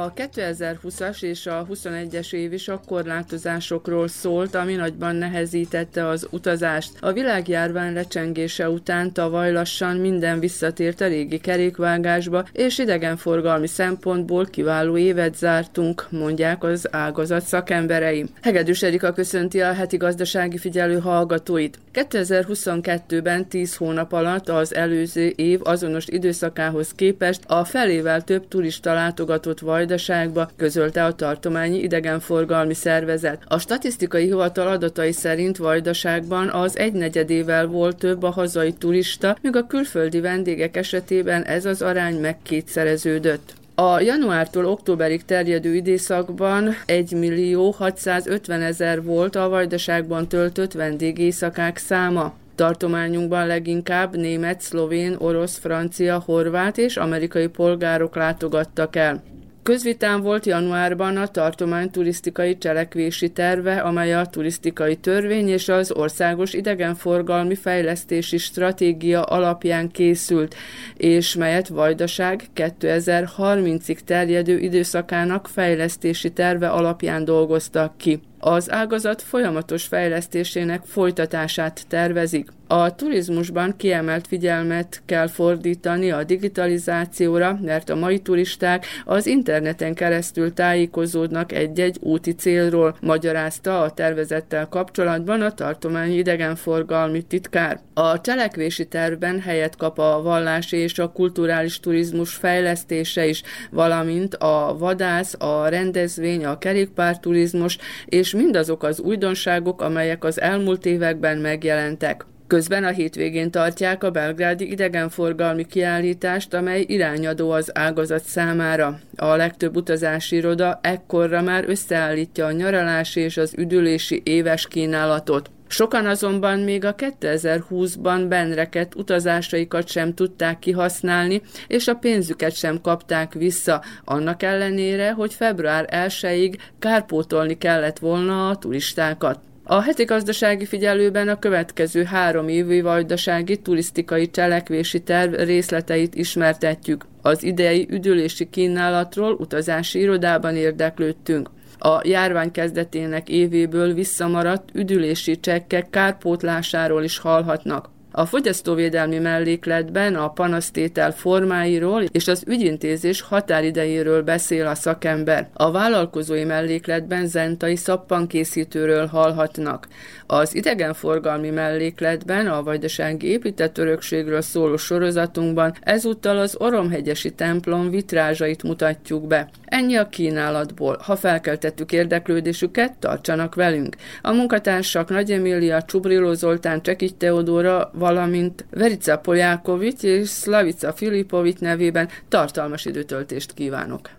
A 0.00 0.12
2020-as 0.12 1.22
és 1.22 1.46
a 1.46 1.66
21-es 1.70 2.32
év 2.32 2.52
is 2.52 2.68
a 2.68 2.80
korlátozásokról 2.86 4.08
szólt, 4.08 4.54
ami 4.54 4.74
nagyban 4.74 5.16
nehezítette 5.16 6.06
az 6.06 6.26
utazást. 6.30 6.92
A 7.00 7.12
világjárvány 7.12 7.92
lecsengése 7.92 8.70
után 8.70 9.12
tavaly 9.12 9.52
lassan 9.52 9.96
minden 9.96 10.40
visszatért 10.40 11.00
a 11.00 11.06
régi 11.06 11.38
kerékvágásba, 11.38 12.44
és 12.52 12.78
idegenforgalmi 12.78 13.66
szempontból 13.66 14.44
kiváló 14.46 14.96
évet 14.96 15.36
zártunk, 15.36 16.06
mondják 16.10 16.64
az 16.64 16.88
ágazat 16.90 17.42
szakemberei. 17.42 18.24
Hegedűs 18.42 18.82
Erika 18.82 19.12
köszönti 19.12 19.60
a 19.60 19.72
heti 19.72 19.96
gazdasági 19.96 20.58
figyelő 20.58 20.98
hallgatóit. 20.98 21.78
2022-ben 21.94 23.48
10 23.48 23.76
hónap 23.76 24.12
alatt 24.12 24.48
az 24.48 24.74
előző 24.74 25.26
év 25.26 25.60
azonos 25.62 26.06
időszakához 26.06 26.92
képest 26.94 27.40
a 27.46 27.64
felével 27.64 28.22
több 28.22 28.48
turista 28.48 28.92
látogatott 28.92 29.60
Vajdaságba, 29.98 30.50
közölte 30.56 31.04
a 31.04 31.14
tartományi 31.14 31.78
idegenforgalmi 31.78 32.74
szervezet. 32.74 33.42
A 33.46 33.58
statisztikai 33.58 34.24
hivatal 34.24 34.68
adatai 34.68 35.12
szerint 35.12 35.56
Vajdaságban 35.56 36.48
az 36.48 36.78
egynegyedével 36.78 37.66
volt 37.66 37.96
több 37.96 38.22
a 38.22 38.30
hazai 38.30 38.72
turista, 38.72 39.36
míg 39.42 39.56
a 39.56 39.66
külföldi 39.66 40.20
vendégek 40.20 40.76
esetében 40.76 41.42
ez 41.42 41.64
az 41.64 41.82
arány 41.82 42.20
megkétszereződött. 42.20 43.52
A 43.74 44.00
januártól 44.00 44.66
októberig 44.66 45.24
terjedő 45.24 45.74
időszakban 45.74 46.74
1 46.86 47.12
millió 47.12 47.70
650 47.70 48.62
ezer 48.62 49.02
volt 49.02 49.36
a 49.36 49.48
Vajdaságban 49.48 50.28
töltött 50.28 50.72
vendégészakák 50.72 51.76
száma. 51.76 52.34
Tartományunkban 52.54 53.46
leginkább 53.46 54.16
német, 54.16 54.60
szlovén, 54.60 55.14
orosz, 55.18 55.58
francia, 55.58 56.22
horvát 56.26 56.78
és 56.78 56.96
amerikai 56.96 57.46
polgárok 57.46 58.16
látogattak 58.16 58.96
el. 58.96 59.22
Közvitán 59.68 60.22
volt 60.22 60.46
januárban 60.46 61.16
a 61.16 61.26
tartomány 61.26 61.90
turisztikai 61.90 62.58
cselekvési 62.58 63.28
terve, 63.32 63.80
amely 63.80 64.14
a 64.14 64.26
turisztikai 64.26 64.96
törvény 64.96 65.48
és 65.48 65.68
az 65.68 65.92
országos 65.92 66.52
idegenforgalmi 66.52 67.54
fejlesztési 67.54 68.38
stratégia 68.38 69.22
alapján 69.22 69.90
készült, 69.90 70.54
és 70.96 71.34
melyet 71.34 71.68
Vajdaság 71.68 72.42
2030-ig 72.54 73.98
terjedő 73.98 74.58
időszakának 74.58 75.48
fejlesztési 75.48 76.32
terve 76.32 76.68
alapján 76.68 77.24
dolgoztak 77.24 77.96
ki. 77.96 78.20
Az 78.38 78.70
ágazat 78.70 79.22
folyamatos 79.22 79.84
fejlesztésének 79.84 80.82
folytatását 80.84 81.84
tervezik. 81.88 82.48
A 82.70 82.94
turizmusban 82.94 83.76
kiemelt 83.76 84.26
figyelmet 84.26 85.02
kell 85.06 85.26
fordítani 85.26 86.10
a 86.10 86.24
digitalizációra, 86.24 87.58
mert 87.62 87.90
a 87.90 87.96
mai 87.96 88.18
turisták 88.18 88.86
az 89.04 89.26
interneten 89.26 89.94
keresztül 89.94 90.54
tájékozódnak 90.54 91.52
egy-egy 91.52 91.96
úti 92.00 92.34
célról, 92.34 92.96
magyarázta 93.00 93.80
a 93.80 93.90
tervezettel 93.90 94.68
kapcsolatban 94.68 95.40
a 95.40 95.52
tartományi 95.52 96.14
idegenforgalmi 96.14 97.22
titkár. 97.22 97.80
A 97.94 98.20
cselekvési 98.20 98.86
tervben 98.86 99.40
helyet 99.40 99.76
kap 99.76 99.98
a 99.98 100.22
vallási 100.22 100.76
és 100.76 100.98
a 100.98 101.12
kulturális 101.12 101.80
turizmus 101.80 102.34
fejlesztése 102.34 103.26
is, 103.26 103.42
valamint 103.70 104.34
a 104.34 104.76
vadász, 104.78 105.34
a 105.38 105.68
rendezvény, 105.68 106.44
a 106.44 106.58
kerékpárturizmus 106.58 107.78
és 108.04 108.27
mindazok 108.32 108.82
az 108.82 109.00
újdonságok, 109.00 109.82
amelyek 109.82 110.24
az 110.24 110.40
elmúlt 110.40 110.86
években 110.86 111.38
megjelentek. 111.38 112.26
Közben 112.48 112.84
a 112.84 112.88
hétvégén 112.88 113.50
tartják 113.50 114.04
a 114.04 114.10
belgrádi 114.10 114.70
idegenforgalmi 114.70 115.66
kiállítást, 115.66 116.54
amely 116.54 116.84
irányadó 116.86 117.50
az 117.50 117.70
ágazat 117.74 118.24
számára. 118.24 118.98
A 119.16 119.36
legtöbb 119.36 119.76
utazási 119.76 120.36
iroda 120.36 120.78
ekkorra 120.82 121.42
már 121.42 121.64
összeállítja 121.68 122.46
a 122.46 122.52
nyaralási 122.52 123.20
és 123.20 123.36
az 123.36 123.54
üdülési 123.56 124.22
éves 124.24 124.68
kínálatot. 124.68 125.50
Sokan 125.68 126.06
azonban 126.06 126.58
még 126.58 126.84
a 126.84 126.94
2020-ban 126.94 128.24
benreket 128.28 128.94
utazásaikat 128.94 129.88
sem 129.88 130.14
tudták 130.14 130.58
kihasználni, 130.58 131.42
és 131.66 131.88
a 131.88 131.94
pénzüket 131.94 132.54
sem 132.54 132.80
kapták 132.80 133.32
vissza, 133.32 133.82
annak 134.04 134.42
ellenére, 134.42 135.12
hogy 135.12 135.34
február 135.34 135.88
1-ig 135.92 136.58
kárpótolni 136.78 137.58
kellett 137.58 137.98
volna 137.98 138.48
a 138.48 138.56
turistákat. 138.56 139.40
A 139.70 139.80
heti 139.80 140.04
gazdasági 140.04 140.64
figyelőben 140.64 141.28
a 141.28 141.38
következő 141.38 142.04
három 142.04 142.48
évi 142.48 142.80
vajdasági 142.80 143.56
turisztikai 143.56 144.30
cselekvési 144.30 145.02
terv 145.02 145.34
részleteit 145.34 146.14
ismertetjük. 146.14 147.04
Az 147.22 147.42
idei 147.42 147.86
üdülési 147.90 148.50
kínálatról 148.50 149.32
utazási 149.32 149.98
irodában 149.98 150.56
érdeklődtünk. 150.56 151.50
A 151.78 152.00
járvány 152.02 152.50
kezdetének 152.50 153.28
évéből 153.28 153.94
visszamaradt 153.94 154.68
üdülési 154.72 155.40
csekkek 155.40 155.90
kárpótlásáról 155.90 157.02
is 157.02 157.18
hallhatnak. 157.18 157.90
A 158.10 158.26
fogyasztóvédelmi 158.26 159.18
mellékletben 159.18 160.14
a 160.14 160.28
panasztétel 160.28 161.12
formáiról 161.12 162.02
és 162.02 162.28
az 162.28 162.44
ügyintézés 162.46 163.20
határidejéről 163.20 164.22
beszél 164.22 164.66
a 164.66 164.74
szakember. 164.74 165.48
A 165.52 165.70
vállalkozói 165.70 166.44
mellékletben 166.44 167.26
zentai 167.26 167.76
szappankészítőről 167.76 169.06
hallhatnak. 169.06 169.88
Az 170.26 170.54
idegenforgalmi 170.54 171.50
mellékletben 171.50 172.46
a 172.46 172.62
vajdasági 172.62 173.26
épített 173.26 173.78
örökségről 173.78 174.40
szóló 174.40 174.76
sorozatunkban 174.76 175.74
ezúttal 175.80 176.38
az 176.38 176.56
Oromhegyesi 176.58 177.32
templom 177.32 177.90
vitrázsait 177.90 178.62
mutatjuk 178.62 179.26
be. 179.26 179.48
Ennyi 179.64 179.96
a 179.96 180.08
kínálatból. 180.08 180.98
Ha 181.02 181.16
felkeltettük 181.16 181.92
érdeklődésüket, 181.92 182.92
tartsanak 182.98 183.54
velünk. 183.54 183.96
A 184.22 184.32
munkatársak 184.32 185.08
Nagy 185.08 185.30
Emília, 185.30 185.82
Csubriló 185.82 186.32
Zoltán, 186.32 186.82
Csekigy 186.82 187.16
Teodóra, 187.16 187.90
valamint 187.98 188.64
Verica 188.70 189.18
Poljákovics 189.18 190.02
és 190.02 190.30
Slavica 190.30 190.92
Filipovics 190.92 191.58
nevében 191.58 192.08
tartalmas 192.28 192.84
időtöltést 192.84 193.54
kívánok. 193.54 194.10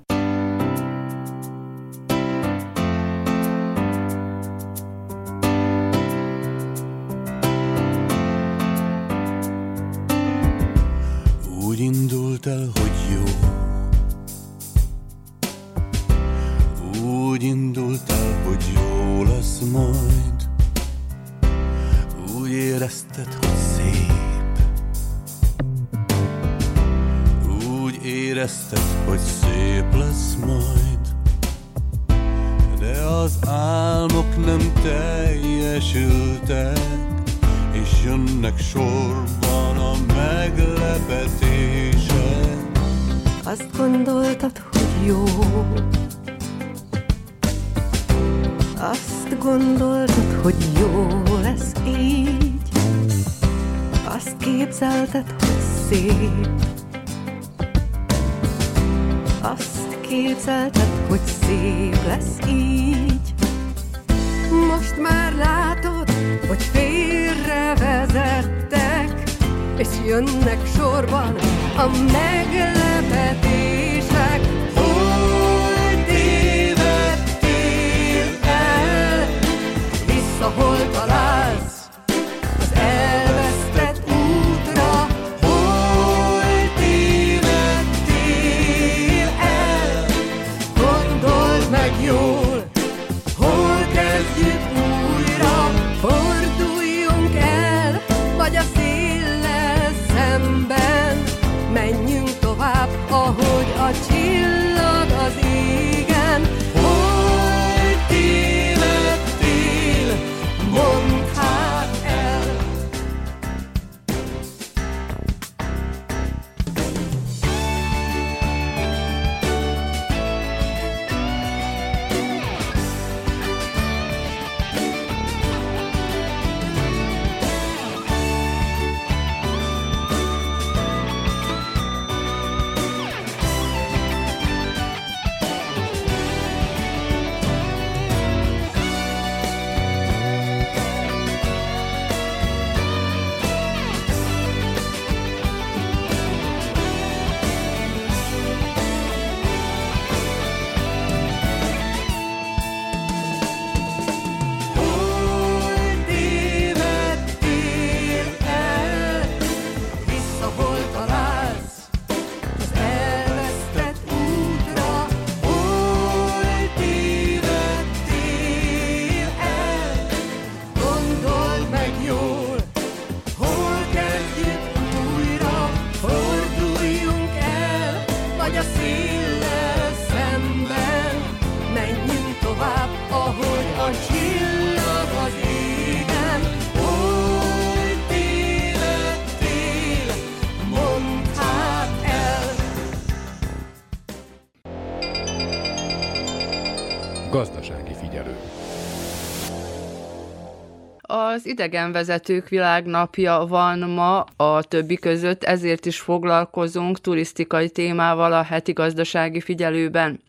Az 201.39 201.45
idegenvezetők 201.45 202.50
világnapja 202.50 203.45
van 203.50 203.80
ma 203.80 204.19
a 204.36 204.63
többi 204.63 204.95
között, 204.95 205.44
ezért 205.44 205.86
is 205.86 206.00
foglalkozunk 206.00 207.01
turisztikai 207.01 207.69
témával 207.69 208.33
a 208.33 208.41
heti 208.44 208.71
gazdasági 208.71 209.41
figyelőben. 209.41 210.19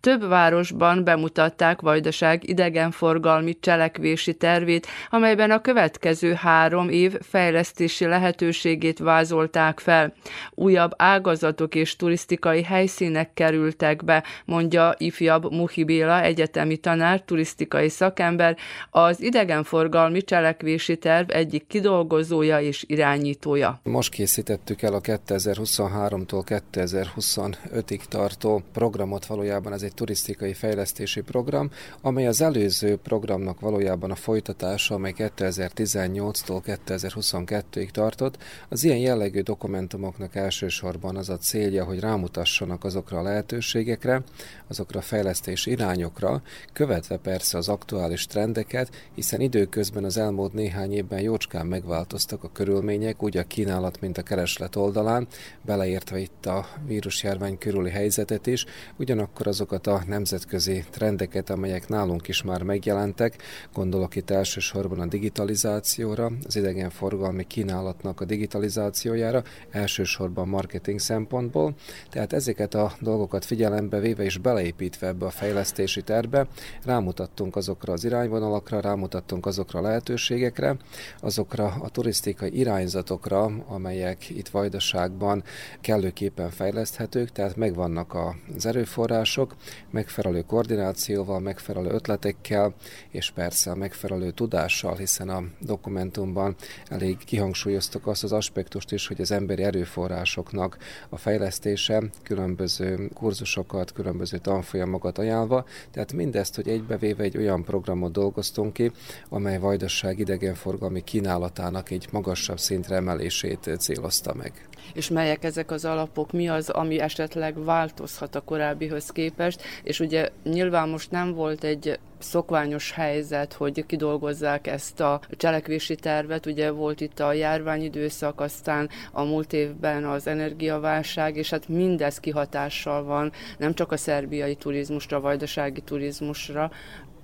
Több 0.00 0.28
városban 0.28 1.04
bemutatták 1.04 1.80
Vajdaság 1.80 2.48
idegenforgalmi 2.48 3.58
cselekvési 3.60 4.34
tervét, 4.34 4.86
amelyben 5.10 5.50
a 5.50 5.60
következő 5.60 6.32
három 6.32 6.88
év 6.88 7.18
fejlesztési 7.20 8.04
lehetőségét 8.04 8.98
vázolták 8.98 9.80
fel. 9.80 10.12
Újabb 10.54 10.92
ágazatok 10.96 11.74
és 11.74 11.96
turisztikai 11.96 12.62
helyszínek 12.62 13.34
kerültek 13.34 14.04
be, 14.04 14.24
mondja 14.44 14.94
ifjabb 14.96 15.52
Muhi 15.52 15.84
Béla, 15.84 16.22
egyetemi 16.22 16.76
tanár, 16.76 17.22
turisztikai 17.22 17.88
szakember, 17.88 18.56
az 18.90 19.20
idegenforgalmi 19.20 20.22
cselekvési 20.22 20.96
terv 20.96 21.30
egyik 21.30 21.66
kidolgozója 21.66 22.60
és 22.60 22.84
irányítója. 22.86 23.80
Most 23.82 24.12
készítettük 24.12 24.82
el 24.82 24.94
a 24.94 25.00
2023-tól 25.00 26.60
2025-ig 26.72 28.00
tartó 28.08 28.62
programot 28.72 29.26
valójában 29.26 29.72
ez 29.72 29.82
egy 29.82 29.87
turisztikai 29.94 30.52
fejlesztési 30.52 31.20
program, 31.20 31.70
amely 32.00 32.26
az 32.26 32.40
előző 32.40 32.96
programnak 32.96 33.60
valójában 33.60 34.10
a 34.10 34.14
folytatása, 34.14 34.94
amely 34.94 35.14
2018-tól 35.16 36.78
2022-ig 36.86 37.90
tartott. 37.90 38.38
Az 38.68 38.84
ilyen 38.84 38.98
jellegű 38.98 39.40
dokumentumoknak 39.40 40.34
elsősorban 40.34 41.16
az 41.16 41.28
a 41.28 41.36
célja, 41.36 41.84
hogy 41.84 42.00
rámutassanak 42.00 42.84
azokra 42.84 43.18
a 43.18 43.22
lehetőségekre, 43.22 44.22
azokra 44.66 44.98
a 44.98 45.02
fejlesztési 45.02 45.70
irányokra, 45.70 46.42
követve 46.72 47.16
persze 47.16 47.58
az 47.58 47.68
aktuális 47.68 48.26
trendeket, 48.26 48.90
hiszen 49.14 49.40
időközben 49.40 50.04
az 50.04 50.16
elmúlt 50.16 50.52
néhány 50.52 50.92
évben 50.92 51.20
jócskán 51.20 51.66
megváltoztak 51.66 52.44
a 52.44 52.52
körülmények, 52.52 53.22
úgy 53.22 53.36
a 53.36 53.42
kínálat, 53.42 54.00
mint 54.00 54.18
a 54.18 54.22
kereslet 54.22 54.76
oldalán, 54.76 55.26
beleértve 55.62 56.18
itt 56.18 56.46
a 56.46 56.66
vírusjárvány 56.86 57.58
körüli 57.58 57.90
helyzetet 57.90 58.46
is, 58.46 58.64
ugyanakkor 58.96 59.46
akkor 59.46 59.77
azokat 59.86 60.06
a 60.06 60.08
nemzetközi 60.08 60.84
trendeket, 60.90 61.50
amelyek 61.50 61.88
nálunk 61.88 62.28
is 62.28 62.42
már 62.42 62.62
megjelentek, 62.62 63.42
gondolok 63.72 64.16
itt 64.16 64.30
elsősorban 64.30 65.00
a 65.00 65.06
digitalizációra, 65.06 66.30
az 66.46 66.56
idegenforgalmi 66.56 67.46
kínálatnak 67.46 68.20
a 68.20 68.24
digitalizációjára, 68.24 69.42
elsősorban 69.70 70.48
marketing 70.48 70.98
szempontból, 70.98 71.74
tehát 72.10 72.32
ezeket 72.32 72.74
a 72.74 72.92
dolgokat 73.00 73.44
figyelembe 73.44 73.98
véve 73.98 74.24
és 74.24 74.38
beleépítve 74.38 75.06
ebbe 75.06 75.26
a 75.26 75.30
fejlesztési 75.30 76.02
terbe, 76.02 76.46
rámutattunk 76.84 77.56
azokra 77.56 77.92
az 77.92 78.04
irányvonalakra, 78.04 78.80
rámutattunk 78.80 79.46
azokra 79.46 79.78
a 79.78 79.82
lehetőségekre, 79.82 80.76
azokra 81.20 81.66
a 81.66 81.88
turisztikai 81.88 82.58
irányzatokra, 82.58 83.44
amelyek 83.66 84.30
itt 84.30 84.48
Vajdaságban 84.48 85.42
kellőképpen 85.80 86.50
fejleszthetők, 86.50 87.32
tehát 87.32 87.56
megvannak 87.56 88.16
az 88.56 88.66
erőforrások, 88.66 89.54
megfelelő 89.90 90.42
koordinációval, 90.42 91.40
megfelelő 91.40 91.88
ötletekkel, 91.90 92.74
és 93.10 93.30
persze 93.30 93.70
a 93.70 93.74
megfelelő 93.74 94.30
tudással, 94.30 94.96
hiszen 94.96 95.28
a 95.28 95.42
dokumentumban 95.60 96.56
elég 96.88 97.16
kihangsúlyoztuk 97.24 98.06
azt 98.06 98.24
az 98.24 98.32
aspektust 98.32 98.92
is, 98.92 99.06
hogy 99.06 99.20
az 99.20 99.30
emberi 99.30 99.62
erőforrásoknak 99.62 100.76
a 101.08 101.16
fejlesztése 101.16 102.02
különböző 102.22 103.10
kurzusokat, 103.14 103.92
különböző 103.92 104.38
tanfolyamokat 104.38 105.18
ajánlva, 105.18 105.64
tehát 105.90 106.12
mindezt, 106.12 106.54
hogy 106.54 106.68
egybevéve 106.68 107.22
egy 107.22 107.36
olyan 107.36 107.64
programot 107.64 108.12
dolgoztunk 108.12 108.72
ki, 108.72 108.90
amely 109.28 109.58
Vajdaság 109.58 110.18
idegenforgalmi 110.18 111.04
kínálatának 111.04 111.90
egy 111.90 112.08
magasabb 112.12 112.58
szintre 112.58 112.96
emelését 112.96 113.70
célozta 113.78 114.34
meg. 114.34 114.68
És 114.94 115.08
melyek 115.08 115.44
ezek 115.44 115.70
az 115.70 115.84
alapok? 115.84 116.32
Mi 116.32 116.48
az, 116.48 116.68
ami 116.68 117.00
esetleg 117.00 117.64
változhat 117.64 118.34
a 118.34 118.40
korábbihoz 118.40 119.10
képest, 119.10 119.62
és 119.82 120.00
ugye 120.00 120.28
nyilván 120.44 120.88
most 120.88 121.10
nem 121.10 121.34
volt 121.34 121.64
egy 121.64 121.98
szokványos 122.18 122.92
helyzet, 122.92 123.52
hogy 123.52 123.86
kidolgozzák 123.86 124.66
ezt 124.66 125.00
a 125.00 125.20
cselekvési 125.30 125.94
tervet. 125.94 126.46
Ugye 126.46 126.70
volt 126.70 127.00
itt 127.00 127.20
a 127.20 127.32
járványidőszak, 127.32 128.40
aztán 128.40 128.88
a 129.12 129.22
múlt 129.22 129.52
évben 129.52 130.04
az 130.04 130.26
energiaválság, 130.26 131.36
és 131.36 131.50
hát 131.50 131.68
mindez 131.68 132.20
kihatással 132.20 133.04
van 133.04 133.32
nem 133.58 133.74
csak 133.74 133.92
a 133.92 133.96
szerbiai 133.96 134.54
turizmusra, 134.54 135.20
vajdasági 135.20 135.80
turizmusra, 135.80 136.70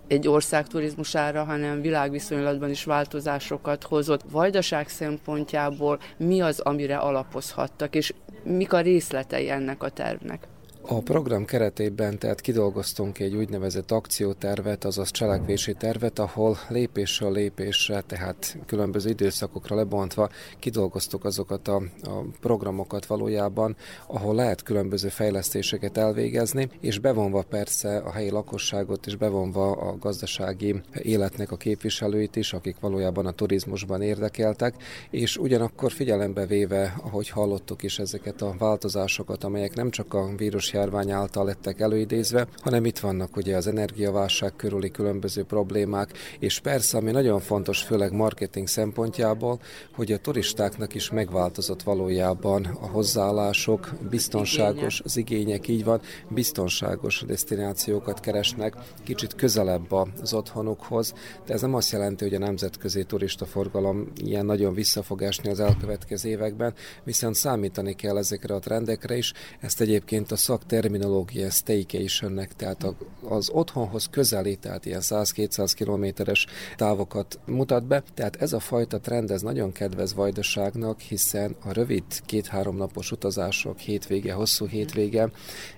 egy 0.06 0.28
ország 0.28 0.66
turizmusára, 0.66 1.44
hanem 1.44 1.80
világviszonylatban 1.80 2.70
is 2.70 2.84
változásokat 2.84 3.82
hozott. 3.82 4.22
Vajdaság 4.30 4.88
szempontjából 4.88 5.98
mi 6.16 6.40
az, 6.40 6.60
amire 6.60 6.96
alapozhattak, 6.96 7.94
és 7.94 8.14
mik 8.42 8.72
a 8.72 8.80
részletei 8.80 9.50
ennek 9.50 9.82
a 9.82 9.88
tervnek? 9.88 10.48
A 10.86 11.00
program 11.00 11.44
keretében 11.44 12.18
tehát 12.18 12.40
kidolgoztunk 12.40 13.18
egy 13.18 13.34
úgynevezett 13.34 13.90
akciótervet, 13.90 14.84
azaz 14.84 15.10
cselekvési 15.10 15.74
tervet, 15.74 16.18
ahol 16.18 16.56
lépésről 16.68 17.32
lépésre, 17.32 18.00
tehát 18.00 18.58
különböző 18.66 19.10
időszakokra 19.10 19.76
lebontva 19.76 20.30
kidolgoztuk 20.58 21.24
azokat 21.24 21.68
a, 21.68 21.76
a 22.02 22.24
programokat 22.40 23.06
valójában, 23.06 23.76
ahol 24.06 24.34
lehet 24.34 24.62
különböző 24.62 25.08
fejlesztéseket 25.08 25.96
elvégezni, 25.96 26.68
és 26.80 26.98
bevonva 26.98 27.42
persze 27.42 27.96
a 27.96 28.12
helyi 28.12 28.30
lakosságot, 28.30 29.06
és 29.06 29.16
bevonva 29.16 29.72
a 29.72 29.96
gazdasági 29.98 30.80
életnek 31.02 31.50
a 31.50 31.56
képviselőit 31.56 32.36
is, 32.36 32.52
akik 32.52 32.76
valójában 32.80 33.26
a 33.26 33.32
turizmusban 33.32 34.02
érdekeltek, 34.02 34.74
és 35.10 35.36
ugyanakkor 35.36 35.92
figyelembe 35.92 36.46
véve, 36.46 36.94
ahogy 37.02 37.28
hallottuk 37.28 37.82
is 37.82 37.98
ezeket 37.98 38.42
a 38.42 38.54
változásokat, 38.58 39.44
amelyek 39.44 39.74
nem 39.74 39.90
csak 39.90 40.14
a 40.14 40.34
vírus 40.36 40.72
járvány 40.74 41.10
által 41.10 41.44
lettek 41.44 41.80
előidézve, 41.80 42.46
hanem 42.60 42.84
itt 42.84 42.98
vannak 42.98 43.36
ugye 43.36 43.56
az 43.56 43.66
energiaválság 43.66 44.56
körüli 44.56 44.90
különböző 44.90 45.44
problémák, 45.44 46.12
és 46.38 46.60
persze, 46.60 46.96
ami 46.96 47.10
nagyon 47.10 47.40
fontos, 47.40 47.82
főleg 47.82 48.12
marketing 48.12 48.68
szempontjából, 48.68 49.60
hogy 49.94 50.12
a 50.12 50.18
turistáknak 50.18 50.94
is 50.94 51.10
megváltozott 51.10 51.82
valójában 51.82 52.64
a 52.64 52.86
hozzáállások, 52.86 53.94
biztonságos, 54.10 55.00
az 55.04 55.16
igények 55.16 55.68
így 55.68 55.84
van, 55.84 56.00
biztonságos 56.28 57.24
destinációkat 57.26 58.20
keresnek, 58.20 58.74
kicsit 59.04 59.34
közelebb 59.34 59.92
az 59.92 60.34
otthonukhoz, 60.34 61.14
de 61.46 61.52
ez 61.52 61.60
nem 61.60 61.74
azt 61.74 61.92
jelenti, 61.92 62.24
hogy 62.24 62.34
a 62.34 62.38
nemzetközi 62.38 63.04
turista 63.04 63.46
forgalom 63.46 64.12
ilyen 64.16 64.46
nagyon 64.46 64.74
vissza 64.74 65.02
fog 65.02 65.22
esni 65.22 65.50
az 65.50 65.60
elkövetkező 65.60 66.28
években, 66.28 66.74
viszont 67.04 67.34
számítani 67.34 67.94
kell 67.94 68.16
ezekre 68.16 68.54
a 68.54 68.58
trendekre 68.58 69.16
is, 69.16 69.32
ezt 69.60 69.80
egyébként 69.80 70.32
a 70.32 70.36
szak 70.36 70.63
terminológia 70.66 71.50
staycationnek, 71.50 72.56
tehát 72.56 72.86
az 73.28 73.50
otthonhoz 73.52 74.08
közeli, 74.10 74.56
tehát 74.56 74.86
ilyen 74.86 75.00
100-200 75.02 75.72
kilométeres 75.74 76.46
távokat 76.76 77.38
mutat 77.46 77.86
be. 77.86 78.02
Tehát 78.14 78.36
ez 78.36 78.52
a 78.52 78.60
fajta 78.60 79.00
trend, 79.00 79.30
ez 79.30 79.42
nagyon 79.42 79.72
kedvez 79.72 80.14
Vajdaságnak, 80.14 81.00
hiszen 81.00 81.56
a 81.64 81.72
rövid 81.72 82.04
két-három 82.26 82.76
napos 82.76 83.10
utazások, 83.10 83.78
hétvége, 83.78 84.32
hosszú 84.32 84.66
hétvége, 84.66 85.30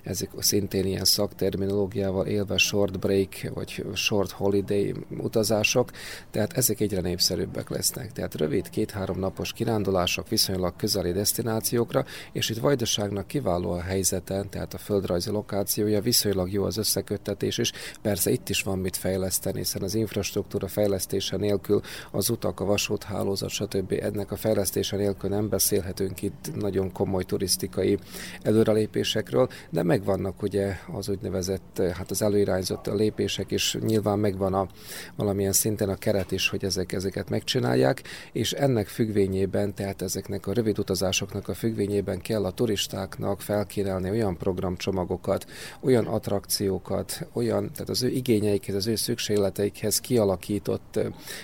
ezek 0.02 0.30
szintén 0.38 0.86
ilyen 0.86 1.04
szakterminológiával 1.04 2.26
élve 2.26 2.56
short 2.56 2.98
break, 2.98 3.34
vagy 3.54 3.84
short 3.94 4.30
holiday 4.30 4.94
utazások, 5.18 5.90
tehát 6.30 6.52
ezek 6.52 6.80
egyre 6.80 7.00
népszerűbbek 7.00 7.70
lesznek. 7.70 8.12
Tehát 8.12 8.34
rövid 8.34 8.70
két-három 8.70 9.18
napos 9.18 9.52
kirándulások 9.52 10.28
viszonylag 10.28 10.76
közeli 10.76 11.12
destinációkra, 11.12 12.04
és 12.32 12.48
itt 12.50 12.58
Vajdaságnak 12.58 13.26
kiváló 13.26 13.70
a 13.70 13.80
helyzete, 13.80 14.44
tehát 14.50 14.74
a 14.76 14.78
földrajzi 14.78 15.30
lokációja, 15.30 16.00
viszonylag 16.00 16.52
jó 16.52 16.64
az 16.64 16.76
összeköttetés 16.76 17.58
is. 17.58 17.72
Persze 18.02 18.30
itt 18.30 18.48
is 18.48 18.62
van 18.62 18.78
mit 18.78 18.96
fejleszteni, 18.96 19.58
hiszen 19.58 19.82
az 19.82 19.94
infrastruktúra 19.94 20.68
fejlesztése 20.68 21.36
nélkül 21.36 21.80
az 22.10 22.30
utak, 22.30 22.60
a 22.60 22.64
vasúthálózat, 22.64 23.48
stb. 23.48 23.98
ennek 24.02 24.30
a 24.30 24.36
fejlesztése 24.36 24.96
nélkül 24.96 25.30
nem 25.30 25.48
beszélhetünk 25.48 26.22
itt 26.22 26.50
nagyon 26.54 26.92
komoly 26.92 27.24
turisztikai 27.24 27.98
előrelépésekről, 28.42 29.48
de 29.70 29.82
megvannak 29.82 30.42
ugye 30.42 30.76
az 30.92 31.08
úgynevezett, 31.08 31.82
hát 31.92 32.10
az 32.10 32.22
előirányzott 32.22 32.86
lépések, 32.86 33.50
és 33.50 33.78
nyilván 33.80 34.18
megvan 34.18 34.54
a 34.54 34.66
valamilyen 35.16 35.52
szinten 35.52 35.88
a 35.88 35.96
keret 35.96 36.32
is, 36.32 36.48
hogy 36.48 36.64
ezek, 36.64 36.92
ezeket 36.92 37.30
megcsinálják, 37.30 38.02
és 38.32 38.52
ennek 38.52 38.86
függvényében, 38.86 39.74
tehát 39.74 40.02
ezeknek 40.02 40.46
a 40.46 40.52
rövid 40.52 40.78
utazásoknak 40.78 41.48
a 41.48 41.54
függvényében 41.54 42.20
kell 42.20 42.44
a 42.44 42.50
turistáknak 42.50 43.40
felkínálni 43.40 44.10
olyan 44.10 44.36
program 44.36 44.65
programcsomagokat, 44.66 45.46
olyan 45.80 46.06
attrakciókat, 46.06 47.26
olyan, 47.32 47.72
tehát 47.72 47.88
az 47.88 48.02
ő 48.02 48.08
igényeikhez, 48.08 48.74
az 48.74 48.86
ő 48.86 48.94
szükségleteikhez 48.94 50.00
kialakított 50.00 51.00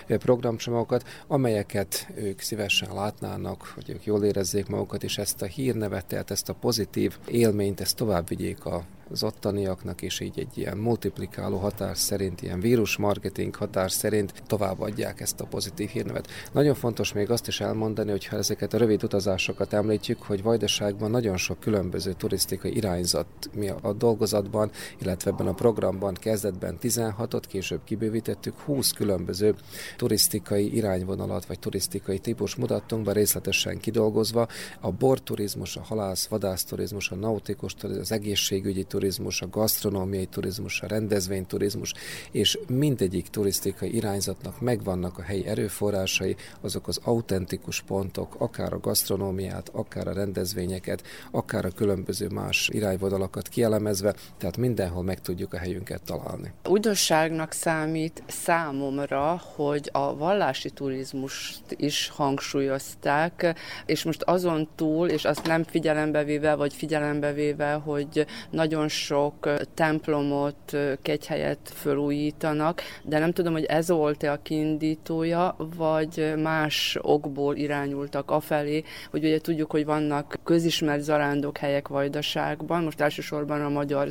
programcsomagokat, 0.06 1.04
amelyeket 1.26 2.08
ők 2.14 2.40
szívesen 2.40 2.94
látnának, 2.94 3.72
hogy 3.74 3.90
ők 3.90 4.04
jól 4.04 4.24
érezzék 4.24 4.66
magukat, 4.66 5.02
és 5.02 5.18
ezt 5.18 5.42
a 5.42 5.46
hírnevet, 5.46 6.06
tehát 6.06 6.30
ezt 6.30 6.48
a 6.48 6.54
pozitív 6.54 7.18
élményt, 7.28 7.80
ezt 7.80 7.96
tovább 7.96 8.28
vigyék 8.28 8.64
a 8.64 8.84
az 9.12 9.22
ottaniaknak, 9.22 10.02
és 10.02 10.20
így 10.20 10.38
egy 10.38 10.58
ilyen 10.58 10.76
multiplikáló 10.76 11.56
hatás 11.56 11.98
szerint, 11.98 12.42
ilyen 12.42 12.60
vírus 12.60 12.96
marketing 12.96 13.54
hatás 13.54 13.92
szerint 13.92 14.32
továbbadják 14.46 15.20
ezt 15.20 15.40
a 15.40 15.44
pozitív 15.44 15.88
hírnevet. 15.88 16.28
Nagyon 16.52 16.74
fontos 16.74 17.12
még 17.12 17.30
azt 17.30 17.48
is 17.48 17.60
elmondani, 17.60 18.10
hogy 18.10 18.26
ha 18.26 18.36
ezeket 18.36 18.74
a 18.74 18.78
rövid 18.78 19.04
utazásokat 19.04 19.72
említjük, 19.72 20.22
hogy 20.22 20.42
Vajdaságban 20.42 21.10
nagyon 21.10 21.36
sok 21.36 21.60
különböző 21.60 22.12
turisztikai 22.12 22.76
irányzat 22.76 23.26
mi 23.54 23.68
a 23.68 23.92
dolgozatban, 23.92 24.70
illetve 24.98 25.30
ebben 25.30 25.46
a 25.46 25.54
programban 25.54 26.14
kezdetben 26.14 26.76
16-ot, 26.82 27.42
később 27.48 27.80
kibővítettük, 27.84 28.58
20 28.58 28.90
különböző 28.90 29.54
turisztikai 29.96 30.76
irányvonalat 30.76 31.46
vagy 31.46 31.58
turisztikai 31.58 32.18
típus 32.18 32.54
mutattunk 32.54 33.04
be 33.04 33.12
részletesen 33.12 33.78
kidolgozva. 33.78 34.48
A 34.80 34.90
borturizmus, 34.90 35.76
a 35.76 35.82
halász, 35.82 36.26
vadászturizmus, 36.26 37.10
a 37.10 37.14
nautikus 37.14 37.74
turizmus, 37.74 38.10
az 38.10 38.12
egészségügyi 38.12 38.84
turizmus, 38.84 39.01
a 39.40 39.48
gasztronómiai 39.50 40.26
turizmus, 40.26 40.80
a 40.80 40.86
rendezvényturizmus, 40.86 41.94
és 42.30 42.58
mindegyik 42.68 43.28
turisztikai 43.28 43.94
irányzatnak 43.94 44.60
megvannak 44.60 45.18
a 45.18 45.22
helyi 45.22 45.46
erőforrásai, 45.46 46.36
azok 46.60 46.88
az 46.88 47.00
autentikus 47.04 47.80
pontok, 47.80 48.34
akár 48.38 48.72
a 48.72 48.78
gasztronómiát, 48.78 49.68
akár 49.72 50.08
a 50.08 50.12
rendezvényeket, 50.12 51.02
akár 51.30 51.64
a 51.64 51.70
különböző 51.70 52.28
más 52.28 52.68
irányvonalakat 52.72 53.48
kielemezve, 53.48 54.14
tehát 54.38 54.56
mindenhol 54.56 55.02
meg 55.02 55.20
tudjuk 55.20 55.52
a 55.52 55.58
helyünket 55.58 56.02
találni. 56.02 56.52
Újdonságnak 56.68 57.52
számít 57.52 58.22
számomra, 58.26 59.40
hogy 59.54 59.88
a 59.92 60.16
vallási 60.16 60.70
turizmust 60.70 61.62
is 61.76 62.08
hangsúlyozták, 62.08 63.54
és 63.86 64.04
most 64.04 64.22
azon 64.22 64.68
túl, 64.74 65.08
és 65.08 65.24
azt 65.24 65.46
nem 65.46 65.64
figyelembe 65.64 66.24
véve, 66.24 66.54
vagy 66.54 66.74
figyelembe 66.74 67.32
véve, 67.32 67.72
hogy 67.72 68.26
nagyon 68.50 68.88
sok 68.92 69.50
templomot, 69.74 70.76
kegyhelyet 71.02 71.72
fölújítanak, 71.74 72.82
de 73.02 73.18
nem 73.18 73.32
tudom, 73.32 73.52
hogy 73.52 73.64
ez 73.64 73.88
volt-e 73.88 74.32
a 74.32 74.42
kiindítója, 74.42 75.56
vagy 75.76 76.32
más 76.42 76.98
okból 77.00 77.56
irányultak 77.56 78.30
afelé, 78.30 78.82
hogy 79.10 79.24
ugye 79.24 79.40
tudjuk, 79.40 79.70
hogy 79.70 79.84
vannak 79.84 80.38
közismert 80.44 81.10
helyek 81.56 81.88
Vajdaságban, 81.88 82.84
most 82.84 83.00
elsősorban 83.00 83.64
a 83.64 83.68
magyar 83.68 84.10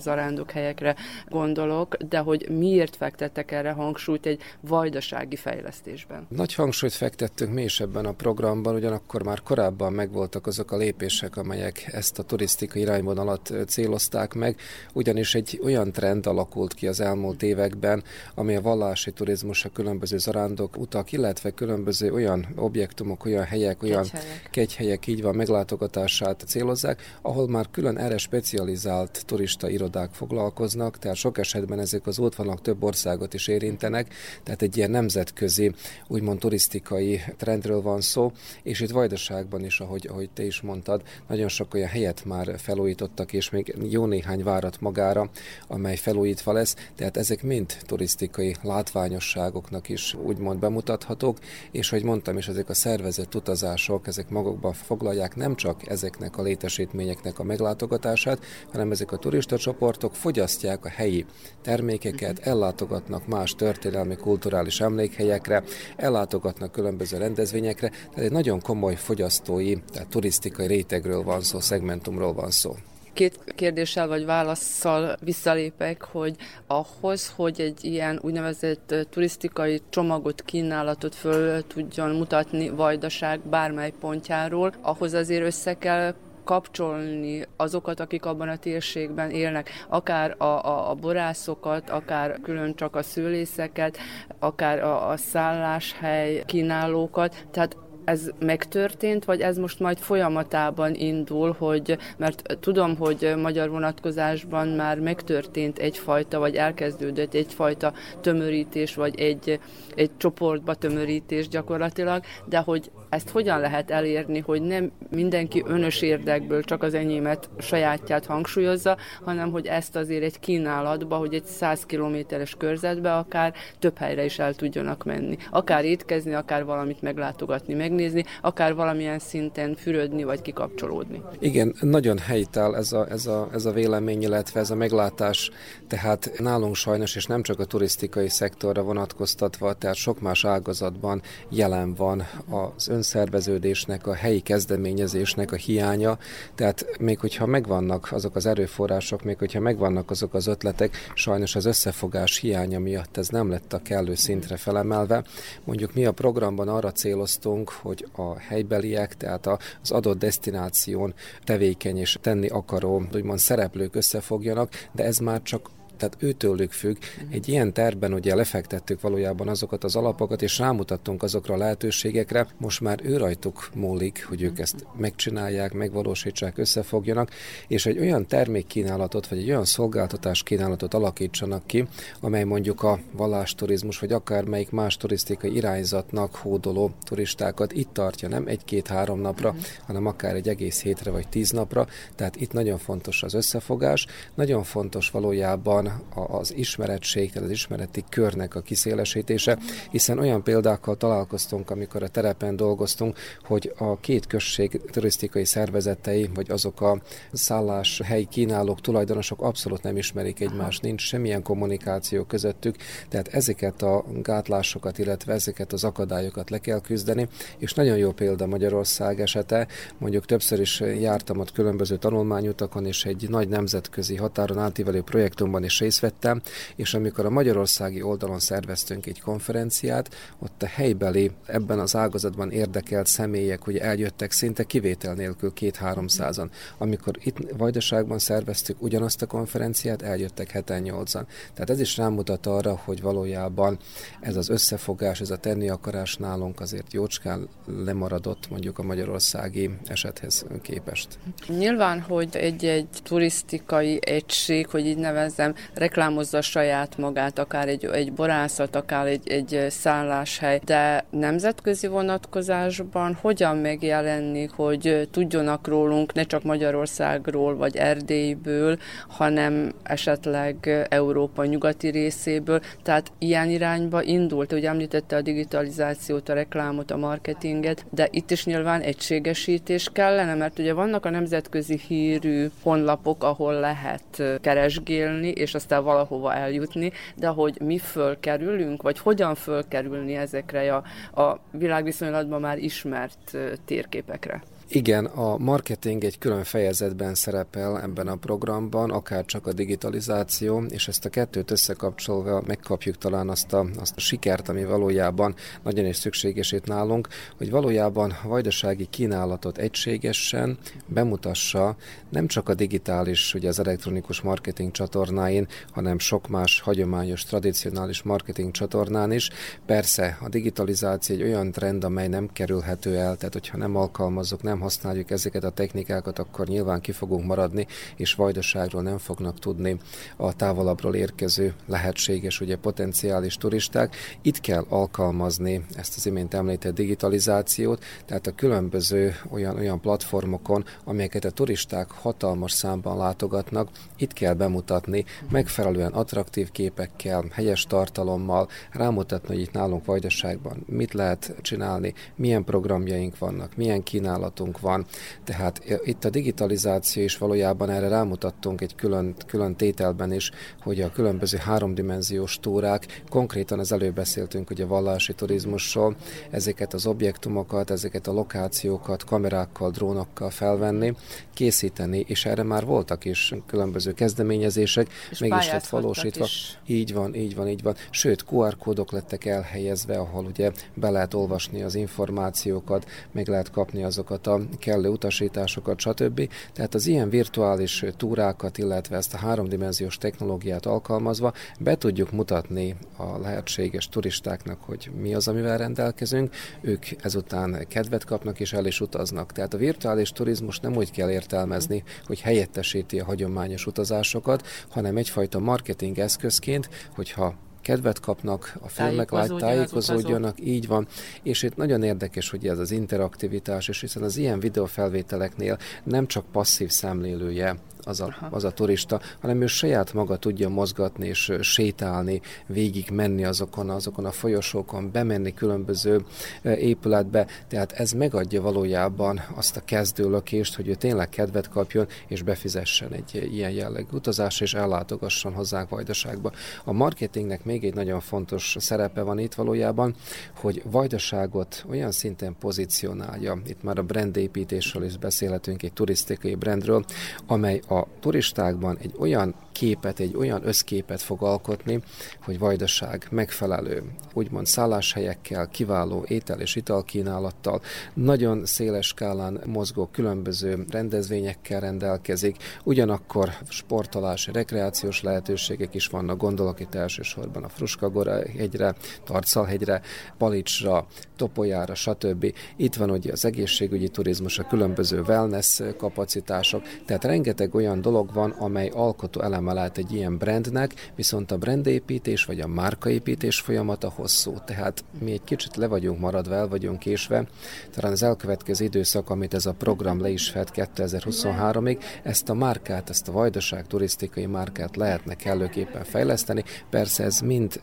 helyekre 0.52 0.96
gondolok, 1.30 1.96
de 1.98 2.18
hogy 2.18 2.50
miért 2.50 2.96
fektettek 2.96 3.52
erre 3.52 3.72
hangsúlyt 3.72 4.26
egy 4.26 4.42
vajdasági 4.60 5.36
fejlesztésben? 5.36 6.28
Nagy 6.30 6.54
hangsúlyt 6.54 6.94
fektettünk 6.94 7.54
mi 7.54 7.64
is 7.64 7.80
ebben 7.80 8.06
a 8.06 8.12
programban, 8.12 8.76
ugyanakkor 8.76 9.24
már 9.24 9.42
korábban 9.42 9.94
megvoltak 9.94 10.48
azok 10.48 10.72
a 10.72 10.78
lépések, 10.78 11.38
amelyek 11.38 11.90
ezt 11.92 12.20
a 12.20 12.24
turisztikai 12.24 12.82
irányvonalat 12.82 13.54
célozták 13.68 14.34
meg, 14.34 14.61
ugyanis 14.94 15.36
egy 15.36 15.60
olyan 15.64 15.92
trend 15.92 16.26
alakult 16.26 16.74
ki 16.74 16.88
az 16.88 17.00
elmúlt 17.00 17.44
években, 17.44 18.04
ami 18.36 18.56
a 18.56 18.62
vallási 18.62 19.12
turizmus, 19.12 19.66
a 19.66 19.70
különböző 19.70 20.18
zarándok 20.18 20.78
utak, 20.78 21.12
illetve 21.12 21.52
különböző 21.52 22.12
olyan 22.14 22.48
objektumok, 22.56 23.26
olyan 23.26 23.44
helyek, 23.44 23.84
olyan 23.84 24.04
kegyhelyek, 24.04 24.50
kegyhelyek 24.52 25.08
így 25.08 25.22
van 25.22 25.36
meglátogatását 25.36 26.44
célozzák, 26.48 27.18
ahol 27.22 27.48
már 27.48 27.66
külön 27.72 27.98
erre 27.98 28.18
specializált 28.18 29.24
turista 29.26 29.70
irodák 29.70 30.14
foglalkoznak, 30.14 31.00
tehát 31.00 31.18
sok 31.18 31.38
esetben 31.38 31.80
ezek 31.80 32.08
az 32.08 32.20
útvonalak 32.20 32.62
több 32.62 32.84
országot 32.84 33.34
is 33.34 33.48
érintenek, 33.48 34.14
tehát 34.44 34.62
egy 34.62 34.78
ilyen 34.78 34.92
nemzetközi, 34.92 35.72
úgymond 36.08 36.40
turisztikai 36.40 37.22
trendről 37.38 37.82
van 37.82 38.02
szó, 38.02 38.32
és 38.64 38.80
itt 38.80 38.90
Vajdaságban 38.90 39.66
is, 39.66 39.80
ahogy, 39.80 40.08
ahogy 40.10 40.30
te 40.30 40.44
is 40.44 40.62
mondtad, 40.62 41.02
nagyon 41.28 41.48
sok 41.48 41.74
olyan 41.74 41.90
helyet 41.90 42.26
már 42.26 42.60
felújítottak, 42.60 43.34
és 43.34 43.50
még 43.50 43.76
jó 43.90 44.06
néhány 44.06 44.44
várat 44.52 44.82
magára, 44.82 45.30
amely 45.68 45.96
felújítva 45.96 46.52
lesz, 46.52 46.76
tehát 46.96 47.18
ezek 47.18 47.44
mind 47.44 47.78
turisztikai 47.86 48.56
látványosságoknak 48.62 49.90
is 49.90 50.14
úgymond 50.14 50.60
bemutathatók, 50.60 51.38
és 51.72 51.90
hogy 51.90 52.04
mondtam 52.04 52.38
is, 52.38 52.48
ezek 52.48 52.70
a 52.70 52.74
szervezett 52.74 53.36
utazások, 53.36 54.08
ezek 54.08 54.30
magukban 54.30 54.74
foglalják 54.74 55.36
nem 55.36 55.56
csak 55.56 55.90
ezeknek 55.90 56.38
a 56.38 56.42
létesítményeknek 56.42 57.40
a 57.40 57.44
meglátogatását, 57.44 58.40
hanem 58.72 58.92
ezek 58.92 59.12
a 59.12 59.18
turista 59.18 59.58
csoportok 59.58 60.16
fogyasztják 60.16 60.86
a 60.86 60.90
helyi 60.90 61.26
termékeket, 61.62 62.40
mhm. 62.40 62.50
ellátogatnak 62.50 63.28
más 63.28 63.56
történelmi, 63.56 64.16
kulturális 64.16 64.82
emlékhelyekre, 64.82 65.64
ellátogatnak 65.96 66.72
különböző 66.72 67.18
rendezvényekre, 67.18 67.90
tehát 67.90 68.20
egy 68.20 68.32
nagyon 68.32 68.62
komoly 68.62 68.96
fogyasztói, 68.96 69.76
tehát 69.92 70.08
turisztikai 70.08 70.68
rétegről 70.68 71.24
van 71.24 71.42
szó, 71.42 71.60
szegmentumról 71.60 72.34
van 72.34 72.52
szó 72.52 72.76
két 73.14 73.54
kérdéssel 73.56 74.08
vagy 74.08 74.26
válaszsal 74.26 75.16
visszalépek, 75.24 76.04
hogy 76.04 76.36
ahhoz, 76.68 77.34
hogy 77.36 77.62
egy 77.62 77.84
ilyen 77.84 78.20
úgynevezett 78.22 78.96
turisztikai 79.10 79.82
csomagot, 79.90 80.42
kínálatot 80.42 81.16
föl 81.16 81.68
tudjon 81.68 82.10
mutatni 82.10 82.70
Vajdaság 82.70 83.40
bármely 83.40 83.94
pontjáról, 84.00 84.74
ahhoz 84.82 85.14
azért 85.14 85.46
össze 85.46 85.78
kell 85.78 86.14
kapcsolni 86.44 87.48
azokat, 87.58 88.00
akik 88.00 88.26
abban 88.26 88.50
a 88.50 88.58
térségben 88.58 89.30
élnek, 89.30 89.70
akár 89.90 90.36
a, 90.38 90.44
a, 90.44 90.90
a 90.90 90.96
borászokat, 90.96 91.90
akár 91.90 92.40
külön 92.42 92.76
csak 92.76 92.96
a 92.96 93.04
szőlészeket, 93.04 93.98
akár 94.40 94.84
a, 94.84 95.10
a 95.10 95.18
szálláshely 95.18 96.44
kínálókat, 96.46 97.46
tehát 97.52 97.78
ez 98.04 98.30
megtörtént, 98.40 99.26
vagy 99.26 99.42
ez 99.42 99.58
most 99.58 99.80
majd 99.80 99.98
folyamatában 99.98 100.96
indul, 100.96 101.56
hogy, 101.58 101.98
mert 102.18 102.58
tudom, 102.60 102.96
hogy 102.98 103.34
magyar 103.42 103.70
vonatkozásban 103.70 104.68
már 104.68 105.00
megtörtént 105.00 105.80
egyfajta, 105.80 106.40
vagy 106.40 106.56
elkezdődött 106.56 107.34
egyfajta 107.34 107.94
tömörítés, 108.22 108.96
vagy 108.96 109.20
egy, 109.20 109.60
egy 109.96 110.12
csoportba 110.18 110.76
tömörítés 110.76 111.48
gyakorlatilag, 111.48 112.24
de 112.46 112.60
hogy 112.60 112.92
ezt 113.10 113.30
hogyan 113.30 113.60
lehet 113.60 113.92
elérni, 113.92 114.40
hogy 114.40 114.62
nem 114.62 114.92
mindenki 115.10 115.64
önös 115.66 116.02
érdekből 116.02 116.64
csak 116.64 116.84
az 116.84 116.94
enyémet, 116.94 117.50
sajátját 117.58 118.26
hangsúlyozza, 118.26 118.98
hanem 119.24 119.52
hogy 119.52 119.66
ezt 119.68 119.96
azért 119.96 120.24
egy 120.24 120.40
kínálatba, 120.40 121.16
hogy 121.16 121.34
egy 121.34 121.46
100 121.46 121.86
kilométeres 121.86 122.56
körzetbe 122.58 123.14
akár 123.14 123.54
több 123.80 123.98
helyre 123.98 124.26
is 124.26 124.40
el 124.40 124.54
tudjanak 124.54 125.04
menni. 125.04 125.38
Akár 125.50 125.86
étkezni, 125.86 126.34
akár 126.34 126.66
valamit 126.66 127.02
meglátogatni, 127.02 127.74
megnézni, 127.74 128.01
akár 128.42 128.76
valamilyen 128.76 129.20
szinten 129.20 129.76
fürödni 129.76 130.24
vagy 130.24 130.42
kikapcsolódni. 130.42 131.22
Igen, 131.40 131.76
nagyon 131.82 132.18
helytáll 132.18 132.76
ez 132.76 132.92
a, 132.92 133.08
ez, 133.10 133.26
a, 133.26 133.50
ez 133.54 133.66
a 133.66 133.72
vélemény, 133.72 134.22
illetve 134.22 134.60
ez 134.60 134.70
a 134.70 134.76
meglátás. 134.76 135.52
Tehát 135.88 136.32
nálunk 136.38 136.76
sajnos, 136.76 137.16
és 137.16 137.26
nem 137.26 137.42
csak 137.42 137.60
a 137.60 137.66
turisztikai 137.66 138.30
szektorra 138.30 138.82
vonatkoztatva, 138.82 139.74
tehát 139.74 139.96
sok 139.96 140.20
más 140.22 140.46
ágazatban 140.46 141.22
jelen 141.50 141.94
van 141.94 142.24
az 142.50 142.88
ön 142.88 143.00
önszerveződésnek, 143.02 144.08
a 144.08 144.14
helyi 144.14 144.40
kezdeményezésnek 144.40 145.52
a 145.52 145.56
hiánya, 145.56 146.18
tehát 146.56 146.86
még 147.00 147.20
hogyha 147.20 147.46
megvannak 147.46 148.12
azok 148.12 148.36
az 148.36 148.46
erőforrások, 148.46 149.24
még 149.24 149.38
hogyha 149.38 149.60
megvannak 149.60 150.10
azok 150.10 150.34
az 150.34 150.48
ötletek, 150.48 150.98
sajnos 151.14 151.56
az 151.56 151.66
összefogás 151.66 152.38
hiánya 152.38 152.80
miatt 152.80 153.18
ez 153.18 153.28
nem 153.28 153.50
lett 153.50 153.74
a 153.74 153.82
kellő 153.82 154.16
szintre 154.16 154.58
felemelve. 154.58 155.24
Mondjuk 155.64 155.94
mi 155.94 156.06
a 156.06 156.12
programban 156.12 156.68
arra 156.68 156.92
céloztunk, 156.92 157.70
hogy 157.82 158.08
a 158.16 158.40
helybeliek, 158.40 159.18
tehát 159.18 159.48
az 159.82 159.92
adott 159.92 160.20
destináción 160.20 161.14
tevékeny 161.44 161.98
és 161.98 162.18
tenni 162.22 162.48
akaró, 162.48 163.04
úgymond 163.14 163.40
szereplők 163.40 163.96
összefogjanak, 163.96 164.70
de 164.92 165.04
ez 165.04 165.18
már 165.18 165.42
csak 165.42 165.70
tehát 166.02 166.18
őtőlük 166.20 166.72
függ. 166.72 166.98
Egy 167.30 167.50
ilyen 167.50 167.74
tervben 167.74 168.14
ugye 168.14 168.36
lefektettük 168.36 169.02
valójában 169.02 169.48
azokat 169.48 169.84
az 169.84 169.96
alapokat, 169.96 170.42
és 170.42 170.60
rámutattunk 170.60 171.24
azokra 171.24 171.54
a 171.54 171.58
lehetőségekre. 171.58 172.48
Most 172.58 172.82
már 172.82 173.00
ő 173.04 173.18
rajtuk 173.18 173.70
múlik, 173.74 174.26
hogy 174.28 174.42
ők 174.42 174.60
ezt 174.60 174.86
megcsinálják, 174.98 175.74
megvalósítsák, 175.74 176.58
összefogjanak, 176.58 177.30
és 177.68 177.86
egy 177.86 178.00
olyan 178.00 178.28
termékkínálatot, 178.28 179.28
vagy 179.28 179.38
egy 179.38 179.50
olyan 179.50 179.66
szolgáltatás 179.66 180.44
kínálatot 180.44 180.94
alakítsanak 180.94 181.68
ki, 181.68 181.88
amely 182.20 182.44
mondjuk 182.44 182.84
a 182.84 183.00
vallásturizmus, 183.12 184.00
vagy 184.00 184.12
akár 184.12 184.44
melyik 184.44 184.70
más 184.72 184.98
turisztikai 184.98 185.56
irányzatnak 185.56 186.36
hódoló 186.36 186.92
turistákat 187.04 187.72
itt 187.74 187.94
tartja, 187.94 188.28
nem 188.28 188.48
egy-két-három 188.48 189.20
napra, 189.20 189.50
uh-huh. 189.50 189.66
hanem 189.86 190.06
akár 190.06 190.36
egy 190.36 190.50
egész 190.50 190.82
hétre 190.82 191.12
vagy 191.12 191.28
tíz 191.28 191.52
napra. 191.52 191.88
Tehát 192.16 192.36
itt 192.36 192.52
nagyon 192.52 192.78
fontos 192.78 193.24
az 193.24 193.34
összefogás, 193.34 194.08
nagyon 194.36 194.64
fontos 194.64 195.10
valójában 195.10 195.91
az 196.28 196.56
ismeretség, 196.56 197.32
tehát 197.32 197.48
az 197.48 197.54
ismereti 197.54 198.04
körnek 198.10 198.56
a 198.56 198.62
kiszélesítése, 198.62 199.58
hiszen 199.92 200.20
olyan 200.20 200.44
példákkal 200.44 200.98
találkoztunk, 200.98 201.70
amikor 201.70 202.04
a 202.04 202.08
terepen 202.08 202.56
dolgoztunk, 202.56 203.18
hogy 203.44 203.74
a 203.78 204.00
két 204.00 204.28
község 204.28 204.82
turisztikai 204.92 205.46
szervezetei, 205.46 206.30
vagy 206.34 206.52
azok 206.52 206.82
a 206.82 207.02
szállás 207.32 208.02
helyi 208.04 208.26
kínálók, 208.26 208.82
tulajdonosok 208.82 209.42
abszolút 209.42 209.84
nem 209.84 209.98
ismerik 209.98 210.40
egymást, 210.40 210.82
nincs 210.82 211.02
semmilyen 211.02 211.44
kommunikáció 211.44 212.24
közöttük, 212.24 212.76
tehát 213.10 213.28
ezeket 213.28 213.82
a 213.82 214.06
gátlásokat, 214.22 214.98
illetve 214.98 215.34
ezeket 215.34 215.74
az 215.74 215.84
akadályokat 215.84 216.50
le 216.50 216.58
kell 216.58 216.82
küzdeni, 216.82 217.28
és 217.58 217.74
nagyon 217.74 217.98
jó 217.98 218.12
példa 218.12 218.46
Magyarország 218.46 219.22
esete, 219.22 219.68
mondjuk 219.98 220.26
többször 220.26 220.60
is 220.60 220.80
jártam 220.80 221.40
ott 221.40 221.52
különböző 221.52 221.98
tanulmányutakon, 221.98 222.86
és 222.86 223.06
egy 223.06 223.30
nagy 223.30 223.48
nemzetközi 223.48 224.16
határon 224.16 224.60
átívelő 224.60 225.02
projektumban 225.02 225.64
is 225.64 225.81
részt 225.82 226.00
vettem, 226.00 226.42
és 226.76 226.94
amikor 226.94 227.26
a 227.26 227.30
magyarországi 227.30 228.02
oldalon 228.02 228.40
szerveztünk 228.40 229.06
egy 229.06 229.22
konferenciát, 229.22 230.16
ott 230.40 230.64
a 230.64 230.66
helybeli, 230.68 231.32
ebben 231.46 231.80
az 231.80 231.96
ágazatban 231.96 232.52
érdekelt 232.52 233.08
személyek, 233.08 233.64
hogy 233.64 233.78
eljöttek 233.78 234.32
szinte 234.32 234.64
kivétel 234.64 235.14
nélkül 235.14 235.54
két-háromszázan. 235.54 236.52
Amikor 236.78 237.16
itt 237.24 237.38
Vajdaságban 237.58 238.20
szerveztük 238.20 238.82
ugyanazt 238.82 239.22
a 239.22 239.26
konferenciát, 239.26 240.02
eljöttek 240.02 240.50
heten 240.50 240.82
nyolcan. 240.82 241.28
Tehát 241.54 241.70
ez 241.70 241.80
is 241.80 241.98
rámutat 241.98 242.46
arra, 242.46 242.82
hogy 242.84 243.02
valójában 243.02 243.80
ez 244.20 244.36
az 244.36 244.50
összefogás, 244.50 245.22
ez 245.22 245.30
a 245.30 245.38
tenni 245.38 245.70
akarás 245.70 246.16
nálunk 246.16 246.60
azért 246.60 246.94
jócskán 246.94 247.50
lemaradott 247.66 248.50
mondjuk 248.50 248.80
a 248.80 248.84
magyarországi 248.84 249.70
esethez 249.86 250.46
képest. 250.62 251.20
Nyilván, 251.48 252.02
hogy 252.02 252.30
egy-egy 252.36 252.88
turisztikai 253.04 254.00
egység, 254.02 254.68
hogy 254.68 254.86
így 254.86 254.98
nevezzem, 254.98 255.56
reklámozza 255.74 256.42
saját 256.42 256.98
magát, 256.98 257.40
akár 257.40 257.68
egy, 257.68 257.86
egy 257.86 258.14
borászat, 258.14 258.76
akár 258.76 259.08
egy, 259.08 259.30
egy 259.30 259.66
szálláshely, 259.70 260.60
de 260.66 261.06
nemzetközi 261.10 261.88
vonatkozásban 261.88 263.18
hogyan 263.22 263.58
megjelenni, 263.58 264.50
hogy 264.56 265.08
tudjonak 265.12 265.68
rólunk 265.68 266.14
ne 266.14 266.24
csak 266.24 266.44
Magyarországról 266.44 267.56
vagy 267.56 267.78
Erdélyből, 267.78 268.78
hanem 269.08 269.72
esetleg 269.84 270.86
Európa 270.90 271.46
nyugati 271.46 271.88
részéből, 271.88 272.62
tehát 272.84 273.12
ilyen 273.18 273.50
irányba 273.50 274.04
indult, 274.04 274.52
ugye 274.52 274.70
említette 274.70 275.16
a 275.16 275.22
digitalizációt, 275.22 276.30
a 276.30 276.34
reklámot, 276.34 276.92
a 276.92 276.98
marketinget, 276.98 277.86
de 277.90 278.08
itt 278.12 278.32
is 278.32 278.46
nyilván 278.46 278.82
egységesítés 278.82 279.90
kellene, 279.94 280.36
mert 280.36 280.60
ugye 280.60 280.74
vannak 280.74 281.06
a 281.06 281.10
nemzetközi 281.10 281.80
hírű 281.88 282.50
honlapok, 282.64 283.24
ahol 283.24 283.54
lehet 283.54 284.24
keresgélni, 284.42 285.28
és 285.28 285.56
aztán 285.62 285.84
valahova 285.84 286.34
eljutni, 286.34 286.92
de 287.16 287.28
hogy 287.28 287.62
mi 287.62 287.78
fölkerülünk, 287.78 288.82
vagy 288.82 289.00
hogyan 289.00 289.36
fölkerülni 289.36 290.16
ezekre 290.16 290.76
a, 290.76 290.84
a 291.22 291.40
világviszonylatban 291.52 292.42
már 292.42 292.58
ismert 292.58 293.38
térképekre? 293.66 294.42
Igen, 294.74 295.06
a 295.06 295.38
marketing 295.38 296.04
egy 296.04 296.18
külön 296.18 296.44
fejezetben 296.44 297.16
szerepel 297.16 297.82
ebben 297.82 298.08
a 298.08 298.16
programban, 298.16 298.92
akár 298.92 299.26
csak 299.26 299.48
a 299.48 299.54
digitalizáció, 299.54 300.64
és 300.70 300.88
ezt 300.88 301.06
a 301.06 301.10
kettőt 301.10 301.52
összekapcsolva 301.52 302.44
megkapjuk 302.48 302.98
talán 302.98 303.30
azt 303.30 303.54
a, 303.54 303.66
azt 303.80 303.94
a 303.96 304.00
sikert, 304.00 304.50
ami 304.50 304.64
valójában 304.64 305.36
nagyon 305.64 305.86
is 305.86 305.96
szükséges 305.96 306.52
itt 306.52 306.66
nálunk, 306.66 307.08
hogy 307.38 307.50
valójában 307.50 308.14
vajdasági 308.24 308.86
kínálatot 308.90 309.58
egységesen 309.58 310.58
bemutassa 310.86 311.76
nem 312.10 312.28
csak 312.28 312.50
a 312.50 312.54
digitális, 312.54 313.34
ugye 313.34 313.48
az 313.48 313.60
elektronikus 313.60 314.22
marketing 314.22 314.72
csatornáin, 314.72 315.48
hanem 315.72 316.00
sok 316.00 316.28
más 316.28 316.62
hagyományos, 316.62 317.24
tradicionális 317.24 318.02
marketing 318.02 318.52
csatornán 318.52 319.12
is. 319.12 319.30
Persze 319.66 320.18
a 320.22 320.30
digitalizáció 320.30 321.16
egy 321.16 321.24
olyan 321.24 321.52
trend, 321.52 321.84
amely 321.84 322.08
nem 322.08 322.30
kerülhető 322.34 322.98
el, 322.98 323.16
tehát 323.16 323.34
hogyha 323.34 323.58
nem 323.58 323.76
alkalmazok, 323.76 324.42
nem 324.42 324.60
használjuk 324.62 325.12
ezeket 325.12 325.44
a 325.44 325.50
technikákat, 325.50 326.20
akkor 326.20 326.48
nyilván 326.48 326.82
ki 326.82 326.92
fogunk 326.92 327.26
maradni, 327.26 327.68
és 327.96 328.14
vajdaságról 328.14 328.82
nem 328.82 328.98
fognak 328.98 329.40
tudni 329.40 329.78
a 330.18 330.34
távolabbról 330.36 330.96
érkező 330.96 331.54
lehetséges, 331.66 332.42
ugye 332.42 332.56
potenciális 332.56 333.36
turisták. 333.36 333.96
Itt 334.22 334.40
kell 334.40 334.66
alkalmazni 334.70 335.66
ezt 335.76 335.96
az 335.98 336.06
imént 336.06 336.34
említett 336.34 336.74
digitalizációt, 336.74 337.84
tehát 338.06 338.28
a 338.28 338.36
különböző 338.36 339.16
olyan, 339.30 339.58
olyan 339.58 339.80
platformokon, 339.80 340.66
amelyeket 340.84 341.26
a 341.26 341.32
turisták 341.32 341.92
hatalmas 341.92 342.52
számban 342.52 342.98
látogatnak, 342.98 343.70
itt 343.98 344.14
kell 344.14 344.34
bemutatni 344.34 345.06
megfelelően 345.30 345.92
attraktív 345.92 346.52
képekkel, 346.52 347.26
helyes 347.32 347.64
tartalommal, 347.64 348.48
rámutatni, 348.72 349.34
hogy 349.36 349.44
itt 349.44 349.52
nálunk 349.52 349.86
Vajdaságban 349.86 350.64
mit 350.66 350.94
lehet 350.94 351.36
csinálni, 351.42 351.94
milyen 352.16 352.44
programjaink 352.44 353.18
vannak, 353.18 353.56
milyen 353.56 353.84
kínálatunk 353.84 354.51
nálunk 354.52 354.60
van. 354.60 354.86
Tehát 355.24 355.62
itt 355.84 356.06
a 356.06 356.10
digitalizáció 356.10 357.04
is 357.04 357.18
valójában 357.18 357.70
erre 357.70 357.88
rámutattunk 357.88 358.62
egy 358.62 358.76
külön, 358.76 359.16
külön 359.28 359.56
tételben 359.56 360.14
is, 360.14 360.32
hogy 360.64 360.82
a 360.82 360.92
különböző 360.92 361.38
háromdimenziós 361.38 362.40
túrák, 362.40 363.02
konkrétan 363.10 363.60
az 363.60 363.72
előbb 363.72 363.96
beszéltünk 363.96 364.50
ugye 364.50 364.66
vallási 364.66 365.14
turizmusról, 365.14 365.96
ezeket 366.30 366.74
az 366.74 366.86
objektumokat, 366.86 367.70
ezeket 367.70 368.08
a 368.08 368.12
lokációkat 368.12 369.04
kamerákkal, 369.04 369.72
drónokkal 369.72 370.30
felvenni, 370.30 370.94
készíteni, 371.34 372.06
és 372.08 372.26
erre 372.26 372.44
már 372.44 372.66
voltak 372.66 373.06
is 373.06 373.34
különböző 373.46 373.94
kezdeményezések, 373.94 374.88
és 375.12 375.20
meg 375.20 375.34
is 375.40 375.52
lett 375.52 375.68
valósítva. 375.68 376.24
Is. 376.24 376.60
Így 376.66 376.94
van, 376.94 377.16
így 377.16 377.36
van, 377.36 377.48
így 377.48 377.62
van. 377.62 377.76
Sőt, 377.90 378.26
QR 378.30 378.58
kódok 378.58 378.92
lettek 378.92 379.26
elhelyezve, 379.26 379.98
ahol 379.98 380.26
ugye 380.26 380.52
be 380.74 380.90
lehet 380.90 381.14
olvasni 381.14 381.62
az 381.62 381.76
információkat, 381.76 382.86
meg 383.12 383.28
lehet 383.28 383.52
kapni 383.52 383.84
azokat 383.84 384.28
a 384.28 384.41
kellő 384.60 384.90
utasításokat, 384.90 385.80
stb. 385.80 386.30
Tehát 386.54 386.74
az 386.74 386.88
ilyen 386.88 387.10
virtuális 387.10 387.86
túrákat, 387.98 388.58
illetve 388.58 388.96
ezt 388.98 389.14
a 389.14 389.18
háromdimenziós 389.18 389.98
technológiát 389.98 390.66
alkalmazva 390.66 391.34
be 391.60 391.76
tudjuk 391.76 392.12
mutatni 392.12 392.76
a 392.98 393.18
lehetséges 393.18 393.90
turistáknak, 393.90 394.62
hogy 394.62 394.92
mi 395.02 395.14
az, 395.14 395.28
amivel 395.28 395.58
rendelkezünk, 395.58 396.34
ők 396.62 396.86
ezután 397.02 397.66
kedvet 397.68 398.06
kapnak 398.06 398.40
és 398.40 398.54
el 398.54 398.66
is 398.66 398.82
utaznak. 398.82 399.32
Tehát 399.32 399.54
a 399.54 399.58
virtuális 399.58 400.10
turizmus 400.10 400.60
nem 400.60 400.76
úgy 400.76 400.92
kell 400.92 401.10
értelmezni, 401.10 401.84
hogy 402.06 402.20
helyettesíti 402.22 403.00
a 403.00 403.06
hagyományos 403.06 403.66
utazásokat, 403.66 404.48
hanem 404.70 404.98
egyfajta 404.98 405.40
marketing 405.40 406.00
eszközként, 406.00 406.70
hogyha 406.96 407.36
kedvet 407.62 408.00
kapnak, 408.00 408.58
a 408.62 408.68
filmek 408.68 409.12
lát, 409.12 409.34
tájékozódjanak, 409.38 410.38
így 410.40 410.68
van. 410.68 410.88
És 411.24 411.44
itt 411.44 411.56
nagyon 411.56 411.84
érdekes, 411.84 412.30
hogy 412.30 412.48
ez 412.48 412.60
az 412.60 412.72
interaktivitás, 412.72 413.68
és 413.68 413.80
hiszen 413.80 414.04
az 414.04 414.18
ilyen 414.18 414.40
videófelvételeknél 414.40 415.58
nem 415.84 416.08
csak 416.08 416.26
passzív 416.32 416.70
szemlélője 416.70 417.56
az 417.84 418.02
a, 418.02 418.16
az 418.30 418.44
a 418.44 418.52
turista, 418.52 419.02
hanem 419.20 419.42
ő 419.42 419.48
saját 419.48 419.94
maga 419.94 420.18
tudja 420.18 420.50
mozgatni 420.50 421.08
és 421.08 421.32
sétálni, 421.42 422.22
végig 422.46 422.90
menni 422.90 423.26
azokon, 423.26 423.70
azokon 423.70 424.06
a 424.06 424.12
folyosókon, 424.12 424.92
bemenni 424.92 425.34
különböző 425.34 426.06
épületbe, 426.44 427.28
tehát 427.48 427.72
ez 427.72 427.92
megadja 427.92 428.42
valójában 428.42 429.22
azt 429.36 429.58
a 429.58 429.62
kezdőlökést, 429.66 430.56
hogy 430.56 430.68
ő 430.68 430.76
tényleg 430.76 431.10
kedvet 431.10 431.50
kapjon, 431.50 431.88
és 432.08 432.22
befizessen 432.22 432.94
egy 432.94 433.30
ilyen 433.32 433.52
jellegű 433.52 433.88
utazásra, 433.92 434.46
és 434.46 434.54
ellátogasson 434.54 435.34
hozzánk 435.34 435.70
Vajdaságba. 435.70 436.32
A 436.64 436.72
marketingnek 436.72 437.44
még 437.46 437.64
egy 437.64 437.74
nagyon 437.74 438.00
fontos 438.00 438.56
szerepe 438.60 439.02
van 439.02 439.20
itt 439.20 439.34
valójában, 439.34 439.96
hogy 440.36 440.62
Vajdaságot 440.66 441.66
olyan 441.70 441.92
szinten 441.92 442.36
pozícionálja, 442.40 443.42
itt 443.46 443.64
már 443.64 443.78
a 443.78 443.84
brandépítésről 443.84 444.84
is 444.84 444.98
beszélhetünk, 444.98 445.64
egy 445.64 445.74
turisztikai 445.74 446.36
brandről, 446.36 446.86
amely 447.28 447.62
a 447.72 447.88
turistákban 448.00 448.78
egy 448.82 448.94
olyan 449.00 449.36
képet, 449.52 450.00
egy 450.00 450.16
olyan 450.16 450.48
összképet 450.48 451.02
fog 451.02 451.24
alkotni, 451.24 451.80
hogy 452.24 452.40
Vajdaság 452.40 453.08
megfelelő, 453.12 453.84
úgymond 454.14 454.46
szálláshelyekkel, 454.46 455.48
kiváló 455.48 456.04
étel 456.08 456.40
és 456.40 456.56
italkínálattal, 456.56 457.62
nagyon 457.94 458.46
széles 458.46 458.88
skálán 458.88 459.42
mozgó 459.46 459.90
különböző 459.92 460.66
rendezvényekkel 460.70 461.60
rendelkezik, 461.60 462.38
ugyanakkor 462.64 463.30
sportolási, 463.50 464.32
rekreációs 464.32 465.02
lehetőségek 465.02 465.74
is 465.74 465.88
vannak, 465.88 466.18
gondolok 466.18 466.60
itt 466.60 466.76
elsősorban 466.76 467.44
a 467.44 467.50
Fruskagora 467.50 468.22
hegyre, 468.38 468.76
Tarcalhegyre, 469.04 469.82
Palicsra, 470.18 470.86
Topolyára, 471.16 471.76
stb. 471.76 472.34
Itt 472.56 472.76
van 472.76 472.90
ugye 472.90 473.12
az 473.12 473.26
egészségügyi 473.26 473.88
turizmus, 473.88 474.40
a 474.40 474.48
különböző 474.48 475.02
wellness 475.02 475.62
kapacitások, 475.78 476.64
tehát 476.86 477.04
rengeteg 477.04 477.56
olyan 477.56 477.82
dolog 477.82 478.14
van, 478.14 478.32
amely 478.32 478.70
alkotó 478.74 479.22
elem 479.22 479.41
lehet 479.48 479.78
egy 479.78 479.94
ilyen 479.94 480.18
brandnek, 480.18 480.92
viszont 480.96 481.32
a 481.32 481.38
brandépítés 481.38 482.26
vagy 482.26 482.40
a 482.40 482.48
márkaépítés 482.48 483.40
folyamata 483.40 483.90
hosszú. 483.90 484.36
Tehát 484.46 484.84
mi 485.00 485.12
egy 485.12 485.24
kicsit 485.24 485.56
le 485.56 485.68
vagyunk 485.68 486.00
maradva, 486.00 486.36
el 486.36 486.48
vagyunk 486.48 486.80
késve. 486.80 487.28
Talán 487.72 487.92
az 487.92 488.04
elkövetkező 488.04 488.66
időszak, 488.66 489.10
amit 489.10 489.34
ez 489.34 489.46
a 489.46 489.54
program 489.54 490.02
le 490.02 490.10
is 490.10 490.30
fed 490.30 490.50
2023-ig, 490.54 491.84
ezt 492.04 492.30
a 492.30 492.34
márkát, 492.34 492.90
ezt 492.90 493.08
a 493.08 493.12
vajdaság 493.12 493.68
turisztikai 493.68 494.26
márkát 494.26 494.76
lehetne 494.76 495.16
kellőképpen 495.16 495.84
fejleszteni. 495.84 496.44
Persze 496.70 497.04
ez 497.04 497.20
mind 497.20 497.62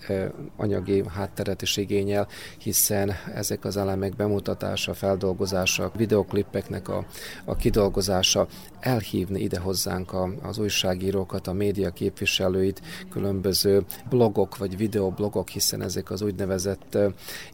anyagi 0.57 1.05
hátteret 1.09 1.63
is 1.63 1.77
igényel, 1.77 2.29
hiszen 2.59 3.13
ezek 3.35 3.65
az 3.65 3.77
elemek 3.77 4.17
bemutatása, 4.17 4.95
feldolgozása, 4.95 5.93
videoklippeknek 5.97 6.89
a, 6.89 7.07
a 7.45 7.57
kidolgozása, 7.57 8.47
elhívni 8.81 9.41
ide 9.41 9.59
hozzánk 9.59 10.13
a, 10.13 10.31
az 10.43 10.59
újságírókat, 10.59 11.47
a 11.47 11.53
média 11.69 11.91
képviselőit, 11.91 12.81
különböző 13.11 13.85
blogok 14.09 14.57
vagy 14.57 14.77
videoblogok, 14.77 15.49
hiszen 15.49 15.83
ezek 15.83 16.11
az 16.11 16.23
úgynevezett 16.23 16.99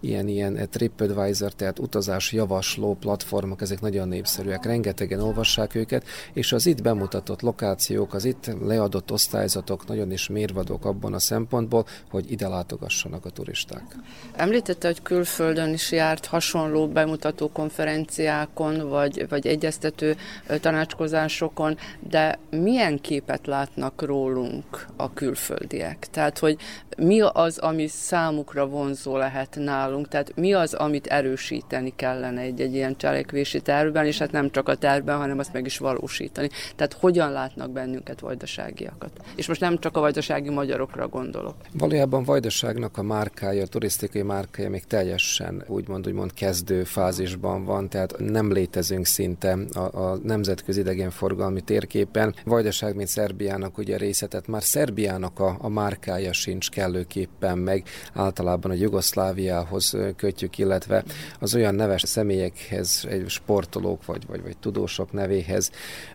ilyen-ilyen 0.01 0.69
TripAdvisor, 0.71 1.53
tehát 1.53 1.79
utazás 1.79 2.33
javasló 2.33 2.97
platformok, 3.01 3.61
ezek 3.61 3.81
nagyon 3.81 4.09
népszerűek, 4.09 4.65
rengetegen 4.65 5.21
olvassák 5.21 5.75
őket, 5.75 6.05
és 6.33 6.53
az 6.53 6.67
itt 6.67 6.83
bemutatott 6.83 7.41
lokációk, 7.41 8.15
az 8.15 8.25
itt 8.25 8.51
leadott 8.63 9.13
osztályzatok 9.13 9.87
nagyon 9.87 10.13
is 10.13 10.29
mérvadók 10.29 10.85
abban 10.85 11.15
a 11.15 11.19
szempontból, 11.19 11.87
hogy 12.11 12.31
ide 12.31 12.49
látogassanak 12.49 13.25
a 13.25 13.31
turisták. 13.31 13.97
Említette, 14.37 14.87
hogy 14.87 15.03
külföldön 15.03 15.73
is 15.73 15.93
járt 15.93 16.27
hasonló 16.27 16.89
bemutató 16.89 17.51
konferenciákon, 17.53 18.89
vagy, 18.89 19.29
vagy 19.29 19.47
egyeztető 19.47 20.17
tanácskozásokon, 20.61 21.77
de 22.09 22.39
milyen 22.51 23.01
képet 23.01 23.47
látnak 23.47 24.04
rólunk 24.05 24.87
a 24.97 25.13
külföldiek? 25.13 26.07
Tehát, 26.11 26.39
hogy 26.39 26.57
mi 26.97 27.21
az, 27.21 27.59
ami 27.59 27.87
számukra 27.87 28.67
vonzó 28.67 29.17
lehet 29.17 29.57
nálunk, 29.61 30.09
tehát 30.09 30.37
mi 30.37 30.53
az, 30.53 30.75
amit 30.75 31.07
erősíteni 31.07 31.93
kellene 31.97 32.41
egy-egy 32.41 32.75
ilyen 32.75 32.97
cselekvési 32.97 33.61
tervben, 33.61 34.07
és 34.07 34.19
hát 34.19 34.33
nem 34.33 34.51
csak 34.51 34.69
a 34.69 34.75
tervben, 34.75 35.17
hanem 35.17 35.39
azt 35.39 35.53
meg 35.53 35.67
is 35.67 35.79
valósítani. 35.79 36.49
Tehát 36.77 36.93
hogyan 36.93 37.33
látnak 37.33 37.71
bennünket 37.71 38.21
vajdaságiakat? 38.21 39.11
És 39.37 39.49
most 39.49 39.61
nem 39.61 39.79
csak 39.79 39.97
a 39.97 40.01
vajdasági 40.01 40.51
magyarokra 40.51 41.09
gondolok. 41.09 41.55
Valójában 41.73 42.25
vajdaságnak 42.25 42.99
a 42.99 43.03
márkája, 43.03 43.63
a 43.63 43.67
turisztikai 43.67 44.23
márkája 44.23 44.71
még 44.71 44.85
teljesen 44.85 45.65
úgymond, 45.67 46.07
úgymond 46.07 46.35
kezdő 46.35 46.85
fázisban 46.85 47.65
van, 47.65 47.89
tehát 47.89 48.15
nem 48.19 48.53
létezünk 48.53 49.07
szinte 49.07 49.59
a, 49.73 49.79
a 49.79 50.19
nemzetközi 50.23 50.81
idegenforgalmi 50.81 51.61
térképen. 51.61 52.35
Vajdaság, 52.45 52.95
mint 52.97 53.09
Szerbiának 53.09 53.79
ugye 53.79 53.94
részletet, 53.97 54.47
már 54.47 54.63
Szerbiának 54.63 55.41
a, 55.41 55.57
a 55.61 55.69
márkája 55.69 56.33
sincs 56.33 56.71
kellőképpen 56.71 57.59
meg, 57.59 57.85
általában 58.13 58.71
a 58.71 58.75
Jugoszláviához 58.75 59.97
kötjük, 60.17 60.59
illetve 60.59 61.05
az 61.41 61.55
olyan 61.55 61.75
neves 61.75 62.03
személyekhez, 62.03 63.07
egy 63.09 63.29
sportolók 63.29 64.07
vagy, 64.07 64.27
vagy, 64.27 64.43
vagy 64.43 64.57
tudósok 64.57 65.13
nevéhez, 65.13 65.71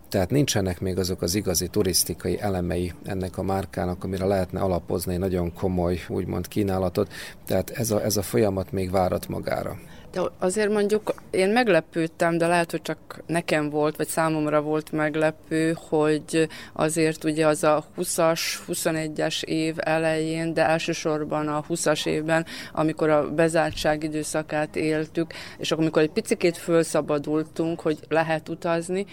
tehát 0.09 0.29
nincsenek 0.29 0.79
még 0.79 0.97
azok 0.97 1.21
az 1.21 1.35
igazi 1.35 1.67
turisztikai 1.67 2.39
elemei 2.39 2.93
ennek 3.03 3.37
a 3.37 3.43
márkának, 3.43 4.03
amire 4.03 4.25
lehetne 4.25 4.59
alapozni 4.59 5.13
egy 5.13 5.19
nagyon 5.19 5.53
komoly, 5.53 5.99
úgymond 6.07 6.47
kínálatot. 6.47 7.13
Tehát 7.45 7.69
ez 7.69 7.91
a, 7.91 8.03
ez 8.03 8.17
a 8.17 8.21
folyamat 8.21 8.71
még 8.71 8.91
várat 8.91 9.27
magára. 9.27 9.77
De 10.11 10.21
azért 10.39 10.71
mondjuk 10.71 11.13
én 11.29 11.49
meglepődtem, 11.49 12.37
de 12.37 12.47
lehet, 12.47 12.71
hogy 12.71 12.81
csak 12.81 13.23
nekem 13.25 13.69
volt, 13.69 13.95
vagy 13.95 14.07
számomra 14.07 14.61
volt 14.61 14.91
meglepő, 14.91 15.77
hogy 15.89 16.47
azért 16.73 17.23
ugye 17.23 17.47
az 17.47 17.63
a 17.63 17.85
20-as, 17.97 18.41
21-es 18.67 19.43
év 19.43 19.75
elején, 19.77 20.53
de 20.53 20.65
elsősorban 20.65 21.47
a 21.47 21.63
20-as 21.69 22.05
évben, 22.05 22.45
amikor 22.73 23.09
a 23.09 23.31
bezártság 23.31 24.03
időszakát 24.03 24.75
éltük, 24.75 25.33
és 25.57 25.71
akkor 25.71 25.83
amikor 25.83 26.01
egy 26.01 26.11
picikét 26.11 26.57
fölszabadultunk, 26.57 27.79
hogy 27.79 27.99
lehet 28.07 28.49
utazni, 28.49 29.05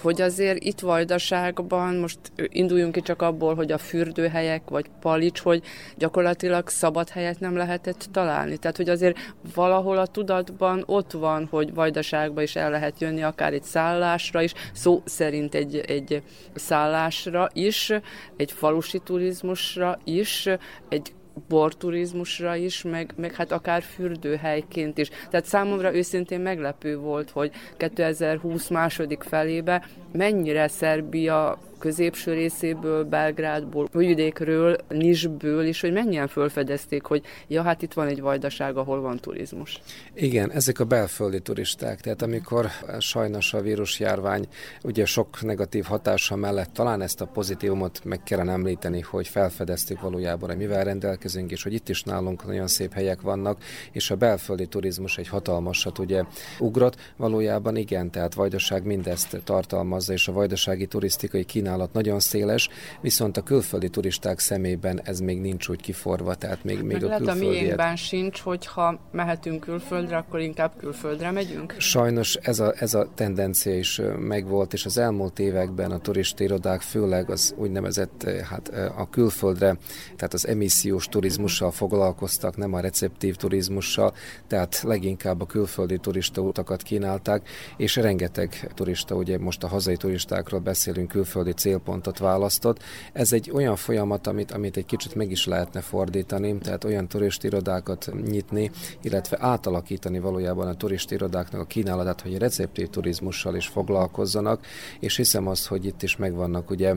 hogy 0.00 0.20
azért 0.20 0.62
itt 0.62 0.80
Vajdaságban, 0.80 1.94
most 1.94 2.18
induljunk 2.48 2.92
ki 2.92 3.00
csak 3.00 3.22
abból, 3.22 3.54
hogy 3.54 3.72
a 3.72 3.78
fürdőhelyek 3.78 4.68
vagy 4.68 4.86
palics, 5.00 5.40
hogy 5.40 5.62
gyakorlatilag 5.96 6.68
szabad 6.68 7.08
helyet 7.08 7.40
nem 7.40 7.56
lehetett 7.56 8.08
találni. 8.12 8.56
Tehát, 8.56 8.76
hogy 8.76 8.88
azért 8.88 9.18
valahol 9.54 9.98
a 9.98 10.06
tudatban 10.06 10.82
ott 10.86 11.12
van, 11.12 11.46
hogy 11.50 11.74
Vajdaságba 11.74 12.42
is 12.42 12.56
el 12.56 12.70
lehet 12.70 13.00
jönni, 13.00 13.22
akár 13.22 13.52
egy 13.52 13.62
szállásra 13.62 14.42
is, 14.42 14.52
szó 14.72 15.02
szerint 15.04 15.54
egy, 15.54 15.76
egy 15.76 16.22
szállásra 16.54 17.48
is, 17.52 17.92
egy 18.36 18.52
falusi 18.52 18.98
turizmusra 18.98 19.98
is, 20.04 20.48
egy 20.88 21.12
borturizmusra 21.48 22.56
is, 22.56 22.82
meg, 22.82 23.12
meg 23.16 23.34
hát 23.34 23.52
akár 23.52 23.82
fürdőhelyként 23.82 24.98
is. 24.98 25.08
Tehát 25.30 25.46
számomra 25.46 25.94
őszintén 25.94 26.40
meglepő 26.40 26.96
volt, 26.96 27.30
hogy 27.30 27.50
2020 27.76 28.68
második 28.68 29.22
felébe 29.22 29.86
mennyire 30.12 30.68
Szerbia 30.68 31.58
középső 31.82 32.32
részéből, 32.32 33.04
Belgrádból, 33.04 33.88
vidékről, 33.92 34.76
Nisből 34.88 35.64
is, 35.64 35.80
hogy 35.80 35.92
mennyien 35.92 36.28
fölfedezték, 36.28 37.04
hogy 37.04 37.22
ja, 37.48 37.62
hát 37.62 37.82
itt 37.82 37.92
van 37.92 38.06
egy 38.06 38.20
vajdaság, 38.20 38.76
ahol 38.76 39.00
van 39.00 39.16
turizmus. 39.16 39.80
Igen, 40.14 40.50
ezek 40.50 40.80
a 40.80 40.84
belföldi 40.84 41.40
turisták, 41.40 42.00
tehát 42.00 42.22
amikor 42.22 42.66
sajnos 42.98 43.54
a 43.54 43.60
vírusjárvány 43.60 44.46
ugye 44.82 45.04
sok 45.04 45.42
negatív 45.42 45.84
hatása 45.84 46.36
mellett 46.36 46.72
talán 46.72 47.02
ezt 47.02 47.20
a 47.20 47.26
pozitívumot 47.26 48.00
meg 48.04 48.22
kellene 48.22 48.52
említeni, 48.52 49.00
hogy 49.00 49.28
felfedezték 49.28 50.00
valójában, 50.00 50.48
hogy 50.48 50.58
mivel 50.58 50.84
rendelkezünk, 50.84 51.50
és 51.50 51.62
hogy 51.62 51.72
itt 51.72 51.88
is 51.88 52.02
nálunk 52.02 52.46
nagyon 52.46 52.66
szép 52.66 52.92
helyek 52.92 53.20
vannak, 53.20 53.62
és 53.92 54.10
a 54.10 54.16
belföldi 54.16 54.66
turizmus 54.66 55.18
egy 55.18 55.28
hatalmasat 55.28 55.98
ugye 55.98 56.22
ugrott, 56.58 56.96
valójában 57.16 57.76
igen, 57.76 58.10
tehát 58.10 58.34
Vajdaság 58.34 58.84
mindezt 58.84 59.40
tartalmazza, 59.44 60.12
és 60.12 60.28
a 60.28 60.32
vajdasági 60.32 60.86
turisztikai 60.86 61.44
kínálat 61.44 61.70
kínálat 61.72 61.92
nagyon 61.92 62.20
széles, 62.20 62.68
viszont 63.00 63.36
a 63.36 63.42
külföldi 63.42 63.88
turisták 63.88 64.38
szemében 64.38 65.00
ez 65.04 65.20
még 65.20 65.40
nincs 65.40 65.68
úgy 65.68 65.80
kiforva, 65.80 66.34
tehát 66.34 66.64
még, 66.64 66.82
még 66.82 66.96
a 66.96 66.98
külföldiet... 66.98 67.36
a 67.36 67.38
miénkben 67.38 67.96
sincs, 67.96 68.40
hogyha 68.40 68.98
mehetünk 69.12 69.60
külföldre, 69.60 70.16
akkor 70.16 70.40
inkább 70.40 70.72
külföldre 70.76 71.30
megyünk? 71.30 71.74
Sajnos 71.78 72.34
ez 72.34 72.60
a, 72.60 72.72
ez 72.76 72.94
a 72.94 73.08
tendencia 73.14 73.76
is 73.76 74.00
megvolt, 74.18 74.72
és 74.72 74.84
az 74.84 74.98
elmúlt 74.98 75.38
években 75.38 75.90
a 75.90 76.00
irodák 76.38 76.80
főleg 76.80 77.30
az 77.30 77.54
úgynevezett 77.56 78.28
hát 78.50 78.68
a 78.96 79.08
külföldre, 79.10 79.76
tehát 80.16 80.32
az 80.32 80.46
emissziós 80.46 81.06
turizmussal 81.06 81.70
foglalkoztak, 81.70 82.56
nem 82.56 82.72
a 82.72 82.80
receptív 82.80 83.36
turizmussal, 83.36 84.14
tehát 84.46 84.82
leginkább 84.82 85.40
a 85.40 85.46
külföldi 85.46 85.98
turista 85.98 86.40
utakat 86.40 86.82
kínálták, 86.82 87.48
és 87.76 87.96
rengeteg 87.96 88.70
turista, 88.74 89.14
ugye 89.14 89.38
most 89.38 89.62
a 89.62 89.68
hazai 89.68 89.96
turistákról 89.96 90.60
beszélünk, 90.60 91.08
külföldi 91.08 91.52
célpontot 91.62 92.18
választott. 92.18 92.82
Ez 93.12 93.32
egy 93.32 93.50
olyan 93.50 93.76
folyamat, 93.76 94.26
amit, 94.26 94.52
amit 94.52 94.76
egy 94.76 94.86
kicsit 94.86 95.14
meg 95.14 95.30
is 95.30 95.46
lehetne 95.46 95.80
fordítani, 95.80 96.58
tehát 96.58 96.84
olyan 96.84 97.08
turistirodákat 97.08 98.10
nyitni, 98.30 98.70
illetve 99.00 99.36
átalakítani 99.40 100.18
valójában 100.18 100.68
a 100.68 100.74
turistirodáknak 100.74 101.60
a 101.60 101.64
kínálatát, 101.64 102.20
hogy 102.20 102.38
receptív 102.38 102.88
turizmussal 102.88 103.56
is 103.56 103.66
foglalkozzanak, 103.66 104.66
és 105.00 105.16
hiszem 105.16 105.46
azt, 105.48 105.66
hogy 105.66 105.84
itt 105.84 106.02
is 106.02 106.16
megvannak 106.16 106.70
ugye 106.70 106.94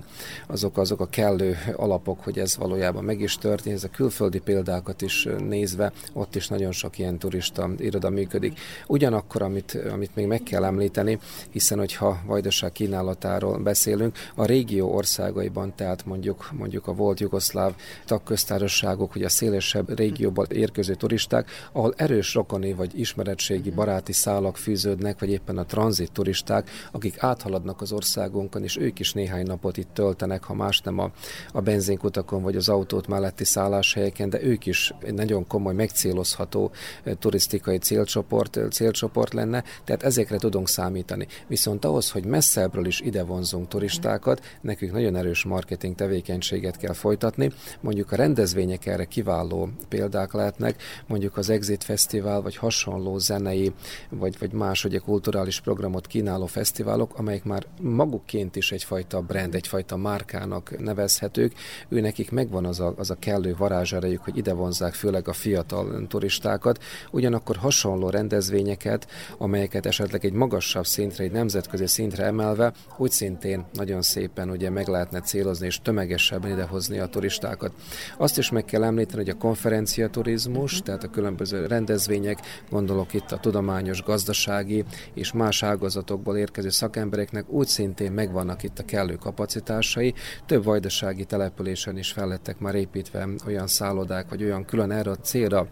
azok, 0.48 0.78
azok 0.78 1.00
a 1.00 1.08
kellő 1.08 1.58
alapok, 1.76 2.24
hogy 2.24 2.40
ez 2.40 2.58
valójában 2.58 3.04
meg 3.04 3.22
is 3.22 3.38
történik. 3.38 3.78
Ez 3.78 3.84
a 3.84 3.90
külföldi 3.90 4.40
példákat 4.40 5.02
is 5.02 5.28
nézve, 5.48 5.92
ott 6.14 6.36
is 6.36 6.48
nagyon 6.48 6.72
sok 6.72 6.98
ilyen 6.98 7.18
turista 7.18 7.70
iroda 7.78 8.10
működik. 8.10 8.60
Ugyanakkor, 8.88 9.42
amit, 9.42 9.78
amit 9.92 10.16
még 10.16 10.26
meg 10.28 10.44
kell 10.44 10.64
említeni, 10.64 11.20
hiszen 11.50 11.78
hogyha 11.78 12.22
vajdaság 12.26 12.72
kínálatáról 12.72 13.58
beszélünk, 13.58 14.18
a 14.36 14.46
régió 14.56 14.94
országaiban, 14.94 15.76
tehát 15.76 16.06
mondjuk, 16.06 16.50
mondjuk 16.52 16.88
a 16.88 16.94
volt 16.94 17.20
jugoszláv 17.20 17.76
tagköztársaságok, 18.06 19.12
hogy 19.12 19.24
a 19.24 19.30
szélesebb 19.30 19.98
régióban 19.98 20.46
érkező 20.50 20.96
turisták, 20.96 21.50
ahol 21.72 21.94
erős 21.98 22.34
rokoni 22.34 22.74
vagy 22.74 23.00
ismeretségi 23.00 23.70
baráti 23.70 24.14
szálak 24.14 24.58
fűződnek, 24.58 25.20
vagy 25.20 25.30
éppen 25.30 25.58
a 25.58 25.66
tranzit 25.66 26.12
turisták, 26.12 26.70
akik 26.92 27.24
áthaladnak 27.24 27.82
az 27.82 27.92
országunkon, 27.92 28.64
és 28.64 28.78
ők 28.78 29.00
is 29.00 29.14
néhány 29.14 29.46
napot 29.46 29.78
itt 29.78 29.94
töltenek, 29.94 30.44
ha 30.44 30.54
más 30.54 30.82
nem 30.82 31.00
a, 31.00 31.12
a 31.52 31.62
benzinkutakon 31.62 32.42
vagy 32.42 32.56
az 32.56 32.70
autót 32.70 33.08
melletti 33.08 33.44
szálláshelyeken, 33.44 34.30
de 34.30 34.44
ők 34.44 34.66
is 34.66 34.94
egy 35.00 35.14
nagyon 35.14 35.48
komoly, 35.48 35.74
megcélozható 35.74 36.72
turisztikai 37.20 37.78
célcsoport, 37.78 38.60
célcsoport 38.72 39.34
lenne, 39.34 39.64
tehát 39.84 40.04
ezekre 40.04 40.38
tudunk 40.38 40.70
számítani. 40.70 41.28
Viszont 41.48 41.86
ahhoz, 41.86 42.12
hogy 42.12 42.26
messzebbről 42.26 42.86
is 42.86 43.00
ide 43.00 43.24
vonzunk 43.24 43.68
turistákat, 43.68 44.45
nekünk 44.62 44.92
nagyon 44.92 45.16
erős 45.16 45.44
marketing 45.44 45.96
tevékenységet 45.96 46.78
kell 46.78 46.94
folytatni. 46.94 47.52
Mondjuk 47.80 48.12
a 48.12 48.16
rendezvények 48.16 48.86
erre 48.86 49.06
kiváló 49.06 49.70
példák 49.90 50.34
lehetnek, 50.34 50.82
mondjuk 51.08 51.38
az 51.38 51.50
Exit 51.50 51.84
Fesztivál, 51.84 52.42
vagy 52.42 52.56
hasonló 52.56 53.18
zenei, 53.18 53.74
vagy, 54.10 54.40
vagy 54.40 54.52
más 54.52 54.86
ugye 54.86 54.98
kulturális 54.98 55.62
programot 55.62 56.08
kínáló 56.08 56.46
fesztiválok, 56.46 57.18
amelyek 57.18 57.44
már 57.44 57.66
magukként 57.82 58.56
is 58.56 58.72
egyfajta 58.72 59.22
brand, 59.22 59.56
egyfajta 59.56 59.98
márkának 59.98 60.80
nevezhetők, 60.80 61.54
ő 61.90 62.00
nekik 62.00 62.32
megvan 62.32 62.66
az 62.66 62.80
a, 62.80 62.94
az 62.98 63.10
a 63.10 63.16
kellő 63.20 63.56
varázserejük, 63.58 64.24
hogy 64.24 64.38
ide 64.38 64.54
vonzák 64.54 64.94
főleg 64.94 65.28
a 65.28 65.34
fiatal 65.34 66.08
turistákat, 66.08 66.84
ugyanakkor 67.12 67.56
hasonló 67.56 68.10
rendezvényeket, 68.10 69.08
amelyeket 69.38 69.86
esetleg 69.86 70.26
egy 70.26 70.34
magasabb 70.34 70.86
szintre, 70.86 71.24
egy 71.24 71.32
nemzetközi 71.32 71.88
szintre 71.88 72.24
emelve, 72.24 72.74
úgy 72.98 73.12
szintén 73.12 73.66
nagyon 73.74 74.02
szépen 74.26 74.50
ugye 74.50 74.70
meg 74.70 74.88
lehetne 74.88 75.20
célozni 75.20 75.66
és 75.66 75.80
tömegesebben 75.82 76.52
idehozni 76.52 77.00
a 77.00 77.08
turistákat. 77.08 77.72
Azt 78.18 78.38
is 78.38 78.52
meg 78.52 78.66
kell 78.66 78.84
említeni, 78.84 79.18
hogy 79.18 79.30
a 79.30 79.38
konferencia 79.38 80.10
turizmus, 80.10 80.82
tehát 80.82 81.04
a 81.04 81.10
különböző 81.10 81.66
rendezvények, 81.66 82.40
gondolok 82.70 83.14
itt 83.14 83.32
a 83.32 83.38
tudományos, 83.38 84.04
gazdasági 84.04 84.84
és 85.14 85.32
más 85.32 85.64
ágazatokból 85.64 86.38
érkező 86.38 86.70
szakembereknek 86.70 87.50
úgy 87.50 87.68
szintén 87.68 88.12
megvannak 88.12 88.64
itt 88.64 88.80
a 88.80 88.86
kellő 88.86 89.16
kapacitásai. 89.16 90.14
Több 90.46 90.64
vajdasági 90.64 91.26
településen 91.26 91.98
is 91.98 92.12
fellettek 92.12 92.60
már 92.60 92.76
építve 92.76 93.28
olyan 93.48 93.68
szállodák, 93.68 94.30
vagy 94.30 94.44
olyan 94.44 94.66
külön 94.66 94.92
erre 94.92 95.12
a 95.12 95.16
célra 95.16 95.68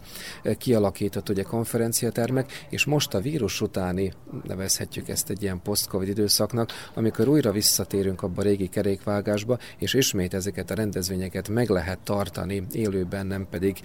kialakított 0.58 1.28
ugye 1.28 1.42
konferenciatermek, 1.42 2.66
és 2.70 2.84
most 2.84 3.14
a 3.14 3.20
vírus 3.20 3.60
utáni, 3.60 4.12
nevezhetjük 4.42 5.08
ezt 5.08 5.30
egy 5.30 5.42
ilyen 5.42 5.62
post-covid 5.62 6.08
időszaknak, 6.08 6.70
amikor 6.94 7.28
újra 7.28 7.52
visszatérünk 7.52 8.22
abba 8.22 8.42
régi 8.44 8.68
kerékvágásba, 8.68 9.58
és 9.78 9.94
ismét 9.94 10.34
ezeket 10.34 10.70
a 10.70 10.74
rendezvényeket 10.74 11.48
meg 11.48 11.68
lehet 11.68 11.98
tartani 11.98 12.66
élőben, 12.72 13.26
nem 13.26 13.46
pedig 13.50 13.76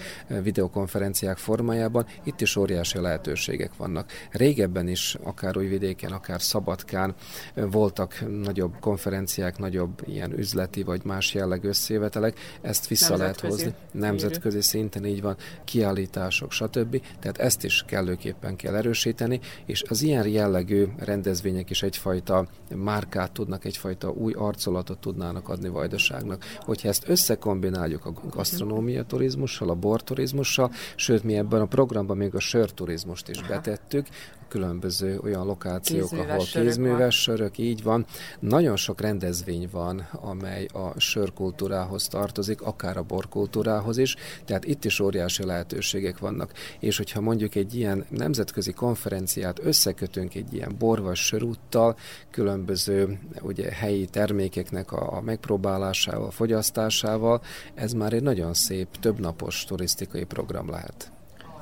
videokonferenciák 0.43 1.38
formájában, 1.38 2.06
itt 2.24 2.41
is 2.41 2.56
óriási 2.56 3.00
lehetőségek 3.00 3.72
vannak. 3.78 4.12
Régebben 4.32 4.88
is, 4.88 5.17
akár 5.24 5.58
Újvidéken, 5.58 6.12
akár 6.12 6.41
Szabadkán 6.41 7.15
voltak 7.54 8.24
nagyobb 8.41 8.80
konferenciák, 8.80 9.58
nagyobb 9.58 10.02
ilyen 10.06 10.38
üzleti 10.38 10.84
vagy 10.84 11.02
más 11.04 11.34
jellegű 11.34 11.67
összejövetelek, 11.67 12.39
ezt 12.62 12.88
vissza 12.88 13.17
lehet 13.17 13.39
hozni. 13.39 13.74
Nemzetközi 13.91 14.62
szinten 14.62 15.06
így 15.06 15.22
van, 15.22 15.36
kiállítások, 15.65 16.52
stb. 16.52 17.02
Tehát 17.19 17.38
ezt 17.38 17.63
is 17.63 17.84
kellőképpen 17.88 18.56
kell 18.56 18.76
erősíteni, 18.76 19.39
és 19.65 19.84
az 19.88 20.02
ilyen 20.02 20.28
jellegű 20.28 20.86
rendezvények 20.98 21.69
is 21.69 21.84
egyfajta 21.84 22.48
márkát 22.76 23.32
tudnak, 23.32 23.65
egyfajta 23.65 24.10
új 24.10 24.34
arcolatot 24.50 24.98
tudnának 24.98 25.50
adni 25.50 25.70
Vajdaságnak. 25.70 26.44
Hogyha 26.60 26.88
ezt 26.88 27.10
összekombináljuk 27.10 28.06
a 28.06 28.14
gasztronómia 28.30 29.04
turizmussal, 29.04 29.70
a 29.70 29.76
borturizmussal, 29.76 30.72
sőt 30.96 31.24
mi 31.24 31.36
ebben 31.36 31.62
a 31.62 31.66
programban 31.66 32.18
még 32.18 32.36
a 32.36 32.40
sörturizmust 32.40 33.30
is 33.30 33.42
betettük, 33.48 34.08
különböző 34.50 35.20
olyan 35.24 35.46
lokációk, 35.46 36.10
kézműves 36.10 36.56
ahol 36.56 36.64
kézműves 36.64 37.22
sörök, 37.22 37.40
sörök, 37.40 37.58
így 37.58 37.84
van. 37.84 38.06
Nagyon 38.40 38.76
sok 38.76 39.02
rendezvény 39.02 39.70
van, 39.72 40.08
amely 40.12 40.66
a 40.66 41.00
sörkultúrához 41.00 42.08
tartozik, 42.08 42.62
akár 42.62 42.98
a 42.98 43.04
borkultúrához 43.04 43.98
is, 43.98 44.16
tehát 44.46 44.66
itt 44.66 44.86
is 44.86 45.00
óriási 45.00 45.46
lehetőségek 45.46 46.20
vannak. 46.20 46.52
És 46.80 46.98
hogyha 46.98 47.22
mondjuk 47.22 47.56
egy 47.56 47.76
ilyen 47.76 48.06
nemzetközi 48.10 48.72
konferenciát 48.72 49.60
összekötünk 49.64 50.36
egy 50.36 50.54
ilyen 50.54 50.76
bor 50.78 51.02
vagy 51.02 51.16
sörúttal, 51.16 51.98
különböző 52.32 53.20
ugye, 53.42 53.72
helyi 53.72 54.06
termékeknek 54.06 54.92
a, 54.92 55.18
a 55.18 55.22
megpróbálásával, 55.22 56.32
fogyasztásával, 56.32 57.42
ez 57.74 57.94
már 57.94 58.14
egy 58.14 58.24
nagyon 58.24 58.54
szép, 58.54 58.88
többnapos 59.00 59.66
turisztikai 59.66 60.24
program 60.24 60.70
lehet. 60.70 61.12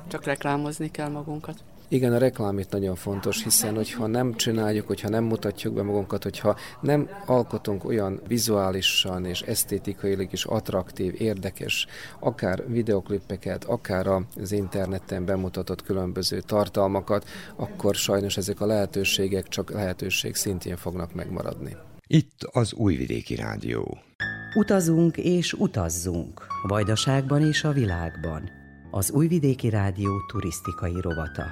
Csak 0.08 0.24
reklámozni 0.24 0.90
kell 0.90 1.08
magunkat. 1.08 1.56
Igen, 1.90 2.12
a 2.12 2.18
reklám 2.18 2.58
itt 2.58 2.70
nagyon 2.70 2.94
fontos, 2.94 3.42
hiszen 3.42 3.74
hogyha 3.74 4.06
nem 4.06 4.34
csináljuk, 4.34 4.86
hogyha 4.86 5.08
nem 5.08 5.24
mutatjuk 5.24 5.74
be 5.74 5.82
magunkat, 5.82 6.22
hogyha 6.22 6.56
nem 6.80 7.08
alkotunk 7.26 7.84
olyan 7.84 8.20
vizuálisan 8.26 9.24
és 9.24 9.42
esztétikailag 9.42 10.32
is 10.32 10.44
attraktív, 10.44 11.14
érdekes, 11.18 11.86
akár 12.18 12.68
videoklippeket, 12.68 13.64
akár 13.64 14.06
az 14.40 14.52
interneten 14.52 15.24
bemutatott 15.24 15.82
különböző 15.82 16.40
tartalmakat, 16.40 17.28
akkor 17.56 17.94
sajnos 17.94 18.36
ezek 18.36 18.60
a 18.60 18.66
lehetőségek 18.66 19.48
csak 19.48 19.70
lehetőség 19.70 20.34
szintén 20.34 20.76
fognak 20.76 21.14
megmaradni. 21.14 21.76
Itt 22.06 22.42
az 22.52 22.72
Újvidéki 22.72 23.34
Rádió. 23.34 23.98
Utazunk 24.54 25.16
és 25.16 25.52
utazzunk, 25.52 26.46
Vajdaságban 26.62 27.46
és 27.46 27.64
a 27.64 27.72
világban 27.72 28.57
az 28.98 29.10
Újvidéki 29.10 29.68
Rádió 29.68 30.20
turisztikai 30.26 31.00
rovata 31.00 31.44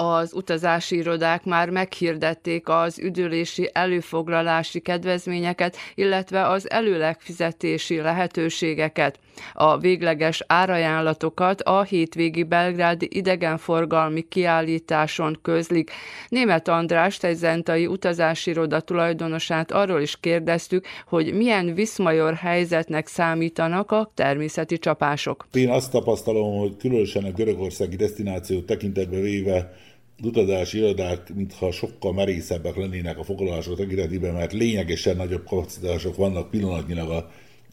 az 0.00 0.32
utazási 0.32 0.96
irodák 0.96 1.44
már 1.44 1.70
meghirdették 1.70 2.68
az 2.68 2.98
üdülési 2.98 3.70
előfoglalási 3.72 4.80
kedvezményeket, 4.80 5.76
illetve 5.94 6.48
az 6.48 6.70
előlegfizetési 6.70 7.96
lehetőségeket. 7.96 9.18
A 9.52 9.78
végleges 9.78 10.44
árajánlatokat 10.46 11.60
a 11.60 11.82
hétvégi 11.82 12.42
belgrádi 12.42 13.08
idegenforgalmi 13.10 14.28
kiállításon 14.28 15.38
közlik. 15.42 15.90
Német 16.28 16.68
András, 16.68 17.18
egy 17.18 17.36
zentai 17.36 17.86
utazási 17.86 18.50
iroda 18.50 18.80
tulajdonosát 18.80 19.72
arról 19.72 20.00
is 20.00 20.20
kérdeztük, 20.20 20.86
hogy 21.06 21.34
milyen 21.34 21.74
viszmajor 21.74 22.34
helyzetnek 22.34 23.06
számítanak 23.06 23.90
a 23.90 24.10
természeti 24.14 24.78
csapások. 24.78 25.46
Én 25.52 25.70
azt 25.70 25.90
tapasztalom, 25.90 26.58
hogy 26.58 26.76
különösen 26.76 27.24
a 27.24 27.30
görögországi 27.30 27.96
destinációt 27.96 28.66
tekintetbe 28.66 29.20
véve 29.20 29.86
utazási 30.22 30.78
irodák 30.78 31.34
mintha 31.34 31.72
sokkal 31.72 32.12
merészebbek 32.12 32.76
lennének 32.76 33.18
a 33.18 33.24
foglalások 33.24 33.76
tekintetében, 33.76 34.34
mert 34.34 34.52
lényegesen 34.52 35.16
nagyobb 35.16 35.44
kapacitások 35.44 36.16
vannak 36.16 36.50
pillanatnyilag 36.50 37.10
a 37.10 37.30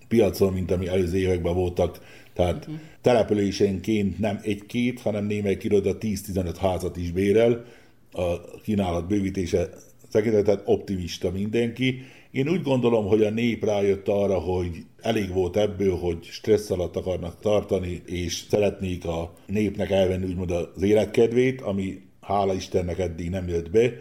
piacon, 0.08 0.54
mint 0.54 0.72
ami 0.72 0.88
előző 0.88 1.18
években 1.18 1.54
voltak. 1.54 2.00
Tehát 2.34 2.56
uh-huh. 2.56 2.76
településenként 3.02 4.20
nem 4.20 4.40
egy-két, 4.44 5.02
hanem 5.02 5.26
némelyik 5.26 5.64
iroda 5.64 5.98
10-15 6.00 6.56
házat 6.60 6.98
is 6.98 7.12
bérel. 7.12 7.66
A 8.12 8.60
kínálat 8.64 9.08
bővítése 9.08 9.70
tekintetben 10.12 10.62
optimista 10.66 11.32
mindenki. 11.32 12.02
Én 12.32 12.50
úgy 12.50 12.62
gondolom, 12.62 13.06
hogy 13.06 13.24
a 13.24 13.30
nép 13.30 13.66
rájött 13.66 14.08
arra, 14.08 14.40
hogy 14.40 14.86
elég 15.02 15.34
volt 15.34 15.58
ebből, 15.58 15.98
hogy 15.98 16.18
stressz 16.22 16.70
alatt 16.70 16.96
akarnak 16.96 17.40
tartani, 17.40 18.02
és 18.06 18.46
szeretnék 18.50 19.06
a 19.06 19.34
népnek 19.46 19.90
elvenni 19.90 20.26
úgymond 20.26 20.52
az 20.52 20.82
életkedvét, 20.82 21.62
ami 21.62 22.05
hála 22.26 22.54
Istennek 22.54 23.00
eddig 23.00 23.30
nem 23.30 23.48
jött 23.48 23.72
be, 23.72 23.92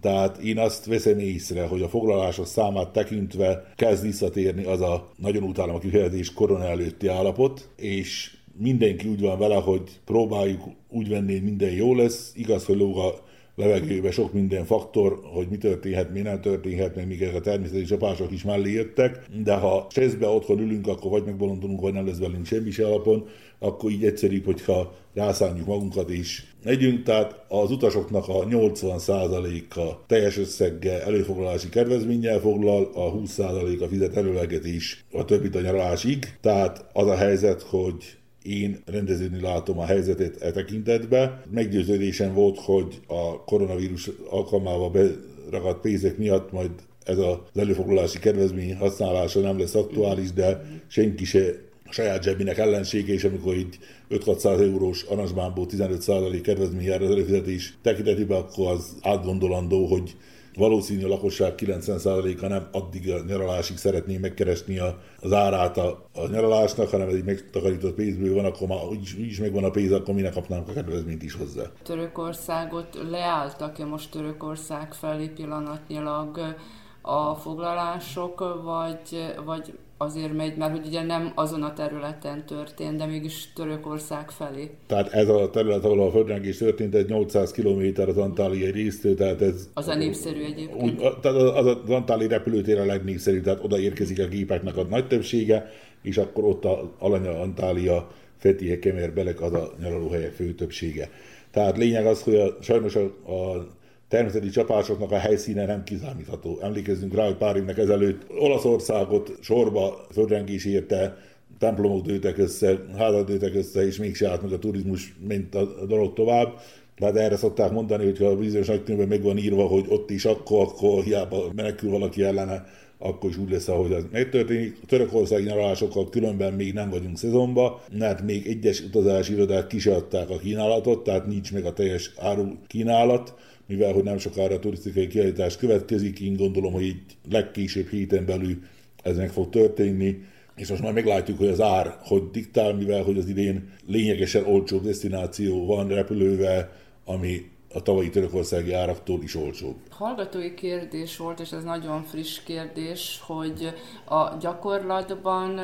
tehát 0.00 0.38
én 0.38 0.58
azt 0.58 0.84
veszem 0.84 1.18
észre, 1.18 1.66
hogy 1.66 1.82
a 1.82 1.88
foglalások 1.88 2.46
számát 2.46 2.92
tekintve 2.92 3.72
kezd 3.76 4.02
visszatérni 4.02 4.64
az 4.64 4.80
a 4.80 5.10
nagyon 5.16 5.42
utálom 5.42 5.74
a 5.74 5.78
kifejezés 5.78 6.32
korona 6.32 6.64
előtti 6.64 7.06
állapot, 7.06 7.68
és 7.76 8.36
mindenki 8.58 9.08
úgy 9.08 9.20
van 9.20 9.38
vele, 9.38 9.54
hogy 9.54 9.82
próbáljuk 10.04 10.62
úgy 10.88 11.08
venni, 11.08 11.32
hogy 11.32 11.42
minden 11.42 11.70
jó 11.70 11.94
lesz, 11.94 12.32
igaz, 12.34 12.64
hogy 12.64 12.76
lóg 12.76 12.98
a 12.98 13.24
levegőbe 13.56 14.10
sok 14.10 14.32
minden 14.32 14.64
faktor, 14.64 15.20
hogy 15.22 15.46
mi 15.50 15.56
történhet, 15.56 16.12
mi 16.12 16.20
nem 16.20 16.40
történhet, 16.40 16.94
meg 16.94 17.06
még 17.06 17.22
a 17.34 17.40
természeti 17.40 17.84
csapások 17.84 18.32
is 18.32 18.42
mellé 18.42 18.72
jöttek, 18.72 19.20
de 19.44 19.54
ha 19.54 19.86
stresszbe 19.90 20.26
otthon 20.26 20.58
ülünk, 20.58 20.86
akkor 20.86 21.10
vagy 21.10 21.24
megbolondulunk, 21.24 21.80
vagy 21.80 21.92
nem 21.92 22.06
lesz 22.06 22.18
velünk 22.18 22.46
semmi 22.46 22.70
se 22.70 22.86
alapon, 22.86 23.28
akkor 23.58 23.90
így 23.90 24.04
egyszerűbb, 24.04 24.44
hogyha 24.44 24.94
rászálljuk 25.14 25.66
magunkat 25.66 26.10
és 26.10 26.44
megyünk, 26.64 27.02
tehát 27.02 27.44
az 27.48 27.70
utasoknak 27.70 28.28
a 28.28 28.46
80%-a 28.46 30.04
teljes 30.06 30.38
összeggel 30.38 31.00
előfoglalási 31.00 31.68
kedvezménnyel 31.68 32.40
foglal, 32.40 32.90
a 32.94 33.12
20% 33.12 33.82
a 33.82 33.86
fizet 33.86 34.16
előleget 34.16 34.66
is, 34.66 35.04
a 35.12 35.24
többit 35.24 35.54
a 35.54 35.60
nyaralásig, 35.60 36.36
tehát 36.40 36.86
az 36.92 37.06
a 37.06 37.16
helyzet, 37.16 37.62
hogy 37.62 38.16
én 38.44 38.82
rendeződni 38.86 39.40
látom 39.40 39.78
a 39.78 39.84
helyzetet 39.84 40.42
e 40.42 40.50
tekintetbe. 40.50 41.42
Meggyőződésem 41.50 42.34
volt, 42.34 42.58
hogy 42.58 43.00
a 43.06 43.44
koronavírus 43.44 44.10
alkalmával 44.30 44.90
beragadt 44.90 45.80
pénzek 45.80 46.18
miatt 46.18 46.52
majd 46.52 46.70
ez 47.04 47.18
az 47.18 47.36
előfoglalási 47.54 48.18
kedvezmény 48.18 48.76
használása 48.76 49.40
nem 49.40 49.58
lesz 49.58 49.74
aktuális, 49.74 50.32
de 50.32 50.64
senki 50.86 51.24
se 51.24 51.54
a 51.84 51.92
saját 51.92 52.22
zsebének 52.22 52.58
ellensége, 52.58 53.12
és 53.12 53.24
amikor 53.24 53.56
így 53.56 53.78
5-600 54.10 54.60
eurós 54.60 55.02
arancsbánból 55.02 55.66
15% 55.70 56.40
kedvezmény 56.42 56.86
jár 56.86 57.02
az 57.02 57.10
előfizetés 57.10 57.74
tekintetében, 57.82 58.38
akkor 58.38 58.72
az 58.72 58.96
átgondolandó, 59.02 59.86
hogy 59.86 60.16
valószínű 60.56 61.04
a 61.04 61.08
lakosság 61.08 61.54
90%-a 61.56 62.46
nem 62.46 62.68
addig 62.72 63.10
a 63.10 63.24
nyaralásig 63.26 63.76
szeretné 63.76 64.16
megkeresni 64.16 64.78
a, 64.78 64.98
az 65.20 65.32
árát 65.32 65.76
a, 65.76 66.08
a 66.14 66.26
nyaralásnak, 66.30 66.88
hanem 66.88 67.08
ez 67.08 67.14
egy 67.14 67.24
megtakarított 67.24 67.94
pénzből 67.94 68.34
van, 68.34 68.44
akkor 68.44 68.68
már 68.68 68.84
úgyis, 68.84 69.14
úgyis 69.14 69.38
megvan 69.38 69.64
a 69.64 69.70
pénz, 69.70 69.92
akkor 69.92 70.14
minek 70.14 70.32
kapnánk 70.32 70.68
a 70.68 70.72
kedvezményt 70.72 71.22
is 71.22 71.34
hozzá. 71.34 71.62
Törökországot 71.82 72.98
leálltak-e 73.10 73.84
most 73.84 74.10
Törökország 74.10 74.92
felé 74.92 75.26
pillanatnyilag 75.26 76.54
a 77.02 77.34
foglalások, 77.34 78.62
vagy, 78.64 79.34
vagy 79.44 79.78
azért 79.96 80.32
megy, 80.32 80.56
mert 80.56 80.72
hogy 80.72 80.86
ugye 80.86 81.02
nem 81.02 81.32
azon 81.34 81.62
a 81.62 81.72
területen 81.72 82.46
történt, 82.46 82.96
de 82.96 83.06
mégis 83.06 83.52
Törökország 83.54 84.30
felé. 84.30 84.70
Tehát 84.86 85.12
ez 85.12 85.28
a 85.28 85.50
terület, 85.50 85.84
ahol 85.84 86.00
a 86.00 86.10
földrengés 86.10 86.56
történt, 86.56 86.94
egy 86.94 87.08
800 87.08 87.50
km 87.50 88.00
az 88.00 88.16
Antáliai 88.16 88.70
résztől, 88.70 89.14
tehát 89.14 89.42
ez... 89.42 89.68
Az 89.74 89.88
a 89.88 89.94
népszerű 89.94 90.42
egyébként. 90.44 90.82
Úgy, 90.82 90.96
tehát 91.20 91.38
az, 91.38 91.66
az 91.66 91.90
Antáli 91.90 92.26
repülőtér 92.26 92.78
a 92.78 92.84
legnépszerűbb, 92.84 93.42
tehát 93.42 93.64
oda 93.64 93.78
érkezik 93.78 94.20
a 94.20 94.26
gépeknek 94.26 94.76
a 94.76 94.82
nagy 94.82 95.06
többsége, 95.06 95.70
és 96.02 96.18
akkor 96.18 96.44
ott 96.44 96.64
a 96.64 96.92
Alanya, 96.98 97.40
Antália, 97.40 98.10
Fethiye, 98.36 98.78
Kemer, 98.78 99.12
Belek 99.12 99.40
az 99.40 99.52
a 99.52 99.72
nyaralóhelyek 99.80 100.32
fő 100.32 100.52
többsége. 100.52 101.10
Tehát 101.50 101.76
lényeg 101.76 102.06
az, 102.06 102.22
hogy 102.22 102.34
a, 102.34 102.56
sajnos 102.60 102.96
a, 102.96 103.04
a 103.32 103.66
természeti 104.08 104.48
csapásoknak 104.48 105.10
a 105.10 105.18
helyszíne 105.18 105.66
nem 105.66 105.84
kiszámítható. 105.84 106.58
Emlékezzünk 106.62 107.14
rá, 107.14 107.24
hogy 107.24 107.36
pár 107.36 107.56
évnek 107.56 107.78
ezelőtt 107.78 108.22
Olaszországot 108.38 109.38
sorba 109.40 110.06
földrengés 110.12 110.64
érte, 110.64 111.16
templomok 111.58 112.06
dőltek 112.06 112.38
össze, 112.38 112.84
házak 112.96 113.26
dőltek 113.26 113.54
össze, 113.54 113.86
és 113.86 113.96
mégse 113.96 114.28
állt 114.28 114.42
meg 114.42 114.52
a 114.52 114.58
turizmus, 114.58 115.14
mint 115.26 115.54
a 115.54 115.86
dolog 115.86 116.12
tovább. 116.12 116.60
Tehát 116.96 117.16
erre 117.16 117.36
szokták 117.36 117.70
mondani, 117.70 118.04
hogy 118.04 118.18
ha 118.18 118.26
a 118.26 118.36
bizonyos 118.36 118.66
nagykönyvben 118.66 119.08
meg 119.08 119.22
van 119.22 119.38
írva, 119.38 119.66
hogy 119.66 119.84
ott 119.88 120.10
is 120.10 120.24
akkor, 120.24 120.60
akkor 120.60 121.02
hiába 121.02 121.52
menekül 121.54 121.90
valaki 121.90 122.22
ellene, 122.22 122.66
akkor 122.98 123.30
is 123.30 123.36
úgy 123.36 123.50
lesz, 123.50 123.68
ahogy 123.68 123.92
az 123.92 124.06
megtörténik. 124.12 124.76
A 124.82 124.86
törökországi 124.86 125.44
nyaralásokkal 125.44 126.08
különben 126.08 126.52
még 126.52 126.72
nem 126.72 126.90
vagyunk 126.90 127.18
szezonban, 127.18 127.78
mert 127.98 128.22
még 128.22 128.46
egyes 128.46 128.80
utazási 128.80 129.32
irodák 129.32 129.66
kisadták 129.66 130.30
a 130.30 130.38
kínálatot, 130.38 131.04
tehát 131.04 131.26
nincs 131.26 131.52
meg 131.52 131.64
a 131.64 131.72
teljes 131.72 132.12
áru 132.16 132.46
kínálat 132.66 133.34
mivel 133.66 133.92
hogy 133.92 134.04
nem 134.04 134.18
sokára 134.18 134.54
a 134.54 134.58
turisztikai 134.58 135.06
kiállítás 135.06 135.56
következik, 135.56 136.20
én 136.20 136.36
gondolom, 136.36 136.72
hogy 136.72 136.82
így 136.82 137.02
legkésőbb 137.30 137.88
héten 137.88 138.26
belül 138.26 138.58
ez 139.02 139.16
meg 139.16 139.30
fog 139.30 139.50
történni, 139.50 140.18
és 140.56 140.68
most 140.68 140.82
már 140.82 140.92
meglátjuk, 140.92 141.38
hogy 141.38 141.48
az 141.48 141.60
ár 141.60 141.98
hogy 142.02 142.30
diktál, 142.30 142.74
mivel 142.74 143.02
hogy 143.02 143.18
az 143.18 143.28
idén 143.28 143.68
lényegesen 143.86 144.44
olcsóbb 144.44 144.82
destináció 144.82 145.66
van 145.66 145.88
repülővel, 145.88 146.72
ami 147.04 147.50
a 147.72 147.82
tavalyi 147.82 148.10
törökországi 148.10 148.72
áraktól 148.72 149.22
is 149.22 149.34
olcsóbb. 149.34 149.76
Hallgatói 149.98 150.54
kérdés 150.54 151.16
volt, 151.16 151.40
és 151.40 151.52
ez 151.52 151.64
nagyon 151.64 152.02
friss 152.02 152.42
kérdés, 152.42 153.20
hogy 153.26 153.74
a 154.04 154.36
gyakorlatban 154.40 155.60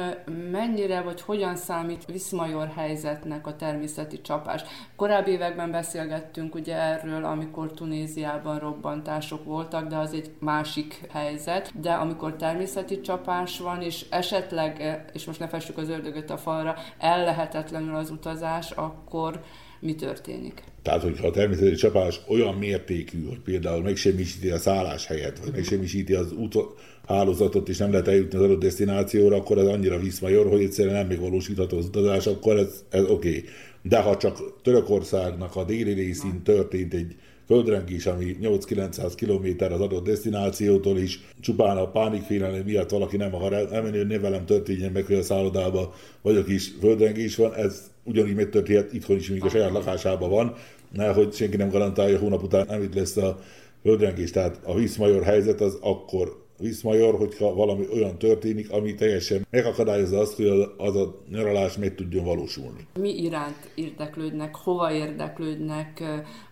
mennyire 0.51 1.01
vagy 1.01 1.21
hogyan 1.21 1.57
számít 1.57 2.05
viszmajor 2.07 2.73
helyzetnek 2.77 3.47
a 3.47 3.57
természeti 3.57 4.21
csapás. 4.21 4.63
Korábbi 4.97 5.31
években 5.31 5.71
beszélgettünk 5.71 6.55
ugye 6.55 6.75
erről, 6.75 7.25
amikor 7.25 7.73
Tunéziában 7.73 8.59
robbantások 8.59 9.45
voltak, 9.45 9.89
de 9.89 9.97
az 9.97 10.13
egy 10.13 10.31
másik 10.39 11.01
helyzet. 11.13 11.81
De 11.81 11.93
amikor 11.93 12.37
természeti 12.37 13.01
csapás 13.01 13.59
van, 13.59 13.83
és 13.83 14.07
esetleg, 14.11 15.03
és 15.13 15.25
most 15.25 15.41
ne 15.41 15.49
fessük 15.49 15.79
az 15.79 15.89
ördögöt 15.89 16.31
a 16.31 16.37
falra, 16.37 16.77
ellehetetlenül 16.99 17.95
az 17.95 18.11
utazás, 18.11 18.71
akkor 18.71 19.41
mi 19.81 19.95
történik? 19.95 20.63
Tehát, 20.83 21.03
hogyha 21.03 21.27
a 21.27 21.31
természeti 21.31 21.75
csapás 21.75 22.21
olyan 22.29 22.55
mértékű, 22.55 23.27
hogy 23.27 23.39
például 23.39 23.83
megsemmisíti 24.21 24.51
a 24.51 24.97
helyet, 25.07 25.39
vagy 25.39 25.53
megsemmisíti 25.53 26.15
az 26.15 26.33
úthálózatot, 26.33 27.69
és 27.69 27.77
nem 27.77 27.91
lehet 27.91 28.09
eljutni 28.09 28.39
az 28.39 28.45
adott 28.45 28.61
destinációra, 28.61 29.37
akkor 29.37 29.59
ez 29.59 29.67
annyira 29.67 29.99
viszmajor, 29.99 30.47
hogy 30.47 30.63
egyszerűen 30.63 30.95
nem 30.95 31.07
megvalósítható 31.07 31.79
az 31.79 31.85
utazás, 31.85 32.27
akkor 32.27 32.57
ez, 32.57 32.85
ez 32.91 33.03
oké. 33.03 33.13
Okay. 33.13 33.45
De 33.83 34.01
ha 34.01 34.17
csak 34.17 34.61
Törökországnak 34.63 35.57
a 35.57 35.65
déli 35.65 35.93
részén 35.93 36.43
történt 36.43 36.95
egy 36.95 37.17
földrengés, 37.47 38.07
ami 38.07 38.37
8-900 38.43 39.13
km 39.17 39.65
az 39.73 39.81
adott 39.81 40.05
destinációtól 40.05 40.99
is, 40.99 41.21
csupán 41.41 41.77
a 41.77 41.91
pánikfélelem 41.91 42.63
miatt 42.65 42.91
valaki 42.91 43.17
nem 43.17 43.35
akar 43.35 43.53
elmenni, 43.53 43.97
hogy 43.97 44.07
ne 44.07 44.19
velem 44.19 44.45
történjen 44.45 44.93
meg, 44.93 45.05
hogy 45.05 45.17
a 45.17 45.23
szállodába 45.23 45.95
vagyok 46.23 46.49
is, 46.49 46.73
földrengés 46.81 47.37
van, 47.37 47.55
ez 47.55 47.91
ugyanígy 48.05 48.35
megtörténhet 48.35 48.93
itthon 48.93 49.17
is, 49.17 49.29
míg 49.29 49.45
a 49.45 49.49
saját 49.49 49.73
lakásában 49.73 50.31
van, 50.31 50.55
mert 50.97 51.15
hogy 51.15 51.33
senki 51.33 51.57
nem 51.57 51.69
garantálja, 51.69 52.13
hogy 52.13 52.23
hónap 52.23 52.43
után 52.43 52.67
nem 52.69 52.83
itt 52.83 52.95
lesz 52.95 53.17
a 53.17 53.39
földrengés. 53.83 54.31
Tehát 54.31 54.61
a 54.65 54.75
vízmajor 54.75 55.23
helyzet 55.23 55.61
az 55.61 55.79
akkor 55.81 56.49
Viszmajor, 56.61 57.15
hogyha 57.15 57.55
valami 57.55 57.87
olyan 57.93 58.19
történik, 58.19 58.73
ami 58.73 58.95
teljesen 58.95 59.47
megakadályozza 59.51 60.19
azt, 60.19 60.37
hogy 60.37 60.73
az 60.77 60.97
a 60.97 61.21
nyaralás 61.31 61.77
meg 61.77 61.95
tudjon 61.95 62.25
valósulni. 62.25 62.87
Mi 62.99 63.23
iránt 63.23 63.71
érdeklődnek, 63.75 64.57
hova 64.57 64.93
érdeklődnek 64.93 66.03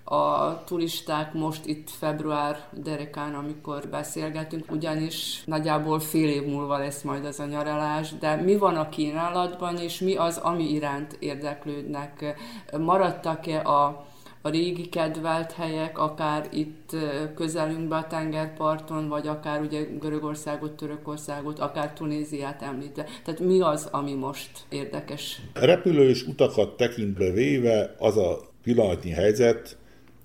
a 0.04 0.64
turisták 0.64 1.32
most 1.32 1.66
itt 1.66 1.90
február 1.90 2.68
derekán, 2.82 3.34
amikor 3.34 3.88
beszélgetünk, 3.90 4.72
ugyanis 4.72 5.42
nagyjából 5.44 6.00
fél 6.00 6.28
év 6.28 6.46
múlva 6.46 6.78
lesz 6.78 7.02
majd 7.02 7.24
az 7.24 7.40
a 7.40 7.46
nyaralás, 7.46 8.18
de 8.18 8.36
mi 8.36 8.56
van 8.56 8.76
a 8.76 8.88
kínálatban, 8.88 9.76
és 9.76 10.00
mi 10.00 10.14
az, 10.16 10.36
ami 10.36 10.70
iránt 10.72 11.16
érdeklődnek? 11.18 12.36
Maradtak-e 12.78 13.60
a 13.60 14.06
a 14.48 14.50
régi 14.50 14.88
kedvelt 14.88 15.52
helyek, 15.52 15.98
akár 15.98 16.48
itt 16.52 16.96
közelünkben 17.34 18.02
a 18.02 18.06
tengerparton, 18.06 19.08
vagy 19.08 19.26
akár 19.26 19.60
ugye 19.60 19.82
Görögországot, 20.00 20.72
Törökországot, 20.72 21.58
akár 21.58 21.92
Tunéziát 21.92 22.62
említve. 22.62 23.06
Tehát 23.24 23.40
mi 23.40 23.60
az, 23.60 23.88
ami 23.90 24.14
most 24.14 24.50
érdekes? 24.68 25.40
Repülős 25.54 26.26
utakat 26.26 26.76
tekintve 26.76 27.30
véve 27.30 27.94
az 27.98 28.16
a 28.16 28.40
pillanatnyi 28.62 29.10
helyzet, 29.10 29.76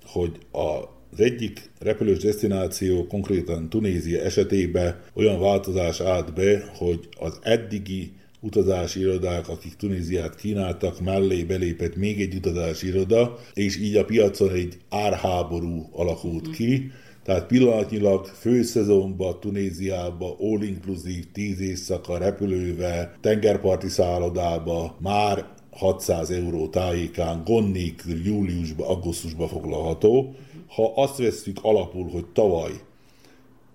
hogy 0.06 0.38
a 0.52 0.92
az 1.12 1.20
egyik 1.20 1.70
repülős 1.80 2.18
destináció, 2.18 3.08
konkrétan 3.08 3.70
Tunézia 3.70 4.22
esetében 4.22 5.02
olyan 5.14 5.40
változás 5.40 6.00
állt 6.00 6.34
be, 6.34 6.64
hogy 6.78 7.08
az 7.20 7.40
eddigi 7.42 8.14
utazási 8.43 8.99
irodák, 8.99 9.49
akik 9.49 9.75
Tunéziát 9.75 10.36
kínáltak, 10.36 11.01
mellé 11.01 11.43
belépett 11.43 11.95
még 11.95 12.21
egy 12.21 12.36
utazási 12.36 12.88
iroda, 12.88 13.39
és 13.53 13.77
így 13.77 13.95
a 13.95 14.06
piacon 14.06 14.49
egy 14.51 14.77
árháború 14.89 15.89
alakult 15.91 16.49
ki, 16.49 16.91
tehát 17.23 17.47
pillanatnyilag 17.47 18.25
főszezonban 18.25 19.39
Tunéziába, 19.39 20.36
all 20.39 20.62
inclusive 20.62 21.23
10 21.34 21.60
éjszaka 21.60 22.17
repülővel, 22.17 23.15
tengerparti 23.21 23.89
szállodába 23.89 24.97
már 24.99 25.45
600 25.71 26.29
euró 26.29 26.67
tájékán 26.67 27.41
gond 27.45 27.71
nélkül 27.71 28.25
júliusban, 28.25 28.88
augusztusban 28.88 29.47
foglalható. 29.47 30.36
Ha 30.67 30.93
azt 30.95 31.17
veszük 31.17 31.58
alapul, 31.62 32.10
hogy 32.10 32.25
tavaly 32.25 32.71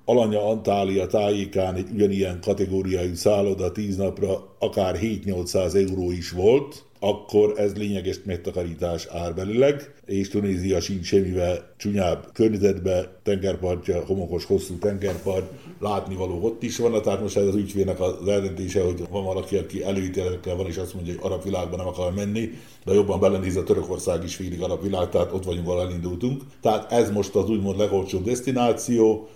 Alanya 0.09 0.49
Antália 0.49 1.07
tájékán 1.07 1.75
egy 1.75 1.89
ugyanilyen 1.95 2.41
kategóriájú 2.41 3.15
szálloda 3.15 3.73
tíz 3.73 3.97
napra 3.97 4.55
akár 4.59 4.99
7-800 5.03 5.75
euró 5.75 6.11
is 6.11 6.31
volt, 6.31 6.85
akkor 7.01 7.53
ez 7.57 7.77
lényeges 7.77 8.17
megtakarítás 8.25 9.07
árbelileg, 9.07 9.95
és 10.07 10.29
Tunézia 10.29 10.81
sincs 10.81 11.07
semmivel 11.07 11.75
csúnyább 11.77 12.29
környezetbe, 12.33 13.21
tengerpartja, 13.23 14.05
homokos, 14.07 14.45
hosszú 14.45 14.75
tengerpart, 14.75 15.53
látnivaló 15.81 16.43
ott 16.43 16.63
is 16.63 16.79
van, 16.79 17.03
tehát 17.03 17.21
most 17.21 17.37
ez 17.37 17.47
az 17.47 17.55
ügyfélnek 17.55 18.01
az 18.01 18.29
eldöntése, 18.29 18.83
hogy 18.83 19.03
van 19.11 19.25
valaki, 19.25 19.57
aki 19.57 19.85
előítéletekkel 19.85 20.57
van, 20.57 20.67
és 20.67 20.77
azt 20.77 20.95
mondja, 20.95 21.13
hogy 21.13 21.31
arab 21.31 21.45
világban 21.45 21.79
nem 21.79 21.87
akar 21.87 22.15
menni, 22.15 22.51
de 22.85 22.93
jobban 22.93 23.21
belenéz 23.21 23.57
a 23.57 23.63
Törökország 23.63 24.25
is 24.25 24.35
félig 24.35 24.63
arab 24.63 24.83
világ, 24.83 25.09
tehát 25.09 25.33
ott 25.33 25.45
vagyunk, 25.45 25.69
ahol 25.69 25.81
elindultunk. 25.81 26.43
Tehát 26.61 26.93
ez 26.93 27.11
most 27.11 27.35
az 27.35 27.51
úgymond 27.51 27.79
legolcsóbb 27.79 28.25
destináció, 28.25 29.29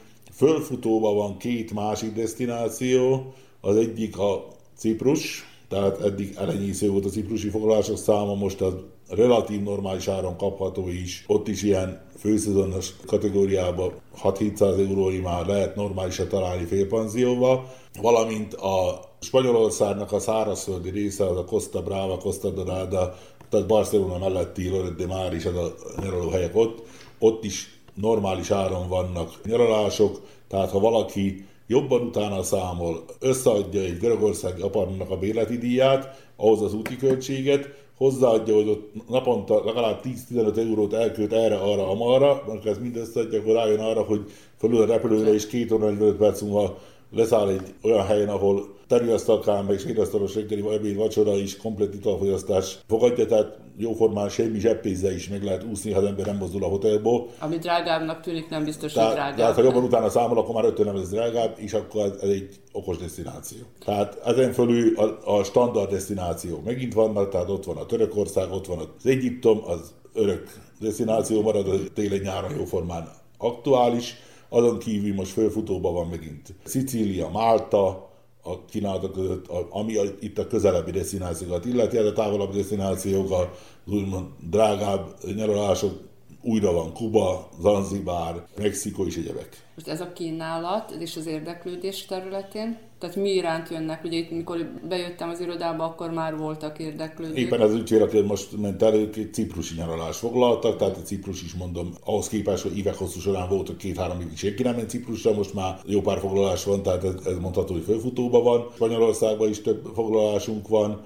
Fölfutóban 0.42 1.16
van 1.16 1.36
két 1.36 1.72
másik 1.72 2.12
destináció, 2.12 3.32
az 3.60 3.76
egyik 3.76 4.18
a 4.18 4.46
Ciprus, 4.76 5.44
tehát 5.68 6.00
eddig 6.00 6.34
elenyésző 6.38 6.90
volt 6.90 7.04
a 7.04 7.08
ciprusi 7.08 7.48
foglalások 7.48 7.96
száma, 7.96 8.34
most 8.34 8.60
az 8.60 8.74
relatív 9.08 9.62
normális 9.62 10.08
áron 10.08 10.36
kapható 10.36 10.88
is. 10.88 11.24
Ott 11.26 11.48
is 11.48 11.62
ilyen 11.62 12.02
főszezonos 12.18 12.92
kategóriában 13.06 13.92
6-700 14.22 14.60
eurói 14.60 15.18
már 15.18 15.46
lehet 15.46 15.76
normálisan 15.76 16.28
találni 16.28 16.64
félpanzióba, 16.64 17.72
valamint 18.00 18.54
a 18.54 19.00
Spanyolországnak 19.20 20.12
a 20.12 20.18
szárazföldi 20.18 20.90
része, 20.90 21.26
az 21.26 21.36
a 21.36 21.44
Costa 21.44 21.82
Brava, 21.82 22.16
Costa 22.16 22.50
Dorada, 22.50 23.16
tehát 23.48 23.66
Barcelona 23.66 24.18
melletti 24.18 24.68
Loret 24.68 24.96
de 24.96 25.06
Mar 25.06 25.34
is, 25.34 25.44
ez 25.44 25.54
a 25.54 25.74
nyaralóhelyek 26.00 26.56
ott, 26.56 26.82
ott 27.18 27.44
is 27.44 27.81
normális 27.94 28.50
áron 28.50 28.88
vannak 28.88 29.30
nyaralások, 29.44 30.20
tehát 30.48 30.70
ha 30.70 30.80
valaki 30.80 31.46
jobban 31.66 32.00
utána 32.00 32.42
számol, 32.42 33.04
összeadja 33.18 33.80
egy 33.80 33.98
görögországi 33.98 34.62
apartmannak 34.62 35.10
a 35.10 35.16
bérleti 35.16 35.58
díját, 35.58 36.30
ahhoz 36.36 36.62
az 36.62 36.74
úti 36.74 36.96
költséget, 36.96 37.68
hozzáadja, 37.96 38.54
hogy 38.54 38.68
ott 38.68 39.08
naponta 39.08 39.64
legalább 39.64 40.00
10-15 40.30 40.56
eurót 40.56 40.92
elkölt 40.92 41.32
erre, 41.32 41.56
arra, 41.56 41.88
amarra, 41.90 42.42
amikor 42.46 42.70
ez 42.70 42.78
mind 42.78 42.96
összeadja, 42.96 43.38
akkor 43.38 43.54
rájön 43.54 43.80
arra, 43.80 44.02
hogy 44.02 44.30
fölül 44.58 44.80
a 44.80 44.86
repülőre 44.86 45.32
és 45.32 45.46
két 45.46 45.72
óra 45.72 45.84
45 45.84 46.16
perc 46.16 46.40
múlva 46.40 46.78
leszáll 47.10 47.48
egy 47.48 47.74
olyan 47.82 48.06
helyen, 48.06 48.28
ahol 48.28 48.74
terülasztalkán, 48.86 49.64
meg 49.64 49.78
sétasztalos 49.78 50.34
reggeli, 50.34 50.64
ebéd, 50.72 50.96
vacsora 50.96 51.36
is 51.36 51.56
komplet 51.56 51.94
italfogyasztás 51.94 52.78
fogadja, 52.86 53.26
tehát 53.26 53.58
jóformán 53.76 54.28
semmi 54.28 54.58
zseppézzel 54.58 55.12
is 55.12 55.28
meg 55.28 55.42
lehet 55.42 55.64
úszni, 55.64 55.92
ha 55.92 55.98
az 55.98 56.06
ember 56.06 56.26
nem 56.26 56.36
mozdul 56.36 56.64
a 56.64 56.66
hotelból. 56.66 57.28
Ami 57.38 57.58
drágábbnak 57.58 58.20
tűnik, 58.20 58.48
nem 58.48 58.64
biztos, 58.64 58.94
hogy 58.94 59.12
drágább. 59.12 59.36
Tehát, 59.36 59.54
ha 59.54 59.62
jobban 59.62 59.84
utána 59.84 60.08
számol, 60.08 60.38
akkor 60.38 60.54
már 60.54 60.64
ötön 60.64 60.86
nem 60.86 60.96
ez 60.96 61.08
drágább, 61.08 61.54
és 61.56 61.72
akkor 61.72 62.04
ez, 62.04 62.12
ez 62.20 62.28
egy 62.28 62.48
okos 62.72 62.96
destináció. 62.96 63.58
Tehát 63.84 64.20
ezen 64.24 64.52
fölül 64.52 64.96
a, 64.96 65.36
a 65.38 65.44
standard 65.44 65.90
destináció 65.90 66.62
megint 66.64 66.94
vannak, 66.94 67.28
tehát 67.28 67.48
ott 67.48 67.64
van 67.64 67.76
a 67.76 67.86
Törökország, 67.86 68.52
ott 68.52 68.66
van 68.66 68.78
az 68.78 69.06
Egyiptom, 69.06 69.60
az 69.66 69.92
örök 70.14 70.52
destináció 70.80 71.42
marad, 71.42 71.68
a 71.68 71.92
télen-nyáron 71.94 72.54
jóformán 72.56 73.08
aktuális, 73.38 74.16
azon 74.48 74.78
kívül 74.78 75.14
most 75.14 75.32
fölfutóban 75.32 75.94
van 75.94 76.06
megint 76.06 76.54
Szicília, 76.64 77.28
Málta, 77.28 78.10
a 78.42 78.64
kínálatok 78.64 79.12
között, 79.12 79.46
ami 79.70 79.94
itt 80.20 80.38
a 80.38 80.46
közelebbi 80.46 80.90
destinációkat 80.90 81.64
illeti, 81.64 81.96
a 81.96 82.12
távolabbi 82.12 82.56
destinációk, 82.56 83.30
az 83.30 83.92
úgymond 83.92 84.26
drágább 84.50 85.14
nyaralások, 85.34 86.10
újra 86.42 86.72
van 86.72 86.92
Kuba, 86.92 87.48
Zanzibár, 87.60 88.46
Mexikó 88.58 89.06
és 89.06 89.16
egyebek. 89.16 89.66
Most 89.74 89.88
ez 89.88 90.00
a 90.00 90.12
kínálat 90.12 90.90
és 90.90 91.16
az 91.16 91.26
érdeklődés 91.26 92.04
területén, 92.06 92.78
tehát 93.02 93.16
mi 93.16 93.30
iránt 93.30 93.68
jönnek? 93.68 94.04
Ugye 94.04 94.18
itt, 94.18 94.30
mikor 94.30 94.72
bejöttem 94.88 95.28
az 95.28 95.40
irodába, 95.40 95.84
akkor 95.84 96.10
már 96.10 96.36
voltak 96.36 96.78
érdeklődők. 96.78 97.36
Éppen 97.36 97.60
az 97.60 97.74
ügyfél, 97.74 98.02
aki 98.02 98.20
most 98.20 98.60
ment 98.60 98.82
elő, 98.82 99.10
egy 99.14 99.32
ciprusi 99.32 99.74
nyaralás 99.76 100.16
foglaltak, 100.16 100.76
tehát 100.76 100.96
a 100.96 101.00
Ciprus 101.00 101.42
is 101.42 101.54
mondom, 101.54 101.94
ahhoz 102.04 102.28
képest, 102.28 102.62
hogy 102.62 102.78
évek 102.78 102.94
hosszú 102.94 103.20
során 103.20 103.48
volt, 103.48 103.66
hogy 103.66 103.76
két-három 103.76 104.20
évig 104.20 104.36
senki 104.36 104.62
nem 104.62 104.74
ment 104.74 104.90
Ciprusra, 104.90 105.34
most 105.34 105.54
már 105.54 105.78
jó 105.86 106.00
pár 106.00 106.18
foglalás 106.18 106.64
van, 106.64 106.82
tehát 106.82 107.04
ez, 107.04 107.14
ez 107.26 107.38
mondható, 107.38 107.72
hogy 107.72 107.82
fölfutóban 107.82 108.42
van. 108.42 108.66
Spanyolországban 108.74 109.48
is 109.48 109.60
több 109.60 109.90
foglalásunk 109.94 110.68
van, 110.68 111.04